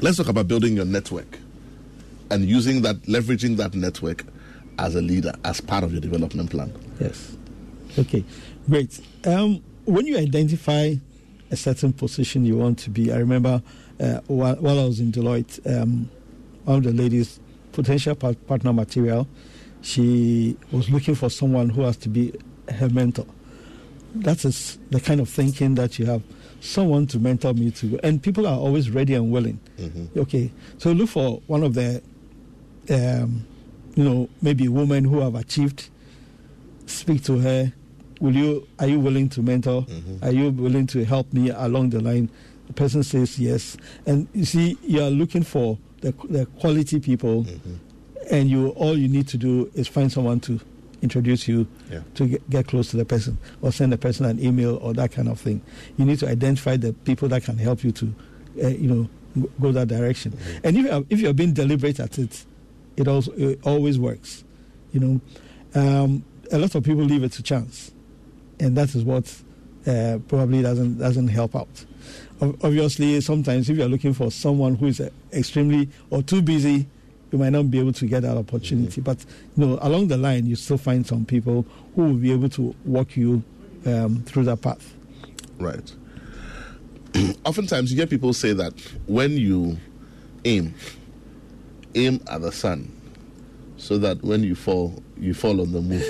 Let's 0.00 0.16
talk 0.16 0.28
about 0.28 0.48
building 0.48 0.76
your 0.76 0.86
network 0.86 1.38
and 2.30 2.44
using 2.44 2.82
that, 2.82 3.02
leveraging 3.02 3.56
that 3.56 3.74
network 3.74 4.24
as 4.78 4.94
a 4.94 5.02
leader, 5.02 5.32
as 5.44 5.60
part 5.60 5.84
of 5.84 5.92
your 5.92 6.00
development 6.00 6.50
plan. 6.50 6.72
Yes. 6.98 7.36
Okay, 7.98 8.24
great. 8.68 8.98
Um, 9.26 9.62
when 9.84 10.06
you 10.06 10.16
identify 10.16 10.94
a 11.50 11.56
certain 11.56 11.92
position 11.92 12.44
you 12.44 12.56
want 12.56 12.78
to 12.80 12.90
be, 12.90 13.12
I 13.12 13.16
remember 13.18 13.62
uh, 13.98 14.20
while, 14.26 14.56
while 14.56 14.78
I 14.80 14.84
was 14.84 15.00
in 15.00 15.10
Deloitte, 15.12 15.60
um, 15.80 16.08
one 16.64 16.78
of 16.78 16.84
the 16.84 16.92
ladies, 16.92 17.40
potential 17.72 18.14
par- 18.14 18.34
partner 18.34 18.72
material, 18.72 19.26
she 19.82 20.56
was 20.72 20.90
looking 20.90 21.14
for 21.14 21.30
someone 21.30 21.70
who 21.70 21.82
has 21.82 21.96
to 21.98 22.08
be 22.08 22.32
her 22.68 22.88
mentor. 22.88 23.26
That 24.14 24.44
is 24.44 24.78
the 24.90 25.00
kind 25.00 25.20
of 25.20 25.28
thinking 25.28 25.74
that 25.76 25.98
you 25.98 26.06
have. 26.06 26.22
Someone 26.60 27.06
to 27.06 27.18
mentor 27.18 27.54
me 27.54 27.70
to, 27.70 27.98
and 28.04 28.22
people 28.22 28.46
are 28.46 28.58
always 28.58 28.90
ready 28.90 29.14
and 29.14 29.30
willing. 29.32 29.58
Okay, 30.16 30.52
so 30.76 30.92
look 30.92 31.08
for 31.08 31.40
one 31.46 31.62
of 31.62 31.72
the, 31.72 32.02
um, 32.90 33.46
you 33.94 34.04
know, 34.04 34.28
maybe 34.42 34.68
women 34.68 35.04
who 35.04 35.20
have 35.20 35.34
achieved 35.36 35.88
speak 36.84 37.24
to 37.24 37.38
her. 37.38 37.72
Will 38.20 38.34
you? 38.36 38.68
Are 38.78 38.86
you 38.86 39.00
willing 39.00 39.28
to 39.30 39.42
mentor? 39.42 39.86
Are 40.22 40.30
you 40.30 40.50
willing 40.50 40.86
to 40.88 41.04
help 41.04 41.32
me 41.32 41.50
along 41.50 41.90
the 41.90 42.00
line? 42.00 42.28
The 42.66 42.72
person 42.74 43.02
says 43.02 43.38
yes, 43.38 43.76
and 44.06 44.28
you 44.32 44.44
see, 44.44 44.78
you 44.82 45.02
are 45.02 45.10
looking 45.10 45.42
for 45.42 45.76
the, 46.02 46.12
the 46.28 46.46
quality 46.60 47.00
people, 47.00 47.46
and 48.30 48.48
you 48.48 48.68
all 48.70 48.96
you 48.96 49.08
need 49.08 49.26
to 49.28 49.36
do 49.38 49.70
is 49.74 49.88
find 49.88 50.12
someone 50.12 50.38
to 50.40 50.60
introduce 51.02 51.48
you 51.48 51.66
Yeah. 51.90 52.00
to 52.14 52.28
get, 52.28 52.50
get 52.50 52.66
close 52.68 52.90
to 52.90 52.96
the 52.98 53.04
person, 53.06 53.38
or 53.62 53.72
send 53.72 53.90
the 53.92 53.98
person 53.98 54.26
an 54.26 54.38
email 54.38 54.76
or 54.82 54.92
that 54.94 55.12
kind 55.12 55.28
of 55.28 55.40
thing. 55.40 55.62
You 55.96 56.04
need 56.04 56.18
to 56.20 56.28
identify 56.28 56.76
the 56.76 56.92
people 56.92 57.26
that 57.28 57.42
can 57.42 57.56
help 57.58 57.82
you 57.82 57.90
to, 57.92 58.14
uh, 58.62 58.68
you 58.68 58.86
know, 59.34 59.48
go 59.60 59.72
that 59.72 59.88
direction. 59.88 60.36
And 60.62 60.76
if 60.76 60.84
you 60.84 60.90
are, 60.92 61.02
if 61.08 61.20
you 61.20 61.30
are 61.30 61.32
being 61.32 61.54
deliberate 61.54 61.98
at 62.00 62.18
it, 62.18 62.44
it 62.96 63.08
also 63.08 63.32
it 63.32 63.58
always 63.64 63.98
works. 63.98 64.44
You 64.92 65.00
know, 65.00 65.20
um, 65.74 66.22
a 66.52 66.58
lot 66.58 66.74
of 66.74 66.84
people 66.84 67.02
leave 67.02 67.22
it 67.24 67.32
to 67.32 67.42
chance, 67.42 67.92
and 68.60 68.76
that 68.76 68.94
is 68.94 69.02
what 69.02 69.34
uh, 69.86 70.18
probably 70.28 70.62
doesn't 70.62 70.98
doesn't 70.98 71.28
help 71.28 71.56
out. 71.56 71.84
Obviously, 72.40 73.20
sometimes 73.20 73.68
if 73.68 73.76
you 73.76 73.82
are 73.84 73.88
looking 73.88 74.14
for 74.14 74.30
someone 74.30 74.74
who 74.74 74.86
is 74.86 75.00
uh, 75.00 75.10
extremely 75.32 75.88
or 76.10 76.22
too 76.22 76.40
busy, 76.40 76.86
you 77.30 77.38
might 77.38 77.50
not 77.50 77.70
be 77.70 77.78
able 77.78 77.92
to 77.92 78.06
get 78.06 78.22
that 78.22 78.36
opportunity. 78.36 79.00
But 79.00 79.24
you 79.56 79.66
know, 79.66 79.78
along 79.82 80.08
the 80.08 80.16
line, 80.16 80.46
you 80.46 80.56
still 80.56 80.78
find 80.78 81.06
some 81.06 81.24
people 81.24 81.66
who 81.94 82.04
will 82.04 82.14
be 82.14 82.32
able 82.32 82.48
to 82.50 82.74
walk 82.84 83.16
you 83.16 83.42
um, 83.86 84.22
through 84.22 84.44
that 84.44 84.62
path. 84.62 84.94
Right. 85.58 85.92
Oftentimes, 87.44 87.90
you 87.90 87.96
hear 87.96 88.06
people 88.06 88.32
say 88.32 88.52
that 88.54 88.72
when 89.06 89.32
you 89.32 89.76
aim, 90.44 90.74
aim 91.94 92.20
at 92.30 92.40
the 92.40 92.52
sun, 92.52 92.90
so 93.80 93.96
that 93.98 94.22
when 94.22 94.42
you 94.44 94.54
fall, 94.54 95.02
you 95.18 95.32
fall 95.32 95.60
on 95.60 95.72
the 95.72 95.80
moon. 95.80 96.02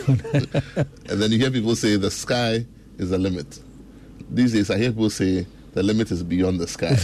and 1.09 1.23
then 1.23 1.31
you 1.31 1.39
hear 1.39 1.51
people 1.53 1.77
say 1.77 1.95
the 1.97 2.11
sky 2.11 2.67
is 2.99 3.11
the 3.11 3.19
limit. 3.19 3.61
These 4.29 4.53
days, 4.53 4.71
I 4.71 4.77
hear 4.79 4.91
people 4.91 5.09
say 5.11 5.47
the 5.73 5.83
limit 5.85 6.11
is 6.11 6.23
beyond 6.25 6.59
the 6.59 6.67
sky. 6.67 6.97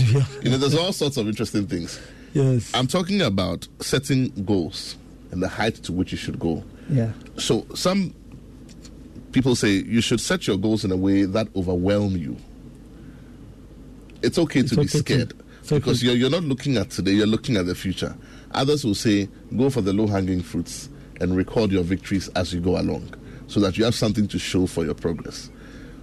You 0.42 0.50
know, 0.50 0.56
there's 0.58 0.74
all 0.82 0.92
sorts 0.92 1.16
of 1.16 1.28
interesting 1.28 1.66
things. 1.68 2.00
Yes. 2.34 2.70
I'm 2.74 2.88
talking 2.88 3.22
about 3.22 3.68
setting 3.80 4.28
goals 4.44 4.96
and 5.30 5.40
the 5.42 5.48
height 5.48 5.76
to 5.84 5.92
which 5.92 6.10
you 6.12 6.18
should 6.18 6.38
go. 6.38 6.64
yeah. 6.90 7.12
So 7.38 7.64
some 7.74 8.12
people 9.32 9.54
say 9.54 9.70
you 9.70 10.00
should 10.00 10.20
set 10.20 10.46
your 10.48 10.56
goals 10.56 10.84
in 10.84 10.90
a 10.90 10.96
way 10.96 11.24
that 11.26 11.46
overwhelm 11.54 12.16
you. 12.16 12.36
It's 14.22 14.38
okay 14.38 14.60
It's 14.60 14.70
to 14.70 14.76
be 14.76 14.80
okay 14.82 14.88
to- 14.90 14.98
scared 14.98 15.32
okay 15.32 15.76
because 15.78 16.00
to- 16.00 16.06
you're, 16.06 16.14
you're 16.16 16.30
not 16.30 16.42
looking 16.44 16.76
at 16.76 16.90
today, 16.90 17.12
you're 17.12 17.26
looking 17.26 17.56
at 17.56 17.66
the 17.66 17.74
future. 17.74 18.16
Others 18.52 18.84
will 18.84 18.94
say 18.94 19.28
go 19.56 19.70
for 19.70 19.80
the 19.80 19.92
low 19.92 20.06
hanging 20.06 20.42
fruits 20.42 20.88
and 21.20 21.36
record 21.36 21.70
your 21.70 21.82
victories 21.82 22.28
as 22.30 22.52
you 22.52 22.60
go 22.60 22.78
along 22.78 23.12
so 23.46 23.60
that 23.60 23.78
you 23.78 23.84
have 23.84 23.94
something 23.94 24.26
to 24.28 24.38
show 24.38 24.66
for 24.66 24.84
your 24.84 24.94
progress. 24.94 25.50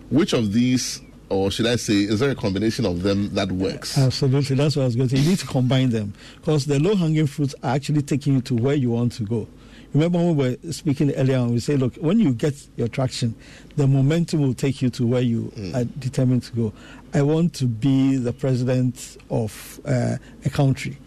Which 0.10 0.34
of 0.34 0.54
these, 0.54 1.02
or 1.30 1.52
should 1.52 1.66
I 1.66 1.76
say, 1.76 1.96
is 1.96 2.20
there 2.20 2.30
a 2.30 2.36
combination 2.36 2.86
of 2.86 3.04
them 3.04 3.34
that 3.34 3.52
works? 3.52 3.98
Absolutely, 3.98 4.56
that's 4.56 4.76
what 4.76 4.84
I 4.84 4.86
was 4.86 4.96
going 4.96 5.10
to 5.10 5.18
say. 5.18 5.24
You 5.24 5.30
need 5.30 5.39
to 5.39 5.48
combine 5.48 5.89
them 5.89 6.14
because 6.36 6.66
the 6.66 6.80
low 6.80 6.96
hanging 6.96 7.28
fruits 7.28 7.56
are 7.64 7.76
actually 7.76 8.02
taking 8.02 8.36
you 8.36 8.41
to 8.41 8.56
where 8.56 8.76
you 8.76 8.91
want 8.91 9.14
to 9.14 9.24
go. 9.24 9.48
Remember 9.94 10.18
when 10.18 10.36
we 10.36 10.58
were 10.64 10.72
speaking 10.72 11.12
earlier 11.14 11.38
on, 11.38 11.52
we 11.52 11.60
say, 11.60 11.76
look, 11.76 11.96
when 11.98 12.20
you 12.20 12.34
get 12.34 12.56
your 12.78 12.88
traction, 12.88 13.36
the 13.76 13.86
momentum 13.86 14.41
will 14.41 14.56
take 14.56 14.82
you 14.82 14.89
to 14.89 15.06
where 15.06 15.22
you 15.22 15.52
are 15.76 15.84
determined 15.84 16.41
to 16.44 16.52
go. 16.54 16.74
I 17.14 17.22
want 17.22 17.54
to 17.56 17.66
be 17.66 18.16
the 18.16 18.34
president 18.34 19.18
of 19.30 19.80
uh, 19.86 20.18
a 20.46 20.50
country. 20.50 20.98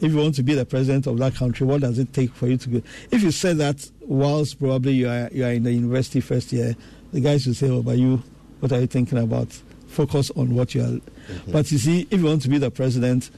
If 0.00 0.12
you 0.12 0.18
want 0.18 0.34
to 0.36 0.42
be 0.42 0.54
the 0.54 0.64
president 0.64 1.06
of 1.06 1.18
that 1.18 1.34
country, 1.34 1.66
what 1.66 1.82
does 1.82 1.98
it 1.98 2.12
take 2.12 2.32
for 2.32 2.46
you 2.48 2.56
to 2.56 2.68
go? 2.68 2.82
If 3.10 3.22
you 3.22 3.30
said 3.30 3.58
that 3.58 3.90
whilst 4.00 4.58
probably 4.58 4.92
you 4.92 5.08
are, 5.08 5.28
you 5.32 5.44
are 5.44 5.52
in 5.52 5.64
the 5.64 5.72
university 5.72 6.20
first 6.20 6.52
year, 6.52 6.74
the 7.12 7.20
guys 7.20 7.46
will 7.46 7.54
say, 7.54 7.68
oh, 7.68 7.82
but 7.82 7.98
you, 7.98 8.22
what 8.60 8.72
are 8.72 8.80
you 8.80 8.86
thinking 8.86 9.18
about? 9.18 9.48
Focus 9.88 10.30
on 10.36 10.54
what 10.54 10.74
you 10.74 10.82
are. 10.82 10.86
Mm-hmm. 10.86 11.52
But 11.52 11.70
you 11.70 11.78
see, 11.78 12.06
if 12.10 12.20
you 12.20 12.26
want 12.26 12.42
to 12.42 12.48
be 12.48 12.58
the 12.58 12.70
president, 12.70 13.30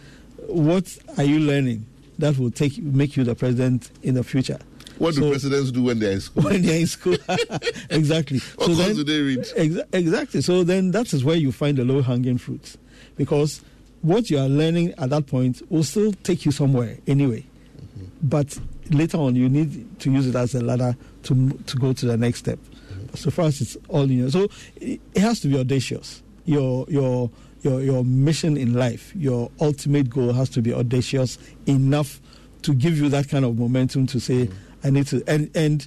what 0.47 0.97
are 1.19 1.25
you 1.25 1.41
learning 1.41 1.87
that 2.19 2.39
will 2.39 2.51
take 2.51 2.79
make 2.79 3.17
you 3.17 3.25
the 3.25 3.35
president 3.35 3.91
in 4.03 4.15
the 4.15 4.23
future? 4.23 4.59
what 5.03 5.15
do 5.17 5.29
presidents 5.29 5.73
do 5.73 5.83
when 5.83 5.99
they're 5.99 6.13
in 6.13 6.21
school? 6.21 6.43
when 6.45 6.63
they're 6.63 6.81
in 6.81 6.87
school. 6.87 7.17
exactly. 7.91 8.39
What 8.57 8.67
course 8.67 8.95
do 8.95 9.05
they 9.05 9.21
read? 9.21 9.41
Exa- 9.41 9.87
exactly. 9.93 10.43
So 10.43 10.63
then 10.63 10.93
that 10.93 11.13
is 11.13 11.25
where 11.25 11.37
you 11.37 11.51
find 11.51 11.77
the 11.77 11.85
low 11.85 12.03
hanging 12.03 12.39
fruits. 12.39 12.79
Because 13.17 13.63
what 14.03 14.31
you 14.31 14.39
are 14.39 14.49
learning 14.49 14.95
at 14.99 15.11
that 15.11 15.27
point 15.27 15.63
will 15.71 15.85
still 15.85 16.13
take 16.13 16.45
you 16.45 16.53
somewhere 16.53 16.99
anyway. 17.07 17.45
Mm-hmm. 17.77 18.05
But 18.23 18.59
later 18.91 19.19
on, 19.19 19.37
you 19.37 19.49
need 19.49 20.01
to 20.01 20.11
use 20.13 20.27
it 20.27 20.35
as 20.35 20.55
a 20.55 20.61
ladder 20.61 20.97
to, 21.25 21.51
to 21.51 21.77
go 21.77 21.93
to 21.93 22.07
the 22.07 22.17
next 22.17 22.41
step. 22.41 22.59
Mm-hmm. 22.59 23.15
So 23.15 23.31
far 23.31 23.47
as 23.47 23.61
it's 23.61 23.77
all 23.89 24.03
in 24.03 24.11
you. 24.11 24.31
So 24.31 24.49
it, 24.77 25.01
it 25.15 25.21
has 25.21 25.41
to 25.41 25.49
be 25.49 25.59
audacious. 25.59 26.23
Your, 26.45 26.85
your, 26.89 27.31
your, 27.63 27.81
your 27.81 28.05
mission 28.05 28.57
in 28.57 28.75
life, 28.75 29.13
your 29.15 29.51
ultimate 29.61 30.11
goal 30.11 30.33
has 30.33 30.49
to 30.51 30.63
be 30.63 30.75
audacious 30.75 31.39
enough 31.67 32.21
to 32.63 32.75
give 32.75 32.99
you 32.99 33.09
that 33.09 33.29
kind 33.29 33.45
of 33.45 33.59
momentum 33.59 34.07
to 34.09 34.21
say, 34.21 34.47
mm-hmm. 34.47 34.87
I 34.87 34.91
need 34.91 35.07
to. 35.09 35.23
And, 35.29 35.51
and 35.57 35.87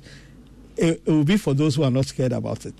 it, 0.78 1.02
it 1.06 1.12
will 1.12 1.24
be 1.24 1.38
for 1.38 1.54
those 1.54 1.76
who 1.76 1.84
are 1.84 1.92
not 1.92 2.06
scared 2.06 2.32
about 2.32 2.66
it. 2.66 2.76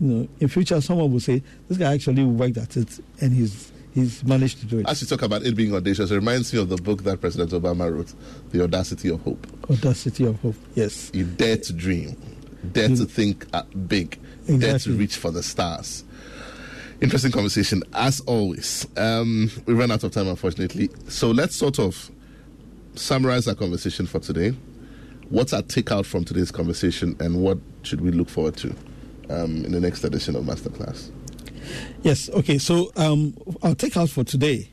You 0.00 0.06
know, 0.08 0.28
in 0.40 0.48
future, 0.48 0.80
someone 0.80 1.12
will 1.12 1.20
say, 1.20 1.42
"This 1.68 1.78
guy 1.78 1.94
actually 1.94 2.24
worked 2.24 2.56
at 2.56 2.76
it, 2.76 2.98
and 3.20 3.32
he's 3.32 3.70
he's 3.94 4.22
managed 4.24 4.60
to 4.60 4.66
do 4.66 4.78
it." 4.80 4.88
As 4.88 5.00
you 5.00 5.06
talk 5.06 5.22
about 5.22 5.44
it 5.44 5.54
being 5.56 5.74
audacious, 5.74 6.10
it 6.10 6.14
reminds 6.14 6.52
me 6.52 6.60
of 6.60 6.68
the 6.68 6.76
book 6.76 7.04
that 7.04 7.20
President 7.20 7.50
Obama 7.52 7.92
wrote, 7.94 8.12
The 8.50 8.62
Audacity 8.62 9.08
of 9.08 9.20
Hope. 9.22 9.46
Audacity 9.70 10.24
of 10.24 10.40
hope. 10.40 10.56
Yes, 10.74 11.10
You 11.14 11.24
dare 11.24 11.56
to 11.56 11.72
dream, 11.72 12.16
dare 12.72 12.88
to 12.88 13.04
think 13.06 13.46
uh, 13.52 13.62
big, 13.88 14.18
dare 14.46 14.78
to 14.80 14.92
reach 14.92 15.16
for 15.16 15.30
the 15.30 15.42
stars. 15.42 16.04
Interesting 17.00 17.32
conversation, 17.32 17.82
as 17.92 18.20
always. 18.20 18.86
Um, 18.96 19.50
we 19.66 19.74
ran 19.74 19.90
out 19.90 20.04
of 20.04 20.12
time, 20.12 20.28
unfortunately. 20.28 20.90
So 21.08 21.30
let's 21.30 21.56
sort 21.56 21.78
of 21.78 22.10
summarize 22.94 23.48
our 23.48 23.54
conversation 23.54 24.06
for 24.06 24.20
today. 24.20 24.54
What's 25.28 25.52
our 25.52 25.62
takeout 25.62 26.06
from 26.06 26.24
today's 26.24 26.50
conversation, 26.50 27.16
and 27.18 27.42
what 27.42 27.58
should 27.82 28.00
we 28.00 28.10
look 28.10 28.28
forward 28.28 28.56
to 28.58 28.70
um, 29.28 29.64
in 29.64 29.72
the 29.72 29.80
next 29.80 30.04
edition 30.04 30.36
of 30.36 30.44
Masterclass? 30.44 31.10
Yes, 32.02 32.28
okay. 32.30 32.58
So 32.58 32.92
um, 32.96 33.34
take 33.78 33.96
out 33.96 34.10
for 34.10 34.24
today, 34.24 34.68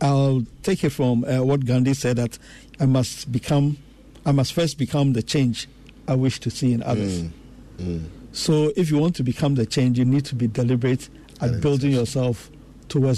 I'll 0.00 0.44
take 0.62 0.84
it 0.84 0.90
from 0.90 1.24
uh, 1.24 1.42
what 1.42 1.64
Gandhi 1.64 1.94
said 1.94 2.16
that 2.16 2.38
I 2.78 2.86
must 2.86 3.32
become, 3.32 3.78
I 4.26 4.32
must 4.32 4.52
first 4.52 4.78
become 4.78 5.12
the 5.14 5.22
change 5.22 5.68
I 6.06 6.14
wish 6.14 6.40
to 6.40 6.50
see 6.50 6.72
in 6.72 6.82
others. 6.82 7.22
Mm, 7.22 7.30
mm. 7.78 8.04
So 8.32 8.72
if 8.76 8.90
you 8.90 8.98
want 8.98 9.16
to 9.16 9.22
become 9.22 9.54
the 9.56 9.66
change, 9.66 9.98
you 9.98 10.04
need 10.04 10.24
to 10.26 10.34
be 10.34 10.46
deliberate 10.46 11.08
at 11.40 11.60
building 11.60 11.92
yourself 11.92 12.50
towards 12.88 13.16